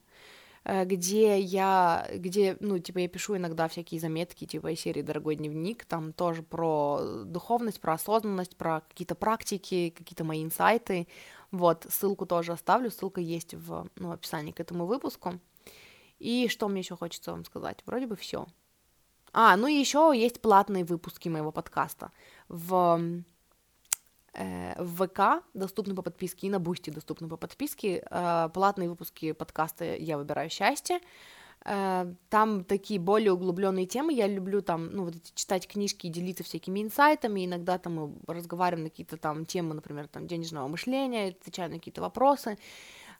где 0.65 1.39
я, 1.39 2.07
где, 2.13 2.57
ну, 2.59 2.79
типа, 2.79 2.99
я 2.99 3.07
пишу 3.07 3.35
иногда 3.35 3.67
всякие 3.67 3.99
заметки, 3.99 4.45
типа, 4.45 4.71
из 4.71 4.79
серии 4.79 5.01
«Дорогой 5.01 5.35
дневник», 5.35 5.85
там 5.85 6.13
тоже 6.13 6.43
про 6.43 7.23
духовность, 7.25 7.81
про 7.81 7.93
осознанность, 7.93 8.55
про 8.55 8.81
какие-то 8.81 9.15
практики, 9.15 9.93
какие-то 9.95 10.23
мои 10.23 10.43
инсайты, 10.43 11.07
вот, 11.51 11.85
ссылку 11.89 12.25
тоже 12.25 12.53
оставлю, 12.53 12.91
ссылка 12.91 13.19
есть 13.21 13.53
в, 13.53 13.87
ну, 13.95 14.11
описании 14.11 14.51
к 14.51 14.59
этому 14.59 14.85
выпуску. 14.85 15.39
И 16.19 16.47
что 16.47 16.69
мне 16.69 16.79
еще 16.79 16.95
хочется 16.95 17.31
вам 17.31 17.43
сказать? 17.43 17.83
Вроде 17.85 18.07
бы 18.07 18.15
все. 18.15 18.47
А, 19.33 19.57
ну 19.57 19.67
еще 19.67 20.13
есть 20.15 20.41
платные 20.41 20.85
выпуски 20.85 21.27
моего 21.27 21.51
подкаста. 21.51 22.11
В 22.47 22.99
Э, 22.99 23.32
в 24.33 25.07
ВК 25.07 25.43
доступны 25.53 25.95
по 25.95 26.01
подписке 26.01 26.47
и 26.47 26.49
на 26.49 26.59
Boosty 26.59 26.89
доступны 26.89 27.27
по 27.27 27.37
подписке. 27.37 28.03
Э, 28.09 28.49
платные 28.53 28.89
выпуски 28.89 29.31
подкаста 29.31 29.95
«Я 29.95 30.17
выбираю 30.17 30.49
счастье». 30.49 30.99
Э, 31.65 32.13
там 32.29 32.63
такие 32.63 32.99
более 32.99 33.31
углубленные 33.31 33.85
темы. 33.85 34.13
Я 34.13 34.27
люблю 34.27 34.61
там, 34.61 34.89
ну, 34.91 35.05
вот 35.05 35.15
читать 35.35 35.67
книжки 35.67 36.07
и 36.07 36.09
делиться 36.09 36.43
всякими 36.43 36.81
инсайтами. 36.81 37.45
Иногда 37.45 37.77
там 37.77 37.93
мы 37.95 38.33
разговариваем 38.33 38.85
на 38.85 38.89
какие-то 38.89 39.17
там 39.17 39.45
темы, 39.45 39.73
например, 39.75 40.07
там 40.07 40.27
денежного 40.27 40.67
мышления, 40.67 41.29
отвечаю 41.29 41.69
на 41.69 41.77
какие-то 41.77 42.01
вопросы. 42.01 42.57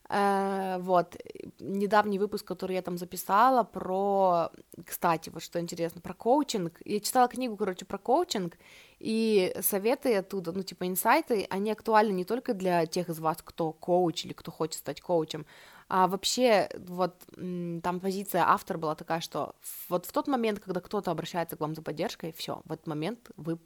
Вот, 0.10 1.16
недавний 1.60 2.20
выпуск, 2.20 2.46
который 2.46 2.76
я 2.76 2.82
там 2.82 2.98
записала 2.98 3.64
про, 3.64 4.52
кстати, 4.86 5.30
вот 5.30 5.42
что 5.42 5.60
интересно, 5.60 6.02
про 6.02 6.14
коучинг. 6.14 6.82
Я 6.86 7.00
читала 7.00 7.28
книгу, 7.28 7.56
короче, 7.56 7.86
про 7.86 7.98
коучинг, 7.98 8.58
и 9.00 9.56
советы 9.62 10.16
оттуда, 10.18 10.52
ну, 10.52 10.62
типа, 10.62 10.88
инсайты, 10.88 11.48
они 11.50 11.72
актуальны 11.72 12.12
не 12.14 12.26
только 12.26 12.54
для 12.54 12.86
тех 12.86 13.10
из 13.10 13.20
вас, 13.20 13.38
кто 13.44 13.72
коуч 13.72 14.26
или 14.26 14.34
кто 14.34 14.52
хочет 14.52 14.80
стать 14.80 15.02
коучем, 15.02 15.46
а 15.88 16.08
вообще, 16.08 16.70
вот, 16.78 17.16
там 17.36 18.00
позиция 18.00 18.44
автора 18.48 18.78
была 18.78 18.96
такая, 18.96 19.22
что 19.22 19.56
вот 19.90 20.06
в 20.06 20.12
тот 20.12 20.28
момент, 20.28 20.60
когда 20.60 20.82
кто-то 20.82 21.12
обращается 21.12 21.56
к 21.56 21.60
вам 21.62 21.76
за 21.76 21.82
поддержкой, 21.82 22.34
все, 22.34 22.62
в 22.66 22.72
этот 22.72 22.88
момент 22.88 23.32
вы 23.38 23.58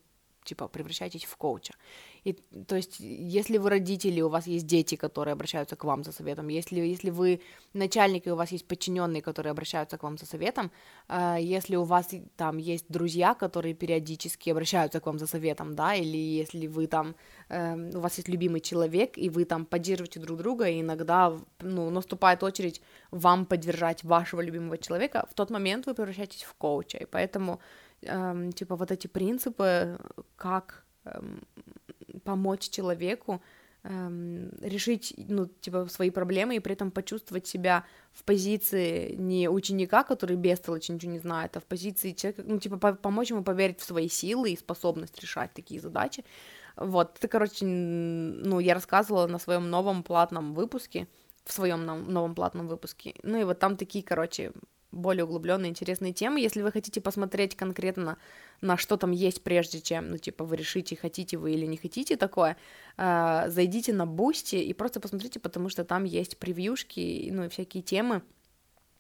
типа, 0.48 0.68
превращайтесь 0.68 1.26
в 1.26 1.36
коуча. 1.38 1.74
И, 2.28 2.34
то 2.68 2.76
есть, 2.76 3.00
если 3.00 3.58
вы 3.58 3.70
родители, 3.70 4.22
у 4.22 4.30
вас 4.30 4.48
есть 4.48 4.66
дети, 4.66 4.96
которые 4.96 5.34
обращаются 5.34 5.76
к 5.76 5.84
вам 5.84 6.04
за 6.04 6.12
советом, 6.12 6.48
если, 6.50 6.80
если 6.80 7.12
вы 7.12 7.40
начальник, 7.74 8.28
и 8.28 8.32
у 8.32 8.36
вас 8.36 8.52
есть 8.52 8.68
подчиненные, 8.68 9.22
которые 9.22 9.52
обращаются 9.52 9.98
к 9.98 10.04
вам 10.04 10.18
за 10.18 10.26
советом, 10.26 10.72
э, 11.10 11.38
если 11.40 11.78
у 11.78 11.84
вас 11.84 12.08
там 12.36 12.58
есть 12.58 12.86
друзья, 12.90 13.34
которые 13.34 13.74
периодически 13.74 14.52
обращаются 14.52 15.00
к 15.00 15.06
вам 15.06 15.20
за 15.20 15.28
советом, 15.28 15.76
да, 15.76 15.96
или 15.96 16.18
если 16.18 16.68
вы 16.68 16.88
там, 16.88 17.16
э, 17.50 17.98
у 17.98 18.00
вас 18.00 18.18
есть 18.18 18.30
любимый 18.30 18.62
человек, 18.62 19.18
и 19.18 19.30
вы 19.30 19.46
там 19.46 19.66
поддерживаете 19.66 20.20
друг 20.20 20.38
друга, 20.38 20.66
и 20.68 20.82
иногда, 20.82 21.34
ну, 21.62 21.90
наступает 21.90 22.44
очередь 22.44 22.82
вам 23.12 23.46
поддержать 23.46 24.04
вашего 24.04 24.42
любимого 24.42 24.78
человека, 24.78 25.26
в 25.32 25.34
тот 25.34 25.52
момент 25.52 25.86
вы 25.88 25.94
превращаетесь 25.94 26.44
в 26.44 26.54
коуча, 26.54 26.98
и 26.98 27.06
поэтому 27.06 27.60
эм, 28.02 28.52
типа 28.52 28.76
вот 28.76 28.92
эти 28.92 29.08
принципы, 29.08 29.98
как 30.36 30.86
эм, 31.06 31.42
помочь 32.24 32.70
человеку 32.70 33.42
эм, 33.84 34.50
решить, 34.62 35.14
ну, 35.18 35.46
типа, 35.46 35.88
свои 35.88 36.10
проблемы 36.10 36.56
и 36.56 36.60
при 36.60 36.74
этом 36.74 36.92
почувствовать 36.92 37.48
себя 37.48 37.86
в 38.14 38.24
позиции 38.24 39.16
не 39.16 39.50
ученика, 39.50 40.04
который 40.04 40.36
бестолочь 40.36 40.90
ничего 40.90 41.12
не 41.12 41.20
знает, 41.20 41.58
а 41.58 41.60
в 41.60 41.66
позиции 41.66 42.12
человека, 42.12 42.44
ну, 42.46 42.60
типа, 42.60 42.78
по 42.78 42.94
помочь 42.94 43.32
ему 43.32 43.44
поверить 43.44 43.80
в 43.80 43.86
свои 43.86 44.10
силы 44.10 44.52
и 44.52 44.58
способность 44.58 45.20
решать 45.22 45.54
такие 45.54 45.80
задачи. 45.80 46.24
Вот, 46.76 47.18
это, 47.18 47.28
короче, 47.28 47.66
ну, 47.66 48.60
я 48.60 48.74
рассказывала 48.74 49.28
на 49.28 49.40
своем 49.40 49.70
новом 49.70 50.04
платном 50.04 50.54
выпуске, 50.54 51.08
в 51.44 51.54
своем 51.54 51.86
новом 51.86 52.36
платном 52.36 52.68
выпуске. 52.68 53.16
Ну 53.24 53.40
и 53.40 53.44
вот 53.46 53.60
там 53.60 53.78
такие, 53.78 54.04
короче, 54.04 54.52
более 54.98 55.26
углубленные, 55.26 55.70
интересные 55.70 56.14
темы. 56.14 56.40
Если 56.40 56.62
вы 56.62 56.72
хотите 56.72 57.02
посмотреть 57.02 57.56
конкретно 57.56 58.18
на 58.62 58.78
что 58.78 58.98
там 58.98 59.12
есть, 59.12 59.44
прежде 59.44 59.82
чем, 59.82 60.10
ну, 60.10 60.18
типа, 60.18 60.44
вы 60.44 60.56
решите, 60.58 60.96
хотите 60.96 61.38
вы 61.38 61.54
или 61.54 61.66
не 61.66 61.78
хотите 61.78 62.18
такое, 62.18 62.58
э, 62.98 63.46
зайдите 63.48 63.94
на 63.94 64.06
Boosty 64.06 64.56
и 64.56 64.74
просто 64.74 65.00
посмотрите, 65.00 65.40
потому 65.40 65.70
что 65.70 65.84
там 65.84 66.04
есть 66.04 66.38
превьюшки, 66.38 67.30
ну, 67.32 67.46
и 67.46 67.50
всякие 67.50 67.84
темы. 67.84 68.22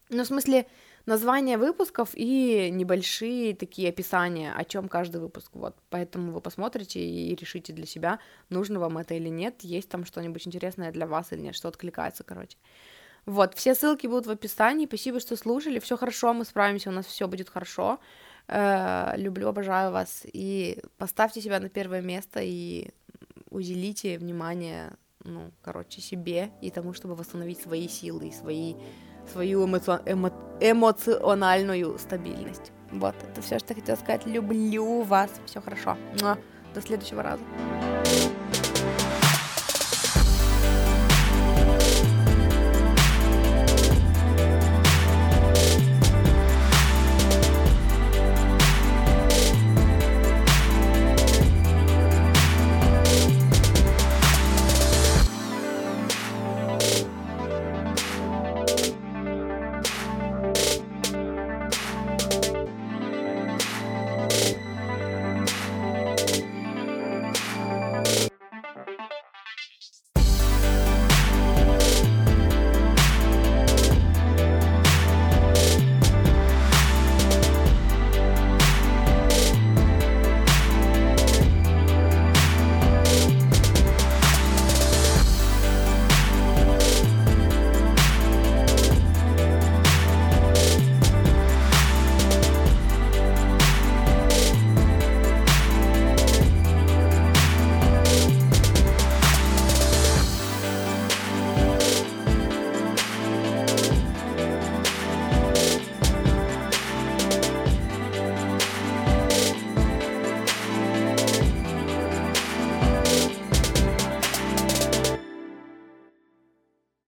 Ну, 0.09 0.23
в 0.23 0.27
смысле, 0.27 0.67
названия 1.05 1.57
выпусков 1.57 2.11
и 2.13 2.69
небольшие 2.71 3.55
такие 3.55 3.89
описания, 3.89 4.53
о 4.53 4.63
чем 4.63 4.87
каждый 4.87 5.19
выпуск. 5.19 5.49
Вот, 5.53 5.75
поэтому 5.89 6.31
вы 6.31 6.41
посмотрите 6.41 6.99
и 6.99 7.35
решите 7.35 7.73
для 7.73 7.85
себя, 7.85 8.19
нужно 8.49 8.79
вам 8.79 8.99
это 8.99 9.15
или 9.15 9.29
нет, 9.29 9.61
есть 9.61 9.89
там 9.89 10.05
что-нибудь 10.05 10.45
интересное 10.45 10.91
для 10.91 11.07
вас 11.07 11.33
или 11.33 11.41
нет, 11.41 11.55
что 11.55 11.69
откликается, 11.69 12.23
короче. 12.23 12.57
Вот, 13.27 13.55
все 13.55 13.75
ссылки 13.75 14.07
будут 14.07 14.25
в 14.25 14.31
описании. 14.31 14.85
Спасибо, 14.85 15.19
что 15.19 15.35
слушали. 15.35 15.79
Все 15.79 15.97
хорошо, 15.97 16.33
мы 16.33 16.45
справимся, 16.45 16.89
у 16.89 16.93
нас 16.93 17.05
все 17.05 17.27
будет 17.27 17.49
хорошо. 17.49 17.99
Э, 18.47 19.13
люблю, 19.17 19.49
обожаю 19.49 19.91
вас. 19.91 20.21
И 20.31 20.81
поставьте 20.97 21.41
себя 21.41 21.59
на 21.59 21.67
первое 21.67 22.01
место 22.01 22.39
и 22.41 22.89
уделите 23.49 24.17
внимание, 24.17 24.93
ну, 25.25 25.51
короче, 25.61 25.99
себе 25.99 26.51
и 26.61 26.71
тому, 26.71 26.93
чтобы 26.93 27.15
восстановить 27.15 27.59
свои 27.59 27.89
силы 27.89 28.29
и 28.29 28.31
свои, 28.31 28.75
свою 29.29 29.67
эмо- 29.67 30.03
эмо- 30.05 30.57
эмоциональную 30.61 31.99
стабильность. 31.99 32.71
Вот, 32.93 33.15
это 33.29 33.41
все, 33.41 33.59
что 33.59 33.75
хотела 33.75 33.97
сказать. 33.97 34.25
Люблю 34.25 35.01
вас. 35.01 35.31
Все 35.45 35.59
хорошо. 35.59 35.97
До 36.73 36.81
следующего 36.81 37.23
раза. 37.23 37.43